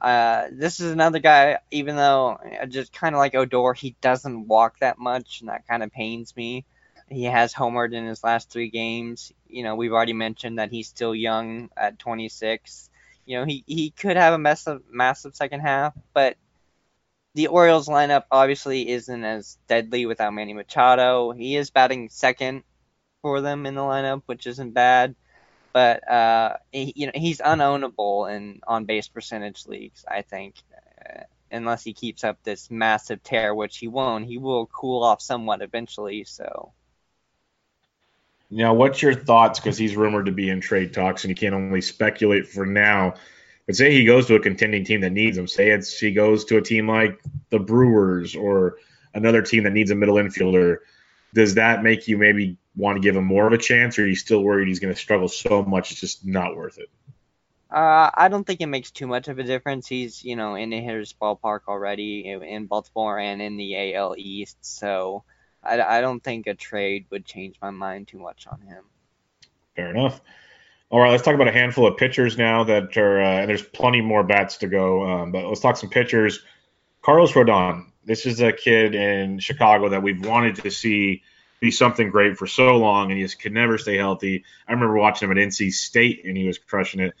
Uh, 0.00 0.48
this 0.50 0.80
is 0.80 0.90
another 0.90 1.20
guy, 1.20 1.58
even 1.70 1.94
though 1.94 2.38
just 2.68 2.92
kind 2.92 3.14
of 3.14 3.20
like 3.20 3.36
Odor, 3.36 3.72
he 3.72 3.94
doesn't 4.00 4.48
walk 4.48 4.80
that 4.80 4.98
much, 4.98 5.40
and 5.40 5.48
that 5.48 5.68
kind 5.68 5.82
of 5.82 5.92
pains 5.92 6.34
me. 6.34 6.64
He 7.08 7.24
has 7.24 7.54
homered 7.54 7.92
in 7.92 8.06
his 8.06 8.24
last 8.24 8.50
three 8.50 8.70
games. 8.70 9.32
You 9.48 9.62
know, 9.62 9.76
we've 9.76 9.92
already 9.92 10.14
mentioned 10.14 10.58
that 10.58 10.72
he's 10.72 10.88
still 10.88 11.14
young 11.14 11.70
at 11.76 11.98
26. 11.98 12.90
You 13.24 13.38
know, 13.38 13.44
he, 13.44 13.64
he 13.66 13.90
could 13.90 14.16
have 14.16 14.34
a 14.34 14.38
massive, 14.38 14.82
massive 14.90 15.34
second 15.34 15.60
half, 15.60 15.94
but 16.12 16.36
the 17.34 17.46
Orioles 17.46 17.88
lineup 17.88 18.24
obviously 18.30 18.88
isn't 18.88 19.24
as 19.24 19.58
deadly 19.68 20.06
without 20.06 20.34
Manny 20.34 20.52
Machado. 20.52 21.32
He 21.32 21.56
is 21.56 21.70
batting 21.70 22.08
second 22.10 22.62
for 23.22 23.40
them 23.40 23.66
in 23.66 23.74
the 23.74 23.80
lineup, 23.80 24.22
which 24.26 24.46
isn't 24.46 24.72
bad 24.72 25.14
but 25.72 26.06
uh, 26.08 26.56
he, 26.70 26.92
you 26.94 27.06
know 27.06 27.12
he's 27.14 27.38
unownable 27.38 28.30
in 28.34 28.60
on 28.66 28.84
base 28.84 29.08
percentage 29.08 29.66
leagues. 29.66 30.04
I 30.06 30.22
think 30.22 30.56
uh, 30.74 31.22
unless 31.50 31.82
he 31.82 31.92
keeps 31.94 32.24
up 32.24 32.42
this 32.42 32.70
massive 32.70 33.22
tear, 33.22 33.54
which 33.54 33.78
he 33.78 33.88
won't, 33.88 34.26
he 34.26 34.38
will 34.38 34.66
cool 34.66 35.02
off 35.02 35.22
somewhat 35.22 35.62
eventually. 35.62 36.24
So. 36.24 36.72
Now, 38.54 38.74
what's 38.74 39.00
your 39.00 39.14
thoughts? 39.14 39.58
Because 39.58 39.78
he's 39.78 39.96
rumored 39.96 40.26
to 40.26 40.32
be 40.32 40.50
in 40.50 40.60
trade 40.60 40.92
talks, 40.92 41.24
and 41.24 41.30
you 41.30 41.34
can't 41.34 41.54
only 41.54 41.80
speculate 41.80 42.46
for 42.46 42.66
now. 42.66 43.14
But 43.66 43.76
say 43.76 43.94
he 43.94 44.04
goes 44.04 44.26
to 44.26 44.34
a 44.34 44.40
contending 44.40 44.84
team 44.84 45.00
that 45.00 45.12
needs 45.12 45.38
him. 45.38 45.48
Say 45.48 45.70
it's 45.70 45.98
he 45.98 46.12
goes 46.12 46.44
to 46.46 46.58
a 46.58 46.60
team 46.60 46.86
like 46.86 47.18
the 47.48 47.58
Brewers 47.58 48.36
or 48.36 48.76
another 49.14 49.40
team 49.40 49.64
that 49.64 49.72
needs 49.72 49.90
a 49.90 49.94
middle 49.94 50.16
infielder. 50.16 50.78
Does 51.32 51.54
that 51.54 51.82
make 51.82 52.08
you 52.08 52.18
maybe 52.18 52.58
want 52.76 52.96
to 52.96 53.00
give 53.00 53.16
him 53.16 53.24
more 53.24 53.46
of 53.46 53.54
a 53.54 53.58
chance, 53.58 53.98
or 53.98 54.02
are 54.02 54.06
you 54.06 54.14
still 54.14 54.42
worried 54.42 54.68
he's 54.68 54.80
going 54.80 54.92
to 54.92 55.00
struggle 55.00 55.28
so 55.28 55.62
much 55.62 55.90
it's 55.90 56.00
just 56.00 56.26
not 56.26 56.54
worth 56.54 56.76
it? 56.76 56.90
Uh, 57.70 58.10
I 58.12 58.28
don't 58.28 58.46
think 58.46 58.60
it 58.60 58.66
makes 58.66 58.90
too 58.90 59.06
much 59.06 59.28
of 59.28 59.38
a 59.38 59.44
difference. 59.44 59.86
He's, 59.86 60.22
you 60.22 60.36
know, 60.36 60.56
in 60.56 60.68
the 60.68 60.78
hitter's 60.78 61.14
ballpark 61.14 61.60
already 61.68 62.28
in 62.28 62.66
Baltimore 62.66 63.18
and 63.18 63.40
in 63.40 63.56
the 63.56 63.94
AL 63.94 64.16
East, 64.18 64.58
so 64.60 65.24
I, 65.62 65.80
I 65.80 66.00
don't 66.00 66.22
think 66.22 66.46
a 66.46 66.54
trade 66.54 67.06
would 67.10 67.24
change 67.24 67.56
my 67.60 67.70
mind 67.70 68.08
too 68.08 68.18
much 68.18 68.46
on 68.46 68.60
him. 68.60 68.84
Fair 69.76 69.90
enough. 69.90 70.20
All 70.90 71.00
right, 71.00 71.10
let's 71.10 71.22
talk 71.22 71.34
about 71.34 71.48
a 71.48 71.52
handful 71.52 71.86
of 71.86 71.96
pitchers 71.96 72.36
now 72.36 72.64
that 72.64 72.96
are, 72.98 73.22
uh, 73.22 73.40
and 73.40 73.48
there's 73.48 73.62
plenty 73.62 74.02
more 74.02 74.22
bats 74.22 74.58
to 74.58 74.66
go, 74.66 75.02
um, 75.10 75.32
but 75.32 75.46
let's 75.46 75.60
talk 75.60 75.76
some 75.76 75.88
pitchers. 75.88 76.40
Carlos 77.00 77.32
Rodon. 77.32 77.86
This 78.04 78.26
is 78.26 78.40
a 78.40 78.52
kid 78.52 78.96
in 78.96 79.38
Chicago 79.38 79.90
that 79.90 80.02
we've 80.02 80.26
wanted 80.26 80.56
to 80.56 80.70
see 80.70 81.22
be 81.62 81.70
something 81.70 82.10
great 82.10 82.36
for 82.36 82.48
so 82.48 82.76
long, 82.76 83.10
and 83.10 83.16
he 83.16 83.24
just 83.24 83.40
could 83.40 83.52
never 83.52 83.78
stay 83.78 83.96
healthy. 83.96 84.44
I 84.66 84.72
remember 84.72 84.96
watching 84.96 85.30
him 85.30 85.38
at 85.38 85.48
NC 85.48 85.72
State, 85.72 86.24
and 86.24 86.36
he 86.36 86.44
was 86.44 86.58
crushing 86.58 87.00
it. 87.00 87.14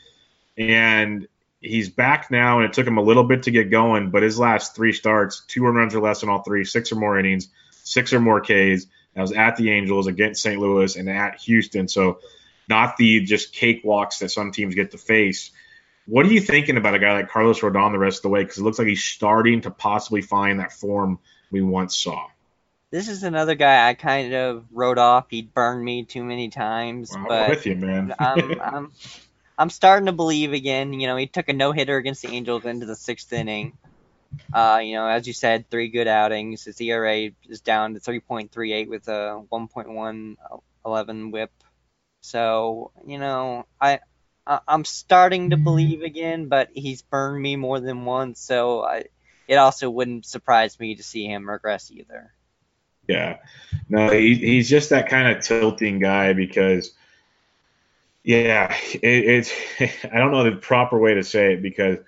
And 0.58 1.28
he's 1.60 1.88
back 1.88 2.28
now, 2.32 2.58
and 2.58 2.68
it 2.68 2.72
took 2.72 2.86
him 2.86 2.98
a 2.98 3.02
little 3.02 3.22
bit 3.22 3.44
to 3.44 3.52
get 3.52 3.70
going. 3.70 4.10
But 4.10 4.24
his 4.24 4.40
last 4.40 4.74
three 4.74 4.92
starts, 4.92 5.44
two 5.46 5.64
runs 5.64 5.94
or 5.94 6.00
less 6.00 6.24
in 6.24 6.28
all 6.28 6.42
three, 6.42 6.64
six 6.64 6.90
or 6.90 6.96
more 6.96 7.16
innings, 7.16 7.48
six 7.82 8.12
or 8.12 8.20
more 8.20 8.40
Ks. 8.40 8.86
That 9.14 9.20
was 9.20 9.32
at 9.32 9.56
the 9.56 9.70
Angels, 9.70 10.06
against 10.06 10.42
St. 10.42 10.60
Louis, 10.60 10.96
and 10.96 11.08
at 11.08 11.40
Houston. 11.40 11.88
So 11.88 12.20
not 12.68 12.96
the 12.96 13.20
just 13.20 13.54
cakewalks 13.54 14.18
that 14.20 14.30
some 14.30 14.52
teams 14.52 14.74
get 14.74 14.92
to 14.92 14.98
face. 14.98 15.50
What 16.06 16.26
are 16.26 16.32
you 16.32 16.40
thinking 16.40 16.76
about 16.76 16.94
a 16.94 16.98
guy 16.98 17.12
like 17.12 17.28
Carlos 17.28 17.60
Rodon 17.60 17.92
the 17.92 17.98
rest 17.98 18.18
of 18.18 18.22
the 18.22 18.28
way? 18.30 18.42
Because 18.42 18.58
it 18.58 18.62
looks 18.62 18.78
like 18.78 18.88
he's 18.88 19.04
starting 19.04 19.60
to 19.62 19.70
possibly 19.70 20.22
find 20.22 20.58
that 20.60 20.72
form 20.72 21.18
we 21.50 21.60
once 21.60 21.96
saw. 21.96 22.26
This 22.90 23.08
is 23.08 23.22
another 23.22 23.54
guy 23.54 23.88
I 23.88 23.94
kind 23.94 24.34
of 24.34 24.64
wrote 24.70 24.98
off. 24.98 25.26
He'd 25.30 25.54
burned 25.54 25.84
me 25.84 26.04
too 26.04 26.24
many 26.24 26.48
times. 26.48 27.10
Well, 27.14 27.26
but 27.28 27.42
I'm 27.44 27.50
with 27.50 27.66
you, 27.66 27.76
man. 27.76 28.14
I'm, 28.18 28.60
I'm, 28.60 28.92
I'm 29.56 29.70
starting 29.70 30.06
to 30.06 30.12
believe 30.12 30.52
again. 30.52 30.92
You 30.92 31.06
know, 31.06 31.16
he 31.16 31.26
took 31.26 31.48
a 31.48 31.52
no 31.52 31.72
hitter 31.72 31.96
against 31.96 32.22
the 32.22 32.28
Angels 32.28 32.64
into 32.64 32.84
the 32.84 32.96
sixth 32.96 33.32
inning. 33.32 33.78
Uh, 34.52 34.80
you 34.82 34.94
know, 34.94 35.06
as 35.06 35.26
you 35.26 35.32
said, 35.32 35.68
three 35.70 35.88
good 35.88 36.08
outings. 36.08 36.64
His 36.64 36.80
ERA 36.80 37.30
is 37.48 37.60
down 37.60 37.94
to 37.94 38.00
3.38 38.00 38.88
with 38.88 39.08
a 39.08 39.42
1.111 39.50 41.30
WHIP. 41.30 41.50
So, 42.20 42.92
you 43.06 43.18
know, 43.18 43.66
I 43.80 44.00
I'm 44.46 44.84
starting 44.84 45.50
to 45.50 45.56
believe 45.56 46.02
again, 46.02 46.48
but 46.48 46.70
he's 46.74 47.02
burned 47.02 47.40
me 47.40 47.56
more 47.56 47.78
than 47.80 48.04
once. 48.04 48.40
So 48.40 48.82
I, 48.82 49.04
it 49.46 49.56
also 49.56 49.88
wouldn't 49.88 50.26
surprise 50.26 50.78
me 50.80 50.96
to 50.96 51.02
see 51.02 51.26
him 51.26 51.48
regress 51.48 51.90
either. 51.90 52.32
Yeah, 53.08 53.38
no, 53.88 54.10
he, 54.10 54.34
he's 54.34 54.68
just 54.68 54.90
that 54.90 55.08
kind 55.08 55.28
of 55.28 55.42
tilting 55.42 55.98
guy 55.98 56.32
because, 56.32 56.92
yeah, 58.22 58.74
it, 58.94 59.02
it's 59.02 59.52
I 60.04 60.18
don't 60.18 60.32
know 60.32 60.44
the 60.44 60.56
proper 60.56 60.98
way 60.98 61.14
to 61.14 61.22
say 61.22 61.54
it 61.54 61.62
because 61.62 61.98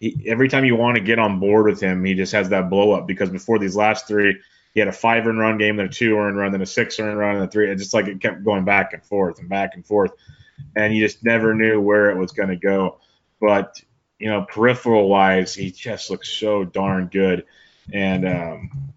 he, 0.00 0.24
every 0.26 0.48
time 0.48 0.64
you 0.64 0.74
want 0.74 0.96
to 0.96 1.02
get 1.02 1.18
on 1.18 1.38
board 1.38 1.66
with 1.66 1.80
him, 1.80 2.04
he 2.04 2.14
just 2.14 2.32
has 2.32 2.48
that 2.48 2.70
blow 2.70 2.92
up 2.92 3.06
because 3.06 3.30
before 3.30 3.58
these 3.58 3.76
last 3.76 4.08
three, 4.08 4.40
he 4.72 4.80
had 4.80 4.88
a 4.88 4.92
five 4.92 5.26
earned 5.26 5.38
run 5.38 5.58
game, 5.58 5.76
then 5.76 5.86
a 5.86 5.90
two 5.90 6.16
earned 6.16 6.36
run, 6.36 6.52
then 6.52 6.62
a 6.62 6.66
six 6.66 6.98
earned 6.98 7.18
run, 7.18 7.36
and 7.36 7.44
a 7.44 7.48
three. 7.48 7.70
It's 7.70 7.82
just 7.82 7.94
like 7.94 8.06
it 8.06 8.20
kept 8.20 8.42
going 8.42 8.64
back 8.64 8.92
and 8.94 9.04
forth 9.04 9.38
and 9.38 9.48
back 9.48 9.74
and 9.74 9.86
forth, 9.86 10.12
and 10.74 10.94
you 10.94 11.06
just 11.06 11.22
never 11.22 11.54
knew 11.54 11.80
where 11.80 12.10
it 12.10 12.16
was 12.16 12.32
going 12.32 12.48
to 12.48 12.56
go. 12.56 12.98
But 13.40 13.80
you 14.18 14.28
know, 14.28 14.42
peripheral 14.42 15.08
wise, 15.08 15.54
he 15.54 15.70
just 15.70 16.10
looks 16.10 16.28
so 16.28 16.64
darn 16.64 17.08
good, 17.08 17.44
and 17.92 18.26
um, 18.26 18.92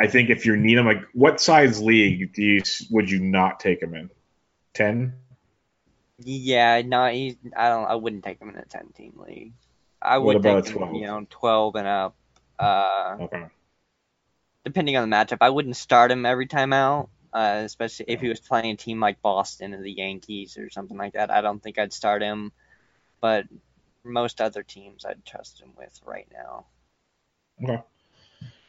I 0.00 0.06
think 0.06 0.30
if 0.30 0.46
you're 0.46 0.56
need 0.56 0.78
him, 0.78 0.86
like 0.86 1.02
what 1.12 1.40
size 1.40 1.82
league 1.82 2.32
do 2.32 2.42
you 2.42 2.62
would 2.90 3.10
you 3.10 3.20
not 3.20 3.60
take 3.60 3.82
him 3.82 3.94
in? 3.94 4.10
Ten. 4.72 5.14
Yeah, 6.20 6.82
no, 6.84 7.06
he. 7.06 7.36
I 7.56 7.68
don't. 7.68 7.84
I 7.84 7.96
wouldn't 7.96 8.24
take 8.24 8.40
him 8.40 8.48
in 8.50 8.56
a 8.56 8.64
ten 8.64 8.88
team 8.94 9.14
league. 9.16 9.52
I 10.00 10.18
would 10.18 10.36
about 10.36 10.64
take 10.64 10.74
12? 10.74 10.94
you 10.94 11.06
know, 11.06 11.26
twelve 11.28 11.74
and 11.76 11.86
up. 11.86 12.16
Uh, 12.58 13.16
Okay. 13.20 13.46
depending 14.64 14.96
on 14.96 15.08
the 15.08 15.14
matchup, 15.16 15.38
I 15.40 15.50
wouldn't 15.50 15.76
start 15.76 16.10
him 16.10 16.26
every 16.26 16.46
time 16.46 16.72
out. 16.72 17.10
Uh, 17.32 17.60
especially 17.64 18.06
if 18.08 18.22
he 18.22 18.28
was 18.28 18.40
playing 18.40 18.70
a 18.72 18.76
team 18.76 19.00
like 19.00 19.20
Boston 19.20 19.74
or 19.74 19.82
the 19.82 19.92
Yankees 19.92 20.56
or 20.56 20.70
something 20.70 20.96
like 20.96 21.12
that. 21.12 21.30
I 21.30 21.42
don't 21.42 21.62
think 21.62 21.78
I'd 21.78 21.92
start 21.92 22.22
him. 22.22 22.52
But 23.20 23.44
most 24.02 24.40
other 24.40 24.62
teams, 24.62 25.04
I'd 25.04 25.24
trust 25.26 25.60
him 25.60 25.72
with 25.76 26.00
right 26.06 26.26
now. 26.32 26.66
Okay. 27.62 27.82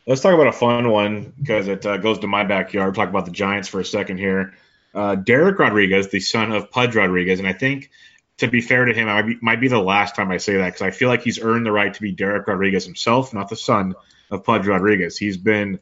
Let's 0.06 0.22
talk 0.22 0.34
about 0.34 0.48
a 0.48 0.52
fun 0.52 0.89
one 0.89 1.34
because 1.38 1.68
it 1.68 1.86
uh, 1.86 1.98
goes 1.98 2.20
to 2.20 2.28
my 2.28 2.44
backyard. 2.44 2.96
Talk 2.96 3.10
about 3.10 3.26
the 3.26 3.32
Giants 3.32 3.68
for 3.70 3.80
a 3.80 3.86
second 3.86 4.18
here. 4.18 4.56
Uh, 4.94 5.15
Dereck 5.15 5.58
Rodriguez, 5.58 6.10
the 6.10 6.20
son 6.20 6.52
of 6.52 6.72
Pudge 6.72 6.96
Rodriguez, 6.96 7.39
and 7.39 7.48
I 7.48 7.54
think 7.54 7.92
to 8.39 8.47
be 8.47 8.62
fair 8.62 8.86
to 8.86 8.93
him, 8.93 9.08
it 9.08 9.13
might 9.13 9.25
be, 9.25 9.38
might 9.41 9.62
be 9.62 9.67
the 9.67 9.80
last 9.80 10.15
time 10.15 10.32
I 10.32 10.38
say 10.38 10.58
that 10.58 10.67
because 10.67 10.82
I 10.82 10.91
feel 10.91 11.10
like 11.10 11.23
he's 11.23 11.39
earned 11.39 11.65
the 11.65 11.71
right 11.71 11.93
to 11.93 12.02
be 12.02 12.15
Dereck 12.15 12.47
Rodriguez 12.47 12.86
himself, 12.86 13.34
not 13.34 13.49
the 13.49 13.56
son 13.56 13.95
of 14.32 14.43
Pudge 14.43 14.65
Rodriguez. 14.65 15.17
He's 15.17 15.38
been 15.38 15.80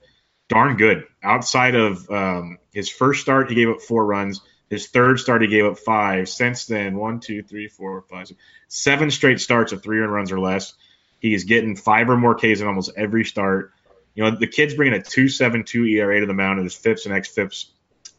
darn 0.49 0.77
good. 0.77 1.05
Outside 1.21 1.75
of 1.75 2.09
um, 2.09 2.57
his 2.73 2.89
first 2.89 3.21
start, 3.21 3.49
he 3.49 3.55
gave 3.55 3.69
up 3.69 3.81
four 3.81 4.05
runs. 4.05 4.41
His 4.69 4.87
third 4.87 5.19
start, 5.19 5.43
he 5.43 5.47
gave 5.47 5.65
up 5.65 5.77
five. 5.77 6.27
Since 6.27 6.65
then, 6.65 6.97
one, 6.97 7.19
two, 7.19 7.43
three, 7.43 7.67
four, 7.67 8.03
five, 8.09 8.27
six, 8.27 8.39
seven 8.67 9.11
straight 9.11 9.39
starts 9.39 9.71
of 9.71 9.83
three 9.83 9.99
runs 9.99 10.31
or 10.31 10.39
less. 10.39 10.73
He 11.19 11.33
is 11.33 11.45
getting 11.45 11.75
five 11.75 12.09
or 12.09 12.17
more 12.17 12.35
Ks 12.35 12.61
in 12.61 12.67
almost 12.67 12.91
every 12.97 13.23
start. 13.23 13.71
You 14.15 14.23
know, 14.23 14.31
the 14.31 14.47
kid's 14.47 14.73
bringing 14.73 14.99
a 14.99 15.03
2.72 15.03 15.91
ERA 15.91 16.19
to 16.19 16.25
the 16.25 16.33
mound, 16.33 16.59
and 16.59 16.65
his 16.65 16.75
FIPS 16.75 17.05
and 17.05 17.13
XFIPS 17.13 17.65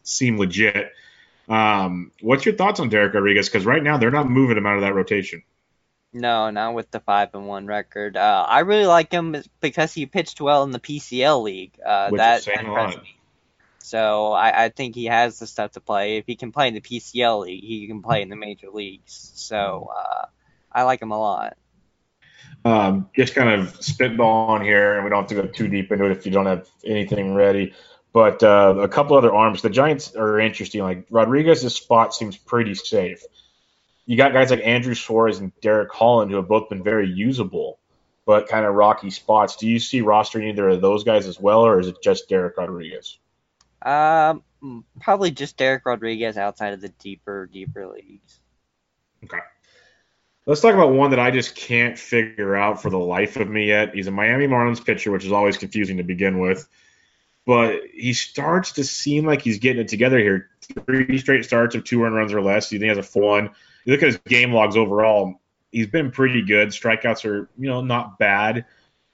seem 0.03 0.37
legit. 0.37 0.93
Um, 1.49 2.11
what's 2.21 2.45
your 2.45 2.55
thoughts 2.55 2.79
on 2.79 2.89
Dereck 2.89 3.13
Rodriguez? 3.13 3.49
Because 3.49 3.65
right 3.65 3.83
now 3.83 3.97
they're 3.97 4.11
not 4.11 4.29
moving 4.29 4.57
him 4.57 4.65
out 4.65 4.75
of 4.75 4.81
that 4.81 4.93
rotation. 4.93 5.43
No, 6.13 6.49
not 6.49 6.73
with 6.73 6.89
the 6.91 6.99
five 6.99 7.29
and 7.33 7.47
one 7.47 7.67
record. 7.67 8.17
Uh, 8.17 8.45
I 8.47 8.59
really 8.59 8.85
like 8.85 9.11
him 9.11 9.35
because 9.59 9.93
he 9.93 10.05
pitched 10.05 10.41
well 10.41 10.63
in 10.63 10.71
the 10.71 10.79
PCL 10.79 11.43
league. 11.43 11.73
Uh, 11.85 12.09
Which 12.09 12.19
that 12.19 12.39
is 12.39 12.47
impressed 12.47 13.01
me. 13.01 13.19
So 13.79 14.31
I, 14.33 14.65
I 14.65 14.69
think 14.69 14.95
he 14.95 15.05
has 15.05 15.39
the 15.39 15.47
stuff 15.47 15.71
to 15.71 15.81
play. 15.81 16.17
If 16.17 16.25
he 16.27 16.35
can 16.35 16.51
play 16.51 16.67
in 16.67 16.73
the 16.73 16.81
PCL 16.81 17.45
league, 17.45 17.63
he 17.63 17.87
can 17.87 18.01
play 18.01 18.21
in 18.21 18.29
the 18.29 18.35
major 18.35 18.69
leagues. 18.69 19.31
So 19.35 19.89
uh, 19.95 20.25
I 20.71 20.83
like 20.83 21.01
him 21.01 21.11
a 21.11 21.19
lot. 21.19 21.57
Um, 22.65 23.09
just 23.15 23.35
kind 23.35 23.49
of 23.49 23.81
spitball 23.83 24.49
on 24.49 24.61
here, 24.61 24.95
and 24.95 25.03
we 25.03 25.09
don't 25.09 25.21
have 25.21 25.29
to 25.29 25.35
go 25.35 25.47
too 25.47 25.67
deep 25.67 25.91
into 25.91 26.05
it 26.05 26.11
if 26.11 26.25
you 26.25 26.31
don't 26.31 26.45
have 26.45 26.67
anything 26.85 27.33
ready. 27.33 27.73
But 28.11 28.41
uh, 28.41 28.75
a 28.79 28.87
couple 28.87 29.17
other 29.17 29.33
arms. 29.33 29.61
The 29.61 29.69
Giants 29.69 30.15
are 30.15 30.39
interesting. 30.39 30.81
Like 30.81 31.05
Rodriguez's 31.09 31.75
spot 31.75 32.13
seems 32.13 32.37
pretty 32.37 32.73
safe. 32.75 33.23
You 34.05 34.17
got 34.17 34.33
guys 34.33 34.49
like 34.49 34.61
Andrew 34.65 34.95
Suarez 34.95 35.39
and 35.39 35.51
Derek 35.61 35.91
Holland 35.91 36.31
who 36.31 36.37
have 36.37 36.47
both 36.47 36.69
been 36.69 36.83
very 36.83 37.07
usable, 37.07 37.77
but 38.25 38.47
kind 38.47 38.65
of 38.65 38.73
rocky 38.73 39.11
spots. 39.11 39.57
Do 39.57 39.67
you 39.67 39.77
see 39.77 40.01
rostering 40.01 40.49
either 40.49 40.69
of 40.69 40.81
those 40.81 41.03
guys 41.03 41.27
as 41.27 41.39
well, 41.39 41.65
or 41.65 41.79
is 41.79 41.87
it 41.87 41.97
just 42.01 42.27
Dereck 42.27 42.57
Rodriguez? 42.57 43.19
Um, 43.83 44.43
probably 44.99 45.29
just 45.29 45.57
Dereck 45.57 45.81
Rodriguez 45.85 46.37
outside 46.37 46.73
of 46.73 46.81
the 46.81 46.89
deeper, 46.89 47.47
deeper 47.51 47.87
leagues. 47.87 48.39
Okay. 49.23 49.39
Let's 50.47 50.61
talk 50.61 50.73
about 50.73 50.93
one 50.93 51.11
that 51.11 51.19
I 51.19 51.29
just 51.29 51.55
can't 51.55 51.97
figure 51.97 52.55
out 52.55 52.81
for 52.81 52.89
the 52.89 52.97
life 52.97 53.35
of 53.37 53.47
me 53.47 53.67
yet. 53.67 53.93
He's 53.93 54.07
a 54.07 54.11
Miami 54.11 54.47
Marlins 54.47 54.83
pitcher, 54.83 55.11
which 55.11 55.25
is 55.25 55.31
always 55.31 55.57
confusing 55.57 55.97
to 55.97 56.03
begin 56.03 56.39
with. 56.39 56.67
But 57.49 57.81
he 57.91 58.13
starts 58.13 58.73
to 58.73 58.83
seem 58.83 59.25
like 59.25 59.41
he's 59.41 59.57
getting 59.57 59.81
it 59.81 59.87
together 59.87 60.19
here. 60.19 60.51
Three 60.85 61.17
straight 61.17 61.43
starts 61.43 61.73
of 61.73 61.83
two 61.83 62.03
earned 62.03 62.13
runs 62.13 62.31
or 62.31 62.43
less. 62.43 62.69
He 62.69 62.79
has 62.85 62.99
a 62.99 63.01
full 63.01 63.23
one. 63.23 63.49
You 63.85 63.93
look 63.93 64.03
at 64.03 64.09
his 64.09 64.17
game 64.27 64.53
logs 64.53 64.77
overall, 64.77 65.41
he's 65.71 65.87
been 65.87 66.11
pretty 66.11 66.43
good. 66.43 66.67
Strikeouts 66.67 67.25
are, 67.25 67.49
you 67.57 67.67
know, 67.67 67.81
not 67.81 68.19
bad. 68.19 68.65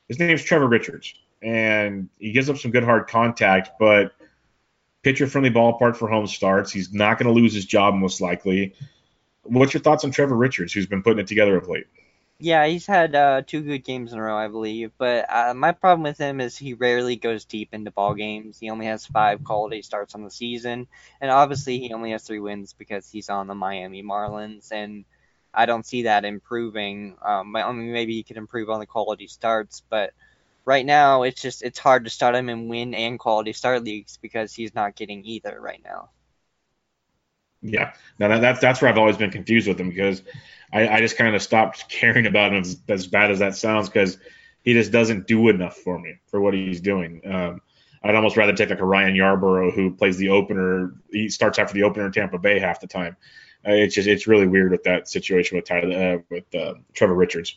His 0.10 0.20
name's 0.20 0.44
Trevor 0.44 0.68
Richards. 0.68 1.14
And 1.42 2.10
he 2.20 2.34
gives 2.34 2.50
up 2.50 2.58
some 2.58 2.72
good 2.72 2.84
hard 2.84 3.08
contact, 3.08 3.80
but 3.80 4.12
pitcher 5.02 5.28
friendly 5.28 5.50
ballpark 5.50 5.96
for 5.96 6.10
home 6.10 6.28
starts. 6.28 6.74
He's 6.74 6.92
not 6.92 7.18
going 7.18 7.34
to 7.34 7.42
lose 7.42 7.54
his 7.54 7.66
job 7.66 7.94
most 7.94 8.20
likely. 8.20 8.76
What's 9.44 9.74
your 9.74 9.82
thoughts 9.82 10.04
on 10.04 10.12
Trevor 10.12 10.36
Richards, 10.36 10.74
who's 10.74 10.88
been 10.88 11.04
putting 11.04 11.20
it 11.20 11.28
together 11.28 11.56
of 11.56 11.70
late? 11.70 11.88
Yeah, 12.46 12.68
he's 12.68 12.86
had 12.86 13.16
uh, 13.16 13.42
two 13.42 13.62
good 13.64 13.84
games 13.84 14.14
in 14.14 14.20
a 14.20 14.22
row, 14.22 14.38
I 14.38 14.48
believe. 14.48 14.92
But 15.00 15.26
uh, 15.34 15.54
my 15.56 15.72
problem 15.72 16.04
with 16.04 16.18
him 16.20 16.40
is 16.40 16.56
he 16.56 16.74
rarely 16.76 17.16
goes 17.16 17.46
deep 17.46 17.70
into 17.74 17.90
ball 17.92 18.14
games. 18.14 18.60
He 18.60 18.70
only 18.70 18.86
has 18.86 19.06
five 19.06 19.44
quality 19.44 19.82
starts 19.82 20.14
on 20.16 20.24
the 20.24 20.30
season, 20.30 20.88
and 21.20 21.32
obviously 21.32 21.80
he 21.80 21.92
only 21.94 22.12
has 22.12 22.24
three 22.24 22.40
wins 22.40 22.74
because 22.74 23.10
he's 23.10 23.30
on 23.30 23.48
the 23.48 23.56
Miami 23.56 24.04
Marlins, 24.04 24.72
and 24.72 25.06
I 25.54 25.66
don't 25.66 25.86
see 25.86 26.04
that 26.04 26.24
improving. 26.26 27.18
Um, 27.24 27.56
I 27.56 27.72
mean, 27.72 27.92
maybe 27.92 28.14
he 28.14 28.24
could 28.24 28.38
improve 28.38 28.70
on 28.70 28.80
the 28.80 28.86
quality 28.86 29.28
starts, 29.28 29.82
but 29.90 30.14
right 30.66 30.86
now 30.86 31.24
it's 31.24 31.42
just 31.42 31.64
it's 31.64 31.80
hard 31.80 32.06
to 32.06 32.12
start 32.12 32.36
him 32.36 32.50
in 32.50 32.70
win 32.70 32.94
and 32.96 33.20
quality 33.20 33.54
start 33.54 33.84
leagues 33.84 34.18
because 34.22 34.54
he's 34.54 34.76
not 34.76 34.96
getting 34.96 35.26
either 35.26 35.60
right 35.60 35.82
now. 35.84 36.10
Yeah, 37.68 37.94
now 38.20 38.28
that, 38.30 38.42
that's 38.42 38.60
that's 38.60 38.82
where 38.82 38.92
I've 38.92 38.98
always 38.98 39.18
been 39.18 39.32
confused 39.32 39.68
with 39.68 39.80
him 39.80 39.90
because 39.90 40.22
I, 40.72 40.88
I 40.88 41.00
just 41.00 41.18
kind 41.18 41.36
of 41.36 41.42
stopped 41.42 41.90
caring 41.90 42.26
about 42.26 42.54
him 42.54 42.62
as, 42.62 42.78
as 42.88 43.08
bad 43.08 43.32
as 43.32 43.40
that 43.40 43.56
sounds 43.56 43.90
because 43.90 44.18
he 44.64 44.74
just 44.74 44.92
doesn't 44.92 45.28
do 45.28 45.50
enough 45.50 45.78
for 45.78 45.98
me 46.00 46.16
for 46.28 46.42
what 46.42 46.54
he's 46.54 46.82
doing. 46.82 47.22
Um, 47.26 47.62
I'd 48.04 48.16
almost 48.16 48.38
rather 48.38 48.54
take 48.54 48.70
like 48.70 48.82
a 48.82 48.86
Ryan 48.86 49.16
Yarbrough 49.16 49.74
who 49.74 49.92
plays 49.92 50.18
the 50.18 50.30
opener. 50.30 50.94
He 51.12 51.30
starts 51.30 51.58
after 51.58 51.74
the 51.74 51.84
opener 51.84 52.06
in 52.06 52.12
Tampa 52.12 52.38
Bay 52.38 52.60
half 52.60 52.80
the 52.80 52.88
time. 52.88 53.18
Uh, 53.68 53.72
it's 53.72 53.96
just 53.96 54.08
it's 54.08 54.28
really 54.28 54.48
weird 54.48 54.72
with 54.72 54.84
that 54.84 55.08
situation 55.08 55.58
with 55.58 55.66
Tyler 55.66 56.18
uh, 56.18 56.18
with 56.30 56.54
uh, 56.54 56.76
Trevor 56.94 57.16
Richards. 57.16 57.56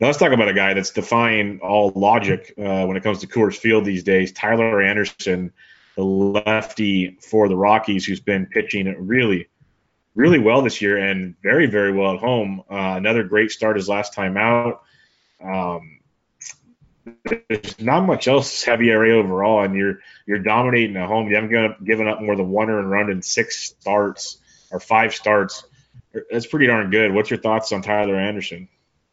Now 0.00 0.06
let's 0.06 0.18
talk 0.18 0.32
about 0.32 0.48
a 0.48 0.54
guy 0.54 0.74
that's 0.74 0.90
defying 0.90 1.60
all 1.60 1.92
logic 1.94 2.54
uh, 2.56 2.86
when 2.86 2.96
it 2.96 3.02
comes 3.02 3.18
to 3.18 3.26
Coors 3.26 3.56
Field 3.56 3.84
these 3.84 4.04
days. 4.04 4.32
Tyler 4.32 4.80
Anderson, 4.80 5.52
the 5.98 6.04
lefty 6.04 7.18
for 7.20 7.48
the 7.48 7.56
Rockies, 7.56 8.06
who's 8.06 8.20
been 8.20 8.46
pitching 8.46 8.86
really, 9.04 9.48
really 10.14 10.38
well 10.38 10.62
this 10.62 10.80
year 10.80 10.96
and 10.96 11.34
very, 11.42 11.66
very 11.66 11.92
well 11.92 12.14
at 12.14 12.20
home. 12.20 12.62
Uh, 12.70 12.94
another 12.96 13.24
great 13.24 13.50
start 13.50 13.74
his 13.74 13.88
last 13.88 14.14
time 14.14 14.36
out. 14.36 14.82
Um, 15.42 15.98
there's 17.48 17.80
not 17.80 18.06
much 18.06 18.28
else 18.28 18.62
heavy 18.62 18.90
area 18.90 19.16
overall, 19.16 19.64
and 19.64 19.74
you're 19.74 19.98
you're 20.24 20.38
dominating 20.38 20.96
at 20.96 21.08
home. 21.08 21.28
You 21.28 21.34
haven't 21.34 21.84
given 21.84 22.06
up, 22.06 22.22
more 22.22 22.36
than 22.36 22.48
one 22.48 22.70
earned 22.70 22.88
run 22.88 23.10
in 23.10 23.20
six 23.20 23.74
starts 23.80 24.38
or 24.70 24.78
five 24.78 25.12
starts. 25.12 25.64
That's 26.30 26.46
pretty 26.46 26.68
darn 26.68 26.90
good. 26.90 27.12
What's 27.12 27.30
your 27.30 27.40
thoughts 27.40 27.72
on 27.72 27.82
Tyler 27.82 28.14
Anderson? 28.14 28.68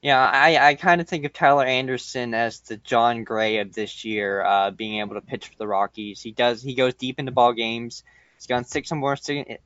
Yeah, 0.06 0.24
I, 0.24 0.68
I 0.68 0.76
kind 0.76 1.02
of 1.02 1.08
think 1.08 1.26
of 1.26 1.34
Tyler 1.34 1.66
Anderson 1.66 2.36
as 2.36 2.60
the 2.60 2.78
Jon 2.78 3.24
Gray 3.24 3.58
of 3.58 3.74
this 3.74 4.06
year, 4.06 4.44
uh, 4.46 4.70
being 4.70 5.00
able 5.00 5.16
to 5.16 5.22
pitch 5.22 5.48
for 5.48 5.56
the 5.58 5.68
Rockies. 5.68 6.22
He 6.22 6.32
does 6.32 6.62
he 6.62 6.76
goes 6.76 6.94
deep 6.94 7.18
into 7.18 7.32
ball 7.32 7.54
games. 7.54 8.04
He's 8.36 8.46
gone 8.46 8.66
six 8.66 8.92
or 8.92 8.98
more 8.98 9.18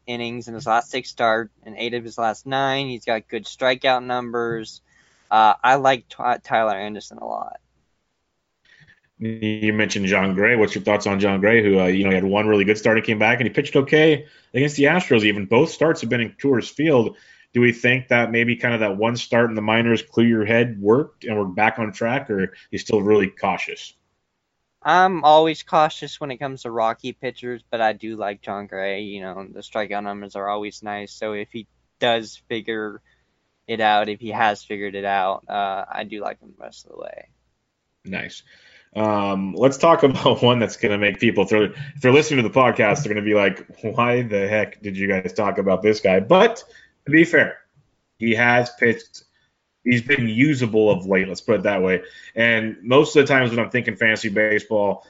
innings 0.07 0.47
in 0.47 0.53
his 0.53 0.65
last 0.65 0.91
six 0.91 1.09
start 1.09 1.51
and 1.63 1.75
eight 1.77 1.93
of 1.93 2.05
his 2.05 2.17
last 2.17 2.45
nine. 2.45 2.87
He's 2.87 3.03
got 3.03 3.27
good 3.27 3.43
strikeout 3.43 4.05
numbers. 4.05 4.79
Uh, 5.29 5.55
I 5.61 5.75
like 5.75 6.05
Tyler 6.07 6.77
Anderson 6.77 7.17
a 7.17 7.25
lot. 7.25 7.59
You 9.17 9.73
mentioned 9.73 10.05
Jon 10.05 10.35
Gray. 10.35 10.55
What's 10.55 10.73
your 10.73 10.85
thoughts 10.85 11.05
on 11.05 11.19
Jon 11.19 11.41
Gray, 11.41 11.61
who 11.61 11.81
uh, 11.81 11.87
you 11.87 12.05
know 12.05 12.11
he 12.11 12.15
had 12.15 12.23
one 12.23 12.47
really 12.47 12.63
good 12.63 12.77
start 12.77 12.95
and 12.95 13.05
came 13.05 13.19
back 13.19 13.41
and 13.41 13.47
he 13.49 13.53
pitched 13.53 13.75
okay 13.75 14.25
against 14.53 14.77
the 14.77 14.83
Astros. 14.83 15.23
Even 15.23 15.47
both 15.47 15.69
starts 15.69 15.99
have 15.99 16.09
been 16.09 16.21
in 16.21 16.31
Coors 16.41 16.71
Field. 16.71 17.17
Do 17.53 17.61
we 17.61 17.71
think 17.71 18.09
that 18.09 18.31
maybe 18.31 18.55
kind 18.55 18.73
of 18.73 18.81
that 18.81 18.97
one 18.97 19.17
start 19.17 19.49
in 19.49 19.55
the 19.55 19.61
minors, 19.61 20.01
clear 20.03 20.27
your 20.27 20.45
head, 20.45 20.79
worked 20.79 21.23
and 21.23 21.37
we're 21.37 21.45
back 21.45 21.79
on 21.79 21.91
track, 21.91 22.29
or 22.29 22.53
he's 22.69 22.81
still 22.81 23.01
really 23.01 23.27
cautious? 23.27 23.93
I'm 24.81 25.23
always 25.23 25.63
cautious 25.63 26.21
when 26.21 26.31
it 26.31 26.37
comes 26.37 26.61
to 26.61 26.71
Rocky 26.71 27.11
pitchers, 27.11 27.61
but 27.69 27.81
I 27.81 27.93
do 27.93 28.15
like 28.15 28.41
Jon 28.41 28.67
Gray. 28.67 29.01
You 29.01 29.21
know, 29.21 29.47
the 29.51 29.59
strikeout 29.59 30.03
numbers 30.03 30.35
are 30.35 30.47
always 30.47 30.81
nice. 30.83 31.11
So 31.11 31.33
if 31.33 31.51
he 31.51 31.67
does 31.99 32.41
figure 32.47 33.01
it 33.67 33.81
out, 33.81 34.09
if 34.09 34.19
he 34.19 34.29
has 34.29 34.63
figured 34.63 34.95
it 34.95 35.05
out, 35.05 35.43
uh, 35.49 35.85
I 35.91 36.03
do 36.05 36.21
like 36.21 36.39
him 36.39 36.53
the 36.57 36.63
rest 36.63 36.85
of 36.85 36.93
the 36.93 37.01
way. 37.01 37.27
Nice. 38.05 38.43
Um, 38.95 39.53
let's 39.53 39.77
talk 39.77 40.03
about 40.03 40.41
one 40.41 40.59
that's 40.59 40.77
going 40.77 40.93
to 40.93 40.97
make 40.97 41.19
people, 41.19 41.43
if 41.43 41.49
they're, 41.49 41.73
if 41.73 42.01
they're 42.01 42.13
listening 42.13 42.43
to 42.43 42.49
the 42.49 42.55
podcast, 42.55 43.03
they're 43.03 43.13
going 43.13 43.23
to 43.23 43.29
be 43.29 43.35
like, 43.35 43.67
why 43.81 44.21
the 44.21 44.47
heck 44.47 44.81
did 44.81 44.97
you 44.97 45.07
guys 45.07 45.33
talk 45.33 45.57
about 45.57 45.81
this 45.81 45.99
guy? 45.99 46.21
But 46.21 46.63
to 47.09 47.17
be 47.17 47.23
fair, 47.23 47.57
he 48.17 48.35
has 48.35 48.69
pitched. 48.79 49.23
He's 49.83 50.01
been 50.01 50.27
usable 50.27 50.91
of 50.91 51.05
late. 51.05 51.27
Let's 51.27 51.41
put 51.41 51.55
it 51.55 51.63
that 51.63 51.81
way. 51.81 52.03
And 52.35 52.77
most 52.83 53.15
of 53.15 53.25
the 53.25 53.33
times 53.33 53.49
when 53.49 53.59
I'm 53.59 53.69
thinking 53.69 53.95
fantasy 53.95 54.29
baseball, 54.29 55.05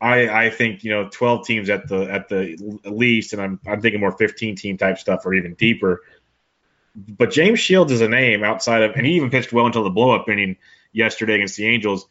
I, 0.00 0.28
I 0.28 0.50
think 0.50 0.84
you 0.84 0.90
know 0.90 1.08
12 1.08 1.46
teams 1.46 1.70
at 1.70 1.88
the 1.88 2.02
at 2.02 2.28
the 2.28 2.80
least, 2.84 3.32
and 3.32 3.42
I'm 3.42 3.60
I'm 3.66 3.80
thinking 3.80 4.00
more 4.00 4.12
15 4.12 4.56
team 4.56 4.76
type 4.76 4.98
stuff 4.98 5.24
or 5.24 5.34
even 5.34 5.54
deeper. 5.54 6.02
But 6.94 7.30
James 7.30 7.60
Shields 7.60 7.92
is 7.92 8.00
a 8.00 8.08
name 8.08 8.42
outside 8.42 8.82
of, 8.82 8.96
and 8.96 9.06
he 9.06 9.14
even 9.14 9.30
pitched 9.30 9.52
well 9.52 9.66
until 9.66 9.84
the 9.84 9.90
blow 9.90 10.10
up 10.10 10.28
inning 10.28 10.56
yesterday 10.92 11.34
against 11.34 11.56
the 11.56 11.66
Angels 11.66 12.08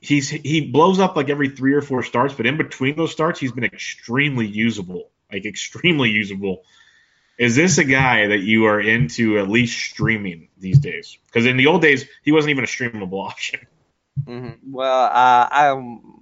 he's 0.00 0.28
he 0.28 0.62
blows 0.62 0.98
up 0.98 1.16
like 1.16 1.28
every 1.28 1.50
three 1.50 1.74
or 1.74 1.82
four 1.82 2.02
starts, 2.02 2.34
but 2.34 2.46
in 2.46 2.56
between 2.56 2.96
those 2.96 3.12
starts, 3.12 3.38
he's 3.38 3.52
been 3.52 3.64
extremely 3.64 4.46
usable, 4.46 5.10
like 5.32 5.44
extremely 5.44 6.10
usable. 6.10 6.62
Is 7.40 7.56
this 7.56 7.78
a 7.78 7.84
guy 7.84 8.26
that 8.26 8.40
you 8.40 8.66
are 8.66 8.78
into 8.78 9.38
at 9.38 9.48
least 9.48 9.78
streaming 9.78 10.48
these 10.58 10.78
days? 10.78 11.16
Because 11.24 11.46
in 11.46 11.56
the 11.56 11.68
old 11.68 11.80
days, 11.80 12.04
he 12.22 12.32
wasn't 12.32 12.50
even 12.50 12.64
a 12.64 12.66
streamable 12.66 13.24
option. 13.26 13.60
Mm-hmm. 14.26 14.70
Well, 14.70 15.04
uh, 15.04 15.48
I 15.50 15.72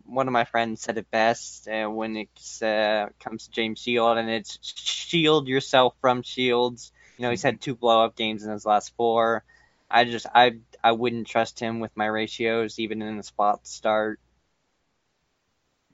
one 0.05 0.29
of 0.29 0.33
my 0.33 0.45
friends 0.45 0.81
said 0.81 0.97
it 0.97 1.11
best 1.11 1.67
uh, 1.67 1.89
when 1.89 2.17
it 2.17 2.63
uh, 2.63 3.09
comes 3.19 3.47
to 3.47 3.51
James 3.51 3.81
Shield, 3.81 4.17
and 4.17 4.31
it's 4.31 4.61
shield 4.63 5.49
yourself 5.49 5.97
from 6.01 6.23
Shields. 6.23 6.93
You 7.17 7.25
know, 7.25 7.31
he's 7.31 7.43
had 7.43 7.61
two 7.61 7.75
blow 7.75 8.05
up 8.05 8.15
games 8.15 8.45
in 8.45 8.53
his 8.53 8.65
last 8.65 8.95
four. 8.97 9.43
I 9.91 10.05
just 10.05 10.27
I 10.33 10.59
I 10.85 10.93
wouldn't 10.93 11.27
trust 11.27 11.59
him 11.59 11.81
with 11.81 11.97
my 11.97 12.07
ratios 12.07 12.79
even 12.79 13.03
in 13.03 13.17
the 13.17 13.25
spot 13.25 13.67
start. 13.67 14.21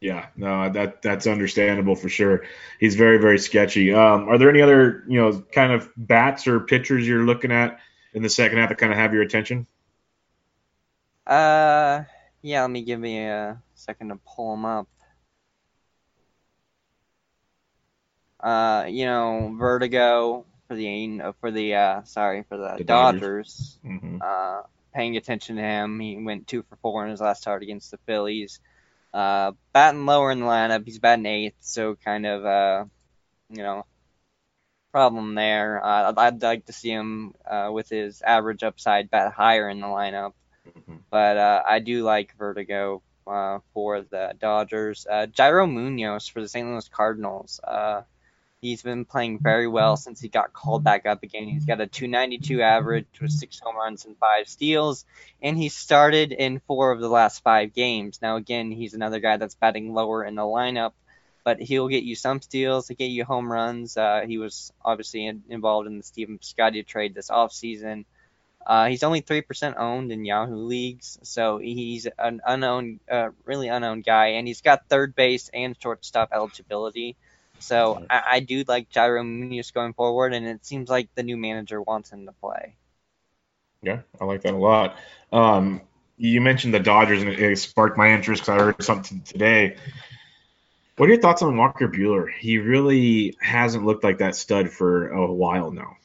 Yeah, 0.05 0.27
no, 0.37 0.69
that 0.69 1.01
that's 1.01 1.27
understandable 1.27 1.97
for 1.97 2.11
sure. 2.11 2.45
He's 2.79 2.95
very 2.95 3.17
very 3.17 3.39
sketchy. 3.39 3.95
Um, 3.95 4.29
are 4.29 4.37
there 4.37 4.51
any 4.51 4.61
other 4.61 5.03
you 5.09 5.19
know 5.19 5.41
kind 5.51 5.73
of 5.73 5.91
bats 5.97 6.47
or 6.47 6.61
pitchers 6.61 7.09
you're 7.09 7.25
looking 7.25 7.51
at 7.51 7.81
in 8.13 8.23
the 8.23 8.29
second 8.29 8.59
half 8.59 8.69
that 8.69 8.77
kind 8.77 8.93
of 8.93 8.99
have 8.99 9.15
your 9.15 9.23
attention? 9.23 9.67
Uh, 11.27 12.03
yeah. 12.43 12.61
Let 12.61 12.71
me 12.71 12.83
give 12.83 13.01
me 13.01 13.25
a 13.25 13.63
second 13.77 14.11
to 14.11 14.19
pull 14.27 14.51
them 14.51 14.67
up. 14.67 14.89
Uh, 18.39 18.85
you 18.87 19.07
know, 19.07 19.57
Verdugo 19.59 20.45
for 20.69 20.77
the 20.77 21.33
for 21.41 21.51
the 21.51 21.77
uh, 21.77 22.03
sorry 22.03 22.45
for 22.47 22.59
the, 22.59 22.75
the 22.77 22.85
Dodgers. 22.85 23.79
Dodgers. 23.83 24.03
Mm-hmm. 24.03 24.19
Uh, 24.21 24.63
paying 24.95 25.17
attention 25.17 25.57
to 25.57 25.63
him. 25.63 25.99
He 25.99 26.19
went 26.19 26.47
two 26.47 26.63
for 26.69 26.77
four 26.83 27.07
in 27.07 27.11
his 27.11 27.23
last 27.23 27.41
start 27.41 27.63
against 27.63 27.91
the 27.91 27.99
Phillies. 28.05 28.61
Uh, 29.15 29.53
batting 29.73 30.07
lower 30.07 30.33
in 30.33 30.41
the 30.41 30.47
lineup, 30.47 30.85
he's 30.85 30.99
batting 30.99 31.27
eighth, 31.27 31.55
so 31.61 31.95
kind 31.95 32.27
of 32.27 32.45
uh, 32.45 32.85
you 33.49 33.63
know 33.63 33.87
problem 34.91 35.37
there. 35.37 35.85
Uh, 35.85 36.13
I'd 36.17 36.43
like 36.43 36.67
to 36.67 36.73
see 36.73 36.91
him 36.91 37.35
uh, 37.49 37.71
with 37.73 37.89
his 37.89 38.23
average 38.23 38.65
upside 38.65 39.11
bat 39.11 39.33
higher 39.33 39.69
in 39.69 39.81
the 39.81 39.87
lineup, 39.87 40.33
mm-hmm. 40.69 40.97
but 41.11 41.37
uh, 41.37 41.63
I 41.65 41.79
do 41.79 42.03
like 42.03 42.37
Verdugo 42.37 43.03
uh, 43.27 43.61
for 43.73 44.03
the 44.03 44.35
Dodgers. 44.41 45.07
Uh, 45.09 45.27
Yairo 45.27 45.73
Munoz 45.73 46.27
for 46.27 46.43
the 46.43 46.49
St. 46.49 46.67
Louis 46.67 46.89
Cardinals. 46.89 47.61
He's 48.65 48.81
been 48.81 49.05
playing 49.05 49.41
very 49.41 49.69
well 49.69 49.95
since 49.99 50.23
he 50.23 50.29
got 50.29 50.55
called 50.55 50.83
back 50.83 51.05
up 51.05 51.23
again. 51.23 51.49
He's 51.49 51.67
got 51.67 51.83
a 51.83 51.87
292 51.87 52.63
average 52.63 53.05
with 53.21 53.31
six 53.31 53.61
home 53.61 53.77
runs 53.77 54.07
and 54.07 54.17
five 54.17 54.49
steals, 54.49 55.05
and 55.43 55.59
he 55.59 55.69
started 55.69 56.33
in 56.33 56.63
four 56.67 56.91
of 56.91 56.99
the 56.99 57.11
last 57.11 57.43
five 57.43 57.75
games. 57.75 58.21
Now, 58.23 58.37
again, 58.37 58.71
he's 58.71 58.95
another 58.95 59.21
guy 59.21 59.37
that's 59.37 59.55
batting 59.55 59.93
lower 59.93 60.25
in 60.25 60.35
the 60.35 60.45
lineup, 60.45 60.93
but 61.45 61.61
he'll 61.61 61.89
get 61.89 62.05
you 62.05 62.17
some 62.17 62.41
steals, 62.41 62.89
he'll 62.89 62.97
get 62.97 63.11
you 63.11 63.27
home 63.27 63.53
runs. 63.53 63.99
Uh, 63.99 64.23
he 64.27 64.39
was 64.39 64.73
obviously 64.83 65.27
in, 65.27 65.43
involved 65.51 65.87
in 65.87 65.99
the 65.99 66.03
Stephen 66.03 66.39
Piscotty 66.39 66.87
trade 66.87 67.15
this 67.15 67.29
offseason. 67.29 68.07
Uh, 68.67 68.87
he's 68.87 69.03
only 69.03 69.21
3% 69.21 69.77
owned 69.77 70.11
in 70.11 70.25
Yahoo 70.25 70.57
leagues, 70.57 71.19
so 71.23 71.59
he's 71.59 72.09
an 72.19 72.41
unknown, 72.47 72.99
uh, 73.11 73.29
really 73.45 73.69
unknown 73.69 74.01
guy, 74.01 74.29
and 74.29 74.49
he's 74.49 74.63
got 74.63 74.89
third 74.89 75.15
base 75.15 75.51
and 75.53 75.77
shortstop 75.79 76.31
eligibility. 76.33 77.15
So 77.65 78.05
I, 78.11 78.23
I 78.33 78.41
do 78.41 78.63
like 78.69 78.91
Yairo 78.91 79.25
Munoz 79.25 79.71
going 79.71 79.95
forward, 79.95 80.35
and 80.35 80.47
it 80.47 80.65
seems 80.67 80.91
like 80.91 81.09
the 81.15 81.23
new 81.23 81.37
manager 81.37 81.81
wants 81.81 82.11
him 82.11 82.27
to 82.27 82.33
play. 82.33 82.77
Yeah, 83.83 84.01
I 84.21 84.25
like 84.25 84.43
that 84.43 84.55
a 84.55 84.59
lot. 84.59 84.97
Um, 85.33 85.81
you 86.19 86.41
mentioned 86.41 86.75
the 86.75 86.81
Dodgers, 86.81 87.23
and 87.23 87.31
it 87.31 87.59
sparked 87.59 87.97
my 87.97 88.13
interest 88.13 88.43
because 88.43 88.61
I 88.61 88.65
heard 88.65 88.83
something 88.83 89.23
today. 89.23 89.77
What 90.97 91.07
are 91.07 91.13
your 91.13 91.21
thoughts 91.21 91.43
on 91.43 91.57
Walker 91.57 91.89
Buehler? 91.89 92.31
He 92.31 92.59
really 92.59 93.35
hasn't 93.41 93.85
looked 93.85 94.05
like 94.05 94.19
that 94.19 94.37
stud 94.37 94.71
for 94.71 95.09
a 95.09 95.33
while 95.33 95.71
now. 95.71 95.97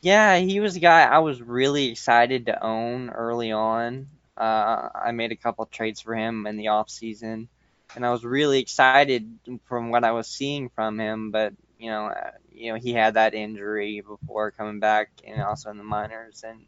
Yeah, 0.00 0.36
he 0.38 0.60
was 0.60 0.76
a 0.76 0.80
guy 0.80 1.02
I 1.02 1.18
was 1.18 1.42
really 1.42 1.86
excited 1.86 2.46
to 2.46 2.64
own 2.64 3.10
early 3.10 3.50
on. 3.50 4.08
Uh, 4.36 4.90
I 4.94 5.10
made 5.12 5.32
a 5.32 5.36
couple 5.36 5.66
trades 5.66 6.00
for 6.00 6.14
him 6.14 6.46
in 6.46 6.56
the 6.56 6.68
off 6.68 6.88
season 6.88 7.48
and 7.96 8.04
I 8.06 8.10
was 8.10 8.24
really 8.24 8.60
excited 8.60 9.38
from 9.56 9.80
what 9.82 10.04
I 10.04 10.12
was 10.12 10.26
seeing 10.28 10.68
from 10.70 10.98
him. 10.98 11.30
But 11.30 11.54
you 11.78 11.90
know, 11.90 12.06
uh, 12.06 12.30
you 12.52 12.72
know, 12.72 12.78
he 12.78 12.92
had 12.92 13.14
that 13.14 13.34
injury 13.34 14.00
before 14.00 14.50
coming 14.52 14.80
back, 14.80 15.10
and 15.26 15.40
also 15.42 15.70
in 15.70 15.78
the 15.78 15.84
minors, 15.84 16.44
and 16.46 16.66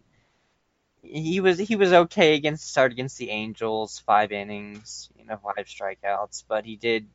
he 1.03 1.41
was 1.41 1.59
he 1.59 1.77
was 1.77 1.93
okay 1.93 2.35
against 2.35 2.71
start 2.71 2.93
against 2.93 3.19
the 3.19 3.31
Angels, 3.31 3.99
five 4.01 4.33
innings, 4.33 5.11
you 5.17 5.25
know, 5.25 5.39
five 5.43 5.67
strikeouts, 5.67 6.45
but 6.49 6.65
he 6.65 6.77
did. 6.77 7.09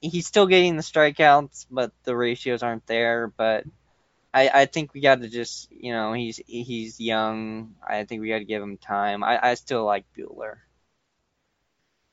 He's 0.00 0.26
still 0.26 0.46
getting 0.46 0.76
the 0.76 0.82
strikeouts, 0.82 1.66
but 1.70 1.92
the 2.04 2.16
ratios 2.16 2.62
aren't 2.62 2.86
there. 2.86 3.28
But 3.28 3.64
I, 4.34 4.50
I 4.62 4.66
think 4.66 4.94
we 4.94 5.00
got 5.00 5.20
to 5.22 5.28
just, 5.28 5.70
you 5.72 5.92
know, 5.92 6.12
he's 6.12 6.38
he's 6.46 7.00
young. 7.00 7.74
I 7.86 8.04
think 8.04 8.22
we 8.22 8.28
got 8.28 8.38
to 8.38 8.44
give 8.44 8.62
him 8.62 8.78
time. 8.78 9.22
I, 9.24 9.50
I 9.50 9.54
still 9.54 9.84
like 9.84 10.04
Buehler. 10.16 10.56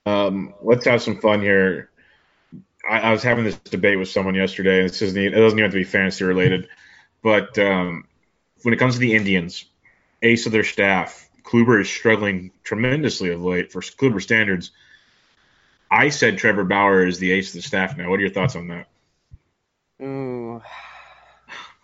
Um, 0.08 0.54
let's 0.62 0.86
have 0.86 1.02
some 1.02 1.20
fun 1.20 1.42
here. 1.42 1.90
I, 2.90 3.00
I, 3.00 3.12
was 3.12 3.24
having 3.24 3.44
this 3.44 3.58
debate 3.58 4.00
with 4.00 4.08
someone 4.08 4.36
yesterday, 4.36 4.80
and 4.80 4.90
this 4.90 5.02
isn't, 5.02 5.22
it 5.22 5.32
doesn't 5.32 5.60
even 5.60 5.64
have 5.70 5.74
to 5.74 5.78
be 5.78 5.84
fantasy 5.84 6.24
related, 6.24 6.70
but 7.22 7.60
um, 7.60 8.06
when 8.64 8.74
it 8.74 8.78
comes 8.78 8.94
to 8.94 9.02
the 9.02 9.16
Indians, 9.16 9.66
ace 10.22 10.46
of 10.46 10.54
their 10.54 10.64
staff, 10.64 11.30
Kluber 11.44 11.82
is 11.82 11.90
struggling 11.90 12.52
tremendously 12.64 13.32
of 13.32 13.42
late 13.42 13.74
for 13.74 13.82
Kluber 13.82 14.22
standards. 14.22 14.72
I 15.92 16.08
said 16.08 16.38
Trevor 16.38 16.64
Bauer 16.64 17.06
is 17.06 17.20
the 17.20 17.32
ace 17.32 17.50
of 17.50 17.56
the 17.56 17.62
staff 17.62 17.98
now. 17.98 18.10
What 18.10 18.20
are 18.20 18.24
your 18.24 18.34
thoughts 18.34 18.56
on 18.56 18.68
that? 18.70 18.88
Ooh. 20.02 20.62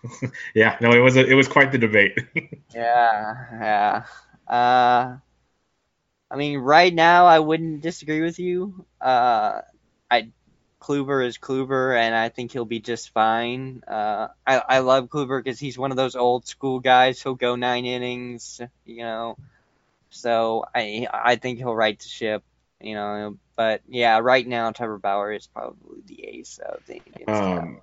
yeah, 0.55 0.77
no, 0.79 0.93
it 0.93 0.99
was 0.99 1.17
a, 1.17 1.25
it 1.25 1.33
was 1.33 1.49
quite 1.49 1.73
the 1.73 1.77
debate. 1.77 2.19
yeah, 2.73 4.05
yeah. 4.47 4.53
Uh, 4.53 5.17
I 6.33 6.35
mean, 6.35 6.57
right 6.57 6.91
now 6.91 7.27
I 7.27 7.37
wouldn't 7.37 7.81
disagree 7.81 8.21
with 8.21 8.39
you. 8.39 8.85
Uh, 8.99 9.61
I 10.09 10.29
Kluber 10.81 11.25
is 11.25 11.37
Kluber, 11.37 11.95
and 11.95 12.15
I 12.15 12.29
think 12.29 12.51
he'll 12.51 12.65
be 12.65 12.79
just 12.79 13.11
fine. 13.11 13.83
Uh, 13.87 14.29
I 14.45 14.57
I 14.57 14.79
love 14.79 15.09
Kluber 15.09 15.43
because 15.43 15.59
he's 15.59 15.77
one 15.77 15.91
of 15.91 15.97
those 15.97 16.15
old 16.15 16.47
school 16.47 16.79
guys. 16.79 17.21
He'll 17.21 17.35
go 17.35 17.55
nine 17.55 17.85
innings, 17.85 18.59
you 18.83 19.03
know. 19.03 19.37
So 20.09 20.65
I 20.73 21.07
I 21.13 21.35
think 21.35 21.59
he'll 21.59 21.75
right 21.75 21.99
the 21.99 22.09
ship, 22.09 22.43
you 22.81 22.95
know. 22.95 23.37
But 23.55 23.83
yeah, 23.87 24.17
right 24.17 24.47
now 24.47 24.71
Trevor 24.71 24.97
Bauer 24.97 25.33
is 25.33 25.45
probably 25.45 26.01
the 26.07 26.25
ace 26.25 26.57
of 26.57 26.83
the 26.87 26.95
Indians. 26.95 27.29
Um, 27.29 27.81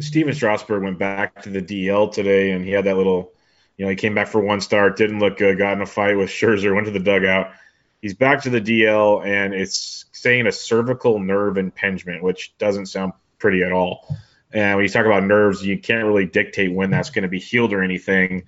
Stephen 0.00 0.34
Strasburg 0.34 0.82
went 0.82 0.98
back 0.98 1.42
to 1.42 1.50
the 1.50 1.62
DL 1.62 2.12
today, 2.12 2.50
and 2.50 2.64
he 2.64 2.72
had 2.72 2.86
that 2.86 2.96
little, 2.96 3.32
you 3.76 3.84
know, 3.84 3.90
he 3.90 3.96
came 3.96 4.14
back 4.14 4.28
for 4.28 4.40
one 4.40 4.60
start, 4.60 4.96
didn't 4.96 5.18
look 5.18 5.38
good, 5.38 5.58
got 5.58 5.72
in 5.72 5.82
a 5.82 5.86
fight 5.86 6.16
with 6.16 6.30
Scherzer, 6.30 6.74
went 6.74 6.86
to 6.86 6.92
the 6.92 7.00
dugout. 7.00 7.52
He's 8.00 8.14
back 8.14 8.42
to 8.42 8.50
the 8.50 8.60
DL, 8.60 9.24
and 9.24 9.54
it's 9.54 10.04
saying 10.12 10.46
a 10.46 10.52
cervical 10.52 11.18
nerve 11.18 11.56
impingement, 11.56 12.22
which 12.22 12.56
doesn't 12.58 12.86
sound 12.86 13.14
pretty 13.38 13.62
at 13.62 13.72
all. 13.72 14.06
And 14.52 14.76
when 14.76 14.84
you 14.84 14.88
talk 14.88 15.06
about 15.06 15.24
nerves, 15.24 15.64
you 15.64 15.78
can't 15.78 16.04
really 16.04 16.26
dictate 16.26 16.72
when 16.72 16.90
that's 16.90 17.10
going 17.10 17.22
to 17.22 17.28
be 17.28 17.40
healed 17.40 17.72
or 17.72 17.82
anything. 17.82 18.44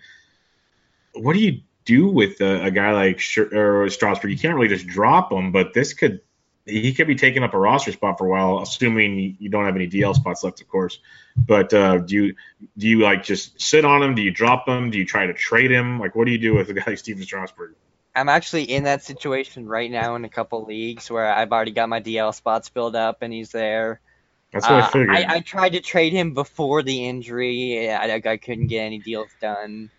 What 1.15 1.33
do 1.33 1.41
you 1.41 1.63
do 1.85 2.09
with 2.09 2.41
a, 2.41 2.65
a 2.67 2.71
guy 2.71 2.93
like 2.93 3.19
Sh- 3.19 3.41
Strasburg? 3.89 4.31
You 4.31 4.39
can't 4.39 4.55
really 4.55 4.69
just 4.69 4.87
drop 4.87 5.33
him, 5.33 5.51
but 5.51 5.75
this 5.75 5.95
could 5.95 6.21
he 6.67 6.93
could 6.93 7.07
be 7.07 7.15
taking 7.15 7.45
up 7.45 7.55
a 7.55 7.59
roster 7.59 7.93
spot 7.93 8.19
for 8.19 8.27
a 8.27 8.31
while, 8.31 8.61
assuming 8.61 9.37
you 9.39 9.49
don't 9.49 9.65
have 9.65 9.77
any 9.77 9.89
DL 9.89 10.15
spots 10.15 10.43
left, 10.43 10.61
of 10.61 10.69
course. 10.69 10.99
But 11.37 11.73
uh, 11.73 11.99
do 11.99 12.15
you 12.15 12.35
do 12.77 12.89
you 12.89 13.01
like 13.01 13.23
just 13.23 13.61
sit 13.61 13.85
on 13.85 14.03
him? 14.03 14.15
Do 14.15 14.23
you 14.23 14.33
drop 14.33 14.69
him? 14.69 14.91
Do 14.91 14.99
you 14.99 15.07
try 15.07 15.27
to 15.27 15.33
trade 15.33 15.71
him? 15.71 16.01
Like, 16.01 16.17
what 16.17 16.27
do 16.27 16.33
you 16.33 16.39
do 16.39 16.55
with 16.55 16.69
a 16.69 16.75
guy 16.75 16.83
like 16.87 16.99
Stephen 16.99 17.23
Strasburg? 17.23 17.75
I'm 18.17 18.29
actually 18.29 18.65
in 18.65 18.85
that 18.85 19.05
situation 19.05 19.69
right 19.69 19.91
now 19.91 20.17
in 20.17 20.25
a 20.25 20.29
couple 20.29 20.65
leagues 20.65 21.11
where 21.11 21.33
I've 21.33 21.53
already 21.53 21.73
got 21.73 21.89
my 21.89 22.01
DL 22.01 22.35
spots 22.35 22.69
filled 22.71 22.97
up 22.97 23.19
and 23.21 23.33
he's 23.33 23.51
there. 23.53 24.01
That's 24.53 24.69
what 24.69 24.83
uh, 24.83 24.87
I 24.87 24.91
figured. 24.91 25.11
I, 25.11 25.35
I, 25.35 25.41
tried 25.41 25.71
to 25.71 25.81
trade 25.81 26.15
him 26.15 26.33
before 26.33 26.83
the 26.83 27.07
injury. 27.07 27.91
I, 27.91 28.15
I 28.15 28.37
couldn't 28.39 28.69
get 28.69 28.85
any 28.85 29.01
deals 29.01 29.29
done. 29.41 29.91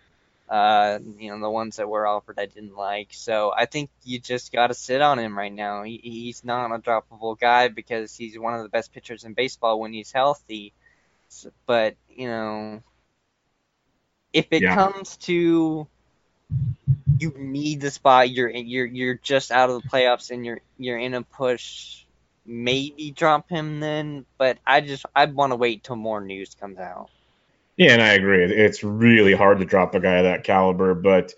Uh, 0.48 0.98
you 1.18 1.30
know, 1.30 1.40
the 1.40 1.50
ones 1.50 1.76
that 1.76 1.88
were 1.88 2.06
offered 2.06 2.38
I 2.38 2.46
didn't 2.46 2.76
like. 2.76 3.08
So 3.12 3.52
I 3.54 3.66
think 3.66 3.90
you 4.02 4.18
just 4.18 4.50
got 4.50 4.68
to 4.68 4.74
sit 4.74 5.02
on 5.02 5.18
him 5.18 5.36
right 5.36 5.52
now. 5.52 5.82
He, 5.82 6.00
he's 6.02 6.42
not 6.42 6.72
a 6.72 6.78
droppable 6.78 7.38
guy 7.38 7.68
because 7.68 8.16
he's 8.16 8.38
one 8.38 8.54
of 8.54 8.62
the 8.62 8.70
best 8.70 8.92
pitchers 8.92 9.24
in 9.24 9.34
baseball 9.34 9.78
when 9.78 9.92
he's 9.92 10.10
healthy. 10.10 10.72
So, 11.28 11.50
but, 11.66 11.96
you 12.08 12.28
know, 12.28 12.82
if 14.32 14.46
it 14.50 14.62
yeah. 14.62 14.74
comes 14.74 15.16
to 15.18 15.86
you 17.18 17.34
need 17.36 17.80
the 17.80 17.90
spot, 17.90 18.30
you're 18.30 18.48
you're 18.48 18.86
you're 18.86 19.14
just 19.14 19.50
out 19.50 19.70
of 19.70 19.82
the 19.82 19.88
playoffs 19.88 20.30
and 20.30 20.44
you're 20.46 20.60
you're 20.78 20.98
in 20.98 21.14
a 21.14 21.22
push. 21.22 22.04
Maybe 22.46 23.10
drop 23.10 23.50
him 23.50 23.80
then, 23.80 24.24
but 24.38 24.58
I 24.66 24.80
just 24.80 25.04
I'd 25.14 25.34
want 25.34 25.52
to 25.52 25.56
wait 25.56 25.84
till 25.84 25.96
more 25.96 26.20
news 26.20 26.54
comes 26.54 26.78
out. 26.78 27.10
Yeah, 27.78 27.92
and 27.92 28.02
I 28.02 28.14
agree. 28.14 28.44
It's 28.44 28.84
really 28.84 29.34
hard 29.34 29.60
to 29.60 29.64
drop 29.64 29.94
a 29.94 30.00
guy 30.00 30.16
of 30.16 30.24
that 30.24 30.44
caliber, 30.44 30.94
but 30.94 31.32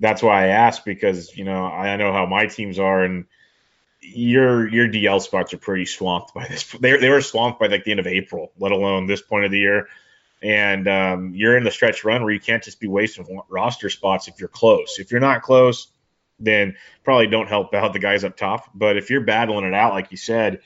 that's 0.00 0.22
why 0.22 0.44
I 0.44 0.48
asked 0.48 0.84
because 0.84 1.36
you 1.36 1.44
know 1.44 1.66
I 1.66 1.96
know 1.96 2.12
how 2.12 2.26
my 2.26 2.46
teams 2.46 2.78
are, 2.78 3.04
and 3.04 3.26
your 4.02 4.68
your 4.68 4.88
DL 4.88 5.20
spots 5.22 5.54
are 5.54 5.58
pretty 5.58 5.86
swamped 5.86 6.34
by 6.34 6.48
this. 6.48 6.64
They 6.80 6.96
they 6.98 7.10
were 7.10 7.22
swamped 7.22 7.60
by 7.60 7.68
like 7.68 7.84
the 7.84 7.92
end 7.92 8.00
of 8.00 8.08
April, 8.08 8.52
let 8.58 8.72
alone 8.72 9.06
this 9.06 9.22
point 9.22 9.46
of 9.46 9.52
the 9.52 9.58
year. 9.60 9.88
And 10.42 10.88
um, 10.88 11.32
you're 11.34 11.56
in 11.56 11.64
the 11.64 11.70
stretch 11.72 12.04
run 12.04 12.22
where 12.24 12.32
you 12.32 12.40
can't 12.40 12.62
just 12.62 12.80
be 12.80 12.88
wasting 12.88 13.40
roster 13.50 13.90
spots 13.90 14.28
if 14.28 14.40
you're 14.40 14.48
close. 14.48 14.98
If 14.98 15.10
you're 15.12 15.20
not 15.20 15.42
close, 15.42 15.88
then 16.40 16.76
probably 17.04 17.28
don't 17.28 17.48
help 17.48 17.74
out 17.74 17.92
the 17.92 17.98
guys 18.00 18.24
up 18.24 18.36
top. 18.36 18.66
But 18.74 18.96
if 18.96 19.10
you're 19.10 19.22
battling 19.22 19.64
it 19.66 19.74
out, 19.74 19.94
like 19.94 20.10
you 20.12 20.16
said, 20.16 20.60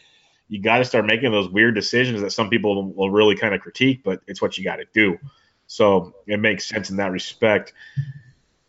you 0.49 0.61
got 0.61 0.78
to 0.78 0.84
start 0.84 1.07
making 1.07 1.32
those 1.32 1.49
weird 1.49 1.74
decisions 1.74 2.20
that 2.20 2.30
some 2.30 2.51
people 2.51 2.92
will 2.92 3.11
really 3.11 3.36
kind 3.36 3.55
of 3.55 3.61
critique, 3.61 4.03
but 4.05 4.20
it's 4.26 4.42
what 4.42 4.59
you 4.59 4.64
got 4.64 4.76
to 4.76 4.84
do. 4.92 5.18
So 5.66 6.14
it 6.26 6.38
makes 6.38 6.68
sense 6.68 6.90
in 6.90 6.97
that 6.97 7.11
respect. 7.11 7.72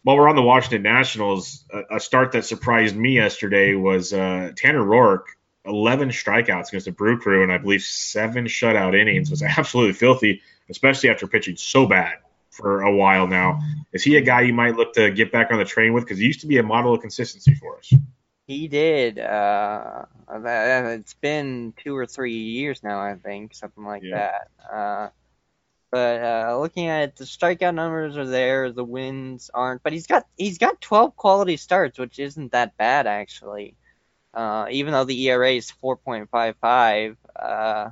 While 0.03 0.17
we're 0.17 0.29
on 0.29 0.35
the 0.35 0.41
Washington 0.41 0.83
Nationals, 0.83 1.65
a, 1.73 1.95
a 1.95 1.99
start 1.99 2.31
that 2.33 2.45
surprised 2.45 2.95
me 2.95 3.15
yesterday 3.15 3.73
was 3.73 4.13
uh, 4.13 4.51
Tanner 4.55 4.83
Roark, 4.83 5.23
11 5.65 6.09
strikeouts 6.09 6.69
against 6.69 6.85
the 6.85 6.91
Brew 6.91 7.19
Crew, 7.19 7.43
and 7.43 7.51
I 7.51 7.57
believe 7.57 7.81
seven 7.81 8.45
shutout 8.45 8.99
innings 8.99 9.29
was 9.29 9.41
absolutely 9.43 9.93
filthy, 9.93 10.41
especially 10.69 11.09
after 11.09 11.27
pitching 11.27 11.57
so 11.57 11.85
bad 11.85 12.19
for 12.51 12.83
a 12.83 12.95
while 12.95 13.27
now. 13.27 13.59
Is 13.91 14.03
he 14.03 14.15
a 14.15 14.21
guy 14.21 14.41
you 14.41 14.53
might 14.53 14.75
look 14.75 14.93
to 14.93 15.11
get 15.11 15.31
back 15.31 15.51
on 15.51 15.57
the 15.57 15.65
train 15.65 15.91
with? 15.93 16.05
Because 16.05 16.19
he 16.19 16.25
used 16.25 16.41
to 16.41 16.47
be 16.47 16.57
a 16.57 16.63
model 16.63 16.93
of 16.93 17.01
consistency 17.01 17.53
for 17.55 17.77
us. 17.77 17.93
He 18.47 18.67
did. 18.67 19.17
Uh, 19.17 20.05
it's 20.29 21.15
been 21.15 21.73
two 21.77 21.95
or 21.95 22.05
three 22.05 22.37
years 22.37 22.83
now, 22.83 22.99
I 22.99 23.15
think, 23.15 23.55
something 23.55 23.83
like 23.83 24.03
yeah. 24.03 24.31
that. 24.59 24.73
Uh, 24.73 25.09
but 25.89 26.21
uh, 26.21 26.59
looking 26.59 26.87
at 26.87 27.03
it, 27.03 27.15
the 27.15 27.23
strikeout 27.23 27.73
numbers 27.73 28.17
are 28.17 28.25
there, 28.25 28.71
the 28.71 28.83
wins 28.83 29.49
aren't. 29.53 29.81
But 29.81 29.93
he's 29.93 30.07
got 30.07 30.27
he's 30.37 30.57
got 30.57 30.81
12 30.81 31.15
quality 31.15 31.57
starts, 31.57 31.97
which 31.97 32.19
isn't 32.19 32.51
that 32.51 32.77
bad 32.77 33.07
actually. 33.07 33.75
Uh, 34.33 34.67
even 34.69 34.91
though 34.91 35.05
the 35.05 35.27
ERA 35.29 35.53
is 35.53 35.71
4.55, 35.81 37.15
uh, 37.37 37.89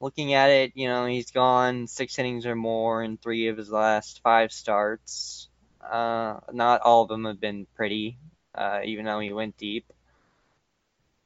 looking 0.00 0.34
at 0.34 0.50
it, 0.50 0.72
you 0.74 0.88
know, 0.88 1.06
he's 1.06 1.30
gone 1.30 1.86
six 1.86 2.18
innings 2.18 2.44
or 2.44 2.54
more 2.54 3.02
in 3.02 3.16
three 3.16 3.48
of 3.48 3.56
his 3.56 3.70
last 3.70 4.20
five 4.22 4.52
starts. 4.52 5.48
Uh, 5.82 6.40
not 6.52 6.82
all 6.82 7.02
of 7.02 7.08
them 7.08 7.24
have 7.24 7.40
been 7.40 7.66
pretty 7.74 8.18
uh, 8.58 8.80
even 8.84 9.04
though 9.04 9.20
he 9.20 9.32
went 9.32 9.56
deep. 9.56 9.92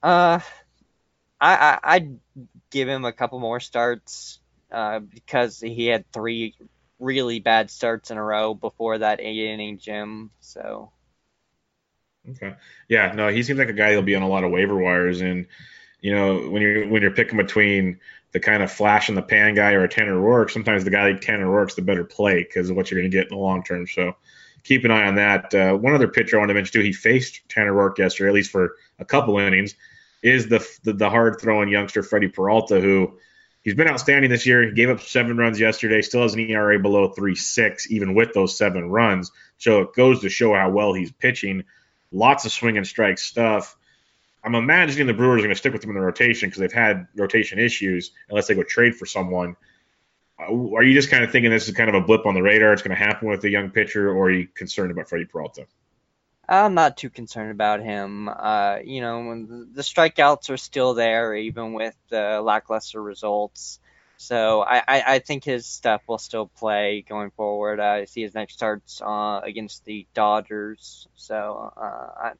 Uh, 0.03 0.41
I, 1.41 1.55
I 1.55 1.79
I'd 1.83 2.19
give 2.71 2.89
him 2.89 3.05
a 3.05 3.13
couple 3.13 3.39
more 3.41 3.59
starts 3.59 4.39
uh, 4.71 4.99
because 4.99 5.59
he 5.61 5.87
had 5.87 6.11
three 6.13 6.55
really 6.99 7.41
bad 7.41 7.71
starts 7.71 8.11
in 8.11 8.19
a 8.19 8.23
row 8.23 8.53
before 8.55 8.99
that 8.99 9.21
eight 9.21 9.51
inning 9.51 9.79
gym. 9.79 10.31
So. 10.41 10.93
Okay. 12.31 12.55
Yeah. 12.89 13.13
No, 13.13 13.29
he 13.29 13.43
seems 13.43 13.59
like 13.59 13.71
a 13.71 13.73
guy 13.73 13.89
that'll 13.89 14.03
be 14.03 14.15
on 14.15 14.23
a 14.23 14.29
lot 14.29 14.45
of 14.45 14.53
waiver 14.53 14.77
wires, 14.77 15.23
and 15.23 15.47
you 16.01 16.15
know 16.15 16.51
when 16.51 16.61
you're 16.63 16.87
when 16.89 17.03
you're 17.03 17.11
picking 17.13 17.39
between 17.39 17.99
the 18.33 18.41
kind 18.41 18.63
of 18.63 18.71
flash 18.71 19.09
in 19.09 19.15
the 19.15 19.23
pan 19.23 19.55
guy 19.55 19.73
or 19.73 19.85
a 19.85 19.89
Tanner 19.89 20.15
Roark, 20.15 20.51
sometimes 20.51 20.85
the 20.85 20.91
guy 20.91 21.11
like 21.11 21.21
Tanner 21.21 21.47
Roark's 21.47 21.75
the 21.75 21.83
better 21.83 22.05
play 22.05 22.43
because 22.43 22.71
of 22.71 22.77
what 22.77 22.91
you're 22.91 23.01
going 23.01 23.11
to 23.11 23.17
get 23.17 23.31
in 23.31 23.37
the 23.37 23.43
long 23.43 23.63
term. 23.63 23.87
So 23.87 24.17
keep 24.65 24.85
an 24.85 24.91
eye 24.91 25.07
on 25.07 25.17
that. 25.17 25.55
Uh, 25.55 25.75
one 25.75 25.95
other 25.95 26.09
pitcher 26.09 26.37
I 26.37 26.41
want 26.41 26.51
to 26.51 26.55
mention 26.55 26.73
too, 26.73 26.85
he 26.85 26.93
faced 26.93 27.41
Tanner 27.49 27.73
Roark 27.73 27.99
yesterday, 27.99 28.29
at 28.29 28.35
least 28.35 28.51
for 28.51 28.77
a 28.99 29.05
couple 29.05 29.39
innings, 29.39 29.75
is 30.23 30.49
the 30.49 30.67
the, 30.85 30.93
the 30.93 31.11
hard 31.11 31.41
throwing 31.41 31.69
youngster 31.69 32.03
Freddie 32.03 32.29
Peralta, 32.29 32.81
who 32.81 33.19
he's 33.63 33.75
been 33.75 33.89
outstanding 33.89 34.31
this 34.31 34.47
year. 34.47 34.65
He 34.65 34.73
gave 34.73 34.91
up 34.91 35.01
seven 35.01 35.37
runs 35.37 35.59
yesterday, 35.59 36.03
still 36.03 36.23
has 36.23 36.35
an 36.35 36.41
ERA 36.41 36.79
below 36.79 37.09
three 37.09 37.35
six, 37.35 37.91
even 37.91 38.15
with 38.15 38.33
those 38.33 38.57
seven 38.57 38.91
runs. 38.91 39.33
So 39.59 39.81
it 39.83 39.95
goes 39.95 40.21
to 40.21 40.29
show 40.29 40.55
how 40.55 40.71
well 40.71 40.93
he's 40.93 41.13
pitching. 41.13 41.65
Lots 42.11 42.45
of 42.45 42.53
swing 42.53 42.77
and 42.77 42.87
strike 42.87 43.19
stuff. 43.19 43.77
I'm 44.45 44.55
imagining 44.55 45.07
the 45.07 45.15
Brewers 45.15 45.39
are 45.39 45.45
going 45.45 45.55
to 45.55 45.59
stick 45.59 45.73
with 45.73 45.85
him 45.85 45.91
in 45.91 45.97
the 45.97 46.03
rotation 46.03 46.49
because 46.49 46.61
they've 46.61 46.73
had 46.73 47.07
rotation 47.15 47.59
issues 47.59 48.11
unless 48.29 48.49
they 48.49 48.55
go 48.55 48.65
trade 48.65 48.97
for 48.97 49.07
someone. 49.07 49.57
Uh, 50.49 50.75
are 50.75 50.83
you 50.83 50.95
just 50.95 51.11
kind 51.11 51.25
of 51.25 51.31
thinking 51.31 51.51
this 51.51 51.69
is 51.69 51.75
kind 51.75 51.89
of 51.89 51.95
a 51.95 52.01
blip 52.01 52.27
on 52.27 52.35
the 52.35 52.43
radar? 52.43 52.73
It's 52.73 52.83
going 52.83 52.97
to 52.97 53.03
happen 53.03 53.29
with 53.29 53.45
a 53.45 53.51
young 53.51 53.71
pitcher, 53.71 54.11
or 54.11 54.27
are 54.27 54.31
you 54.31 54.49
concerned 54.49 54.91
about 54.91 55.09
Freddie 55.09 55.27
Peralta? 55.27 55.67
I'm 56.49 56.75
not 56.75 56.97
too 56.97 57.09
concerned 57.09 57.51
about 57.51 57.81
him. 57.81 58.29
Uh, 58.29 58.79
you 58.85 59.01
know, 59.01 59.67
the 59.73 59.83
strikeouts 59.83 60.51
are 60.51 60.57
still 60.57 60.95
there, 60.95 61.35
even 61.35 61.73
with 61.73 61.95
the 62.09 62.41
lackluster 62.43 63.03
results. 63.03 63.79
So 64.17 64.63
I, 64.63 64.83
I, 64.87 65.03
I 65.15 65.19
think 65.21 65.45
his 65.45 65.67
stuff 65.67 66.03
will 66.07 66.19
still 66.19 66.47
play 66.47 67.05
going 67.09 67.31
forward. 67.31 67.81
I 67.81 68.05
see 68.05 68.23
his 68.23 68.35
next 68.35 68.55
starts 68.55 69.01
uh, 69.01 69.41
against 69.43 69.85
the 69.85 70.07
Dodgers. 70.15 71.09
So 71.15 71.73
uh, 71.77 71.81
I, 71.81 72.33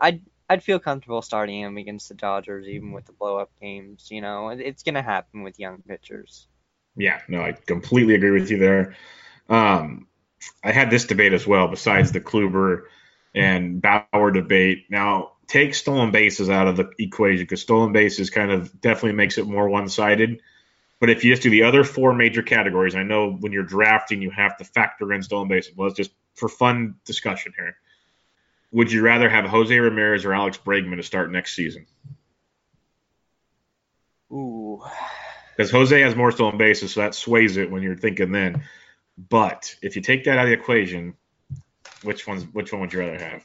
I'd, 0.00 0.22
I'd 0.48 0.64
feel 0.64 0.80
comfortable 0.80 1.22
starting 1.22 1.60
him 1.60 1.76
against 1.76 2.08
the 2.08 2.14
Dodgers, 2.14 2.66
even 2.66 2.92
with 2.92 3.06
the 3.06 3.12
blow 3.12 3.38
up 3.38 3.50
games. 3.60 4.08
You 4.10 4.22
know, 4.22 4.48
it's 4.48 4.82
going 4.82 4.96
to 4.96 5.02
happen 5.02 5.42
with 5.42 5.60
young 5.60 5.82
pitchers. 5.86 6.48
Yeah, 6.96 7.20
no, 7.28 7.42
I 7.42 7.52
completely 7.52 8.14
agree 8.14 8.32
with 8.32 8.50
you 8.50 8.58
there. 8.58 8.96
Um, 9.48 10.06
I 10.62 10.72
had 10.72 10.90
this 10.90 11.06
debate 11.06 11.32
as 11.32 11.46
well, 11.46 11.68
besides 11.68 12.12
the 12.12 12.20
Kluber 12.20 12.84
and 13.34 13.80
Bauer 13.80 14.30
debate. 14.30 14.86
Now, 14.90 15.32
take 15.46 15.74
stolen 15.74 16.10
bases 16.10 16.50
out 16.50 16.68
of 16.68 16.76
the 16.76 16.90
equation 16.98 17.44
because 17.44 17.62
stolen 17.62 17.92
bases 17.92 18.30
kind 18.30 18.50
of 18.50 18.80
definitely 18.80 19.12
makes 19.12 19.38
it 19.38 19.46
more 19.46 19.68
one 19.68 19.88
sided. 19.88 20.40
But 20.98 21.10
if 21.10 21.24
you 21.24 21.32
just 21.32 21.42
do 21.42 21.50
the 21.50 21.62
other 21.62 21.84
four 21.84 22.12
major 22.12 22.42
categories, 22.42 22.94
I 22.94 23.02
know 23.02 23.32
when 23.32 23.52
you're 23.52 23.62
drafting, 23.62 24.20
you 24.20 24.30
have 24.30 24.58
to 24.58 24.64
factor 24.64 25.12
in 25.12 25.22
stolen 25.22 25.48
bases. 25.48 25.74
Well, 25.74 25.88
it's 25.88 25.96
just 25.96 26.10
for 26.34 26.48
fun 26.48 26.96
discussion 27.04 27.52
here. 27.56 27.76
Would 28.72 28.92
you 28.92 29.02
rather 29.02 29.28
have 29.28 29.46
Jose 29.46 29.76
Ramirez 29.76 30.24
or 30.24 30.34
Alex 30.34 30.58
Bregman 30.58 30.96
to 30.96 31.02
start 31.02 31.32
next 31.32 31.56
season? 31.56 31.86
Ooh 34.32 34.82
because 35.60 35.72
Jose 35.72 36.00
has 36.00 36.16
more 36.16 36.32
stolen 36.32 36.56
bases, 36.56 36.94
so 36.94 37.00
that 37.00 37.14
sways 37.14 37.58
it 37.58 37.70
when 37.70 37.82
you're 37.82 37.94
thinking 37.94 38.32
then. 38.32 38.64
But 39.18 39.76
if 39.82 39.94
you 39.94 40.00
take 40.00 40.24
that 40.24 40.38
out 40.38 40.44
of 40.44 40.48
the 40.48 40.54
equation, 40.54 41.16
which 42.02 42.26
one's 42.26 42.44
which 42.44 42.72
one 42.72 42.80
would 42.80 42.94
you 42.94 43.00
rather 43.00 43.22
have? 43.22 43.44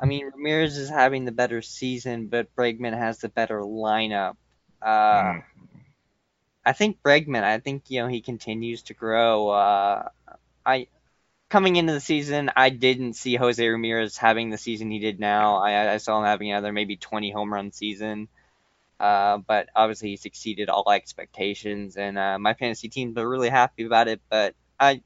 I 0.00 0.06
mean, 0.06 0.30
Ramirez 0.34 0.78
is 0.78 0.88
having 0.88 1.26
the 1.26 1.32
better 1.32 1.60
season, 1.60 2.28
but 2.28 2.56
Bregman 2.56 2.96
has 2.96 3.18
the 3.18 3.28
better 3.28 3.60
lineup. 3.60 4.36
Uh, 4.80 5.24
mm. 5.24 5.44
I 6.64 6.72
think 6.72 7.02
Bregman. 7.02 7.42
I 7.42 7.58
think 7.58 7.90
you 7.90 8.00
know 8.00 8.08
he 8.08 8.22
continues 8.22 8.84
to 8.84 8.94
grow. 8.94 9.50
Uh, 9.50 10.08
I 10.64 10.86
coming 11.50 11.76
into 11.76 11.92
the 11.92 12.00
season, 12.00 12.50
I 12.56 12.70
didn't 12.70 13.12
see 13.12 13.34
Jose 13.34 13.68
Ramirez 13.68 14.16
having 14.16 14.48
the 14.48 14.56
season 14.56 14.90
he 14.90 15.00
did 15.00 15.20
now. 15.20 15.56
I, 15.56 15.92
I 15.92 15.96
saw 15.98 16.18
him 16.18 16.24
having 16.24 16.50
another 16.50 16.72
maybe 16.72 16.96
20 16.96 17.30
home 17.30 17.52
run 17.52 17.72
season. 17.72 18.28
Uh, 18.98 19.38
but 19.38 19.68
obviously 19.76 20.10
he's 20.10 20.24
exceeded 20.24 20.68
all 20.68 20.90
expectations, 20.90 21.96
and 21.96 22.18
uh, 22.18 22.38
my 22.38 22.54
fantasy 22.54 22.88
teams 22.88 23.16
are 23.18 23.28
really 23.28 23.50
happy 23.50 23.84
about 23.84 24.08
it. 24.08 24.20
But 24.30 24.54
I, 24.80 25.02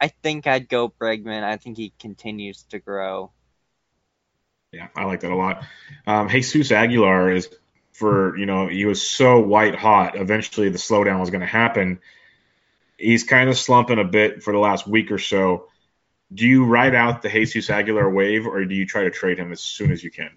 I 0.00 0.08
think 0.08 0.46
I'd 0.46 0.68
go 0.68 0.88
Bregman. 0.88 1.42
I 1.42 1.56
think 1.56 1.76
he 1.76 1.92
continues 1.98 2.62
to 2.70 2.78
grow. 2.78 3.32
Yeah, 4.72 4.88
I 4.94 5.04
like 5.04 5.20
that 5.20 5.32
a 5.32 5.36
lot. 5.36 5.64
Um, 6.06 6.28
Jesus 6.28 6.70
Aguilar 6.70 7.32
is 7.32 7.48
for 7.92 8.36
you 8.38 8.46
know 8.46 8.68
he 8.68 8.84
was 8.84 9.04
so 9.04 9.40
white 9.40 9.74
hot. 9.74 10.16
Eventually, 10.16 10.68
the 10.68 10.78
slowdown 10.78 11.20
was 11.20 11.30
going 11.30 11.40
to 11.40 11.46
happen. 11.46 12.00
He's 12.96 13.24
kind 13.24 13.48
of 13.48 13.58
slumping 13.58 13.98
a 13.98 14.04
bit 14.04 14.42
for 14.42 14.52
the 14.52 14.58
last 14.58 14.86
week 14.86 15.10
or 15.10 15.18
so. 15.18 15.68
Do 16.32 16.46
you 16.46 16.66
ride 16.66 16.94
out 16.94 17.22
the 17.22 17.30
Jesus 17.30 17.70
Aguilar 17.70 18.10
wave, 18.10 18.46
or 18.46 18.64
do 18.64 18.74
you 18.74 18.86
try 18.86 19.04
to 19.04 19.10
trade 19.10 19.38
him 19.38 19.50
as 19.50 19.60
soon 19.60 19.90
as 19.90 20.04
you 20.04 20.10
can? 20.10 20.30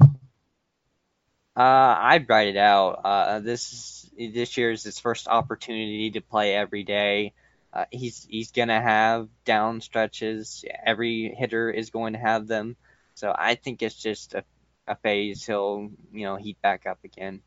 Uh, 1.56 1.96
I'd 2.00 2.30
write 2.30 2.50
it 2.50 2.58
out. 2.58 3.02
Uh, 3.04 3.40
this 3.40 4.10
this 4.18 4.58
year 4.58 4.72
is 4.72 4.84
his 4.84 5.00
first 5.00 5.28
opportunity 5.28 6.12
to 6.12 6.22
play 6.22 6.56
every 6.56 6.84
day. 6.84 7.34
Uh, 7.74 7.86
he's 7.92 8.26
he's 8.30 8.52
gonna 8.52 8.82
have 8.82 9.28
down 9.46 9.82
stretches. 9.82 10.64
Every 10.86 11.34
hitter 11.38 11.70
is 11.70 11.90
going 11.90 12.14
to 12.14 12.20
have 12.20 12.48
them. 12.48 12.76
So 13.16 13.34
I 13.38 13.56
think 13.56 13.82
it's 13.82 13.96
just 13.96 14.34
a, 14.34 14.44
a 14.88 14.96
phase. 14.96 15.46
He'll 15.46 15.92
you 16.14 16.26
know 16.26 16.38
heat 16.38 16.62
back 16.62 16.86
up 16.86 17.00
again. 17.04 17.42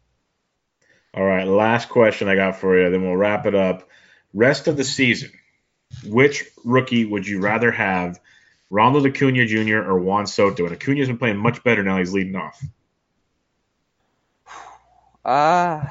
All 1.15 1.25
right, 1.25 1.47
last 1.47 1.89
question 1.89 2.29
I 2.29 2.35
got 2.35 2.57
for 2.57 2.79
you. 2.79 2.91
Then 2.91 3.03
we'll 3.03 3.17
wrap 3.17 3.47
it 3.47 3.55
up. 3.55 3.89
Rest 4.33 4.67
of 4.67 4.77
the 4.77 4.85
season, 4.85 5.31
which 6.05 6.45
rookie 6.65 7.05
would 7.05 7.25
you 7.27 7.41
rather 7.41 7.71
have, 7.71 8.19
Ronald 8.69 9.07
Acuna 9.07 9.47
Jr. 9.47 9.79
or 9.79 10.01
Juan 10.01 10.27
Soto? 10.27 10.65
And 10.65 10.75
Acuna's 10.75 11.07
been 11.07 11.19
playing 11.19 11.37
much 11.37 11.63
better 11.63 11.85
now. 11.85 11.99
He's 11.99 12.13
leading 12.13 12.35
off. 12.35 12.61
Uh, 15.25 15.85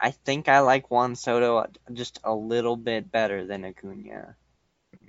I 0.00 0.10
think 0.10 0.48
I 0.48 0.60
like 0.60 0.90
Juan 0.90 1.14
Soto 1.14 1.66
just 1.92 2.20
a 2.24 2.34
little 2.34 2.76
bit 2.76 3.12
better 3.12 3.44
than 3.44 3.64
Acuna. 3.64 4.36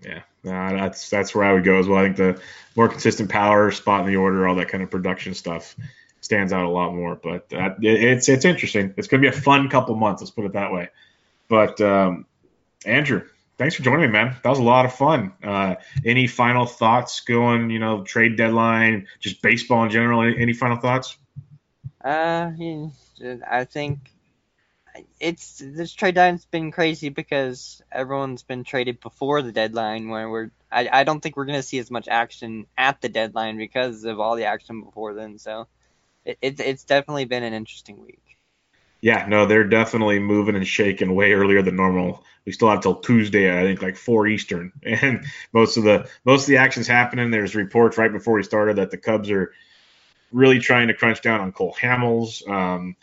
Yeah, 0.04 0.22
that's 0.43 1.10
that's 1.10 1.34
where 1.34 1.45
I 1.45 1.54
would 1.54 1.64
go 1.64 1.80
as 1.80 1.88
well. 1.88 1.99
I 1.99 2.04
think 2.04 2.18
the 2.18 2.41
more 2.76 2.89
consistent 2.89 3.30
power, 3.30 3.72
spot 3.72 4.02
in 4.02 4.08
the 4.08 4.18
order, 4.18 4.47
all 4.47 4.56
that 4.56 4.70
kind 4.70 4.84
of 4.84 4.89
production 4.89 5.34
stuff 5.34 5.76
stands 6.22 6.52
out 6.52 6.66
a 6.66 6.70
lot 6.70 6.93
more. 6.93 7.16
But 7.16 7.54
uh, 7.54 7.76
it, 7.82 8.04
it's 8.04 8.28
it's 8.28 8.43
interesting. 8.43 8.93
It's 8.97 9.08
going 9.08 9.22
to 9.22 9.30
be 9.30 9.36
a 9.36 9.39
fun 9.39 9.70
couple 9.70 9.95
months. 9.95 10.22
Let's 10.22 10.32
put 10.32 10.45
it 10.45 10.54
that 10.54 10.74
way. 10.74 10.89
But 11.47 11.80
um, 11.80 12.26
Andrew, 12.86 13.28
thanks 13.62 13.76
for 13.76 13.84
joining 13.84 14.07
me, 14.07 14.07
man. 14.07 14.36
That 14.41 14.49
was 14.49 14.57
a 14.57 14.64
lot 14.64 14.86
of 14.86 14.93
fun. 14.93 15.34
Uh, 15.43 15.76
any 16.03 16.26
final 16.26 16.66
thoughts 16.66 17.20
going, 17.20 17.70
you 17.70 17.78
know, 17.78 18.03
trade 18.03 18.36
deadline, 18.36 19.07
just 19.20 19.39
baseball 19.43 19.84
in 19.84 19.91
general? 19.91 20.24
Any, 20.24 20.36
any 20.39 20.53
final 20.53 20.78
thoughts? 20.78 21.16
Uh, 22.03 22.49
I 23.47 23.66
think 23.66 23.99
it's 25.20 25.62
this 25.64 25.93
trade 25.93 26.16
deadline's 26.16 26.45
been 26.45 26.72
crazy 26.72 27.09
because 27.09 27.84
everyone's 27.91 28.41
been 28.41 28.64
traded 28.64 28.99
before 28.99 29.43
the 29.43 29.51
deadline. 29.51 30.09
Where 30.09 30.28
we're, 30.28 30.49
I, 30.72 30.89
I 30.91 31.03
don't 31.03 31.20
think 31.20 31.38
we're 31.38 31.45
gonna 31.45 31.62
see 31.62 31.78
as 31.78 31.91
much 31.91 32.07
action 32.07 32.66
at 32.76 32.99
the 32.99 33.09
deadline 33.09 33.57
because 33.57 34.05
of 34.05 34.20
all 34.20 34.38
the 34.38 34.45
action 34.45 34.82
before 34.82 35.14
then. 35.14 35.38
So, 35.38 35.68
it, 36.26 36.39
it 36.41 36.59
it's 36.59 36.84
definitely 36.84 37.26
been 37.26 37.43
an 37.43 37.53
interesting 37.53 38.03
week. 38.03 38.39
Yeah, 39.02 39.26
no, 39.28 39.47
they're 39.47 39.64
definitely 39.64 40.20
moving 40.20 40.56
and 40.56 40.68
shaking 40.68 41.16
way 41.16 41.34
earlier 41.34 41.64
than 41.64 41.76
normal. 41.76 42.24
We 42.45 42.52
still 42.52 42.70
have 42.70 42.82
till 42.82 42.95
Tuesday, 42.95 43.52
I 43.52 43.64
think, 43.64 43.82
like 43.82 43.97
four 43.97 44.28
Eastern, 44.28 44.72
and 44.84 45.26
most 45.52 45.78
of 45.78 45.84
the 45.84 46.08
most 46.24 46.43
of 46.43 46.47
the 46.47 46.58
action's 46.58 46.88
happening. 46.88 47.32
There's 47.32 47.56
reports 47.56 47.97
right 47.97 48.12
before 48.12 48.36
we 48.36 48.43
started 48.43 48.78
that 48.78 48.91
the 48.91 48.97
Cubs 48.97 49.32
are 49.32 49.52
really 50.32 50.60
trying 50.60 50.88
to 50.88 50.93
crunch 50.93 51.22
down 51.22 51.41
on 51.41 51.52
Cole 51.52 51.76
Hamels. 51.80 52.47
Um, 52.47 52.95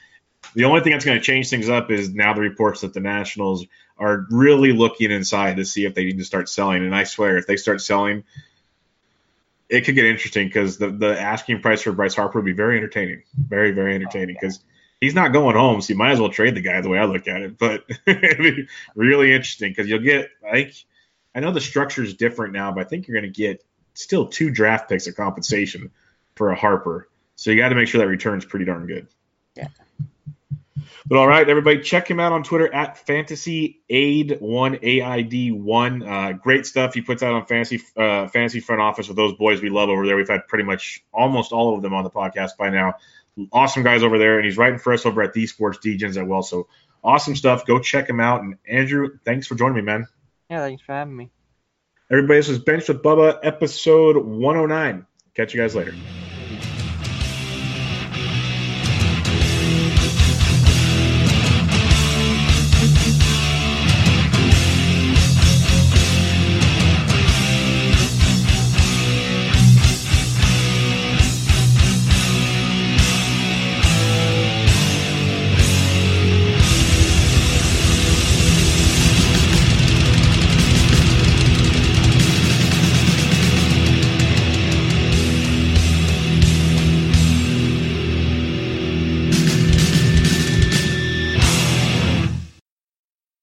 the 0.54 0.64
only 0.64 0.80
thing 0.80 0.92
that's 0.92 1.04
going 1.04 1.18
to 1.18 1.24
change 1.24 1.50
things 1.50 1.68
up 1.68 1.90
is 1.90 2.14
now 2.14 2.32
the 2.32 2.40
reports 2.40 2.80
that 2.80 2.94
the 2.94 3.00
Nationals 3.00 3.66
are 3.98 4.26
really 4.30 4.72
looking 4.72 5.10
inside 5.10 5.56
to 5.56 5.64
see 5.64 5.84
if 5.84 5.94
they 5.94 6.04
need 6.04 6.18
to 6.18 6.24
start 6.24 6.48
selling. 6.48 6.84
And 6.84 6.94
I 6.94 7.04
swear, 7.04 7.36
if 7.36 7.46
they 7.46 7.56
start 7.56 7.80
selling, 7.80 8.22
it 9.68 9.84
could 9.84 9.96
get 9.96 10.06
interesting 10.06 10.46
because 10.46 10.78
the, 10.78 10.90
the 10.90 11.20
asking 11.20 11.60
price 11.60 11.82
for 11.82 11.92
Bryce 11.92 12.14
Harper 12.14 12.38
would 12.38 12.46
be 12.46 12.52
very 12.52 12.76
entertaining, 12.76 13.24
very 13.36 13.72
very 13.72 13.94
entertaining 13.94 14.36
because 14.40 14.60
he's 15.00 15.14
not 15.14 15.32
going 15.32 15.56
home, 15.56 15.80
so 15.80 15.92
you 15.92 15.98
might 15.98 16.12
as 16.12 16.20
well 16.20 16.30
trade 16.30 16.54
the 16.54 16.60
guy 16.60 16.80
the 16.80 16.88
way 16.88 16.98
I 16.98 17.04
look 17.04 17.28
at 17.28 17.42
it. 17.42 17.58
But 17.58 17.84
really 18.94 19.32
interesting 19.32 19.70
because 19.70 19.88
you'll 19.88 20.00
get 20.00 20.30
like 20.42 20.74
I 21.34 21.40
know 21.40 21.52
the 21.52 21.60
structure 21.60 22.02
is 22.02 22.14
different 22.14 22.52
now, 22.52 22.72
but 22.72 22.86
I 22.86 22.88
think 22.88 23.06
you're 23.06 23.20
going 23.20 23.32
to 23.32 23.36
get 23.36 23.64
still 23.94 24.26
two 24.26 24.50
draft 24.50 24.88
picks 24.88 25.06
of 25.06 25.16
compensation 25.16 25.90
for 26.34 26.50
a 26.50 26.56
Harper. 26.56 27.08
So 27.36 27.50
you 27.50 27.56
got 27.56 27.68
to 27.68 27.74
make 27.74 27.88
sure 27.88 28.00
that 28.00 28.08
returns 28.08 28.44
pretty 28.44 28.64
darn 28.64 28.86
good. 28.86 29.06
Yeah. 29.54 29.68
But 31.06 31.16
all 31.16 31.26
right, 31.26 31.48
everybody, 31.48 31.80
check 31.80 32.10
him 32.10 32.20
out 32.20 32.32
on 32.32 32.42
Twitter 32.42 32.72
at 32.72 32.98
Fantasy 32.98 33.80
Aid 33.88 34.38
One 34.40 34.78
A 34.82 35.00
I 35.00 35.22
D 35.22 35.52
One. 35.52 36.02
Uh, 36.02 36.32
great 36.32 36.66
stuff 36.66 36.92
he 36.92 37.00
puts 37.00 37.22
out 37.22 37.32
on 37.32 37.46
Fantasy 37.46 37.80
uh, 37.96 38.28
Fantasy 38.28 38.60
Front 38.60 38.82
Office 38.82 39.08
with 39.08 39.16
those 39.16 39.34
boys 39.34 39.62
we 39.62 39.70
love 39.70 39.88
over 39.88 40.06
there. 40.06 40.16
We've 40.16 40.28
had 40.28 40.46
pretty 40.48 40.64
much 40.64 41.02
almost 41.12 41.52
all 41.52 41.74
of 41.74 41.82
them 41.82 41.94
on 41.94 42.04
the 42.04 42.10
podcast 42.10 42.58
by 42.58 42.68
now. 42.68 42.94
Awesome 43.52 43.82
guys 43.82 44.02
over 44.02 44.18
there, 44.18 44.36
and 44.36 44.44
he's 44.44 44.56
writing 44.56 44.78
for 44.78 44.92
us 44.92 45.06
over 45.06 45.22
at 45.22 45.32
the 45.32 45.46
Sports 45.46 45.78
Degens 45.78 46.16
as 46.16 46.26
well. 46.26 46.42
So 46.42 46.68
awesome 47.02 47.36
stuff. 47.36 47.66
Go 47.66 47.78
check 47.78 48.08
him 48.08 48.20
out. 48.20 48.42
And 48.42 48.56
Andrew, 48.68 49.18
thanks 49.24 49.46
for 49.46 49.54
joining 49.54 49.76
me, 49.76 49.82
man. 49.82 50.06
Yeah, 50.50 50.60
thanks 50.60 50.82
for 50.82 50.92
having 50.92 51.16
me. 51.16 51.30
Everybody, 52.10 52.38
this 52.38 52.48
is 52.48 52.58
Bench 52.58 52.88
with 52.88 53.02
Bubba, 53.02 53.38
episode 53.42 54.16
109. 54.16 55.06
Catch 55.34 55.54
you 55.54 55.60
guys 55.60 55.74
later. 55.74 55.94